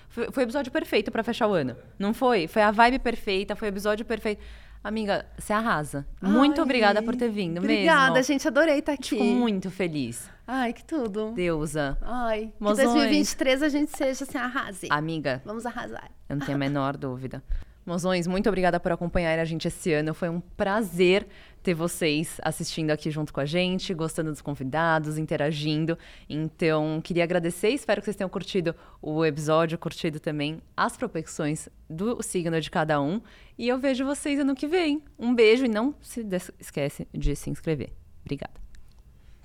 foi, 0.07 0.31
foi 0.31 0.43
o 0.43 0.45
episódio 0.45 0.71
perfeito 0.71 1.11
para 1.11 1.23
fechar 1.23 1.47
o 1.47 1.53
ano. 1.53 1.75
Não 1.97 2.13
foi? 2.13 2.47
Foi 2.47 2.61
a 2.61 2.69
vibe 2.69 2.99
perfeita, 2.99 3.55
foi 3.55 3.69
o 3.69 3.71
episódio 3.71 4.05
perfeito. 4.05 4.39
Amiga, 4.83 5.25
você 5.37 5.51
arrasa. 5.51 6.05
Ai, 6.21 6.31
muito 6.31 6.61
obrigada 6.61 7.01
por 7.01 7.15
ter 7.15 7.29
vindo 7.29 7.57
obrigada, 7.57 8.13
mesmo. 8.13 8.23
gente. 8.33 8.47
Adorei 8.47 8.79
estar 8.79 8.93
aqui. 8.93 9.09
Fico 9.09 9.23
muito 9.23 9.69
feliz. 9.69 10.29
Ai, 10.47 10.71
que 10.73 10.83
tudo. 10.83 11.33
Deusa. 11.33 11.97
Ai, 12.01 12.51
Mozões. 12.59 12.87
que 12.87 12.93
2023 12.93 13.63
a 13.63 13.69
gente 13.69 13.95
seja 13.95 14.23
assim, 14.23 14.37
arrase. 14.37 14.87
Amiga. 14.89 15.41
Vamos 15.45 15.65
arrasar. 15.65 16.09
Eu 16.29 16.37
não 16.37 16.45
tenho 16.45 16.55
a 16.55 16.59
menor 16.59 16.95
dúvida. 16.95 17.43
Mozões, 17.85 18.27
muito 18.27 18.47
obrigada 18.47 18.79
por 18.79 18.91
acompanhar 18.91 19.37
a 19.39 19.45
gente 19.45 19.67
esse 19.67 19.91
ano. 19.91 20.13
Foi 20.13 20.29
um 20.29 20.39
prazer 20.39 21.27
ter 21.61 21.73
vocês 21.73 22.39
assistindo 22.43 22.91
aqui 22.91 23.11
junto 23.11 23.33
com 23.33 23.39
a 23.39 23.45
gente, 23.45 23.93
gostando 23.93 24.31
dos 24.31 24.41
convidados, 24.41 25.17
interagindo. 25.17 25.97
Então, 26.29 27.01
queria 27.03 27.23
agradecer, 27.23 27.69
espero 27.69 28.01
que 28.01 28.05
vocês 28.05 28.15
tenham 28.15 28.29
curtido 28.29 28.75
o 29.01 29.25
episódio, 29.25 29.77
curtido 29.77 30.19
também 30.19 30.61
as 30.75 30.97
propensões 30.97 31.69
do 31.89 32.21
signo 32.21 32.59
de 32.59 32.69
cada 32.69 33.01
um. 33.01 33.21
E 33.57 33.67
eu 33.67 33.77
vejo 33.77 34.05
vocês 34.05 34.39
ano 34.39 34.55
que 34.55 34.67
vem. 34.67 35.03
Um 35.17 35.33
beijo 35.33 35.65
e 35.65 35.69
não 35.69 35.93
se 36.01 36.25
esquece 36.59 37.07
de 37.13 37.35
se 37.35 37.49
inscrever. 37.49 37.91
Obrigada. 38.23 38.53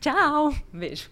Tchau! 0.00 0.54
Beijo. 0.72 1.10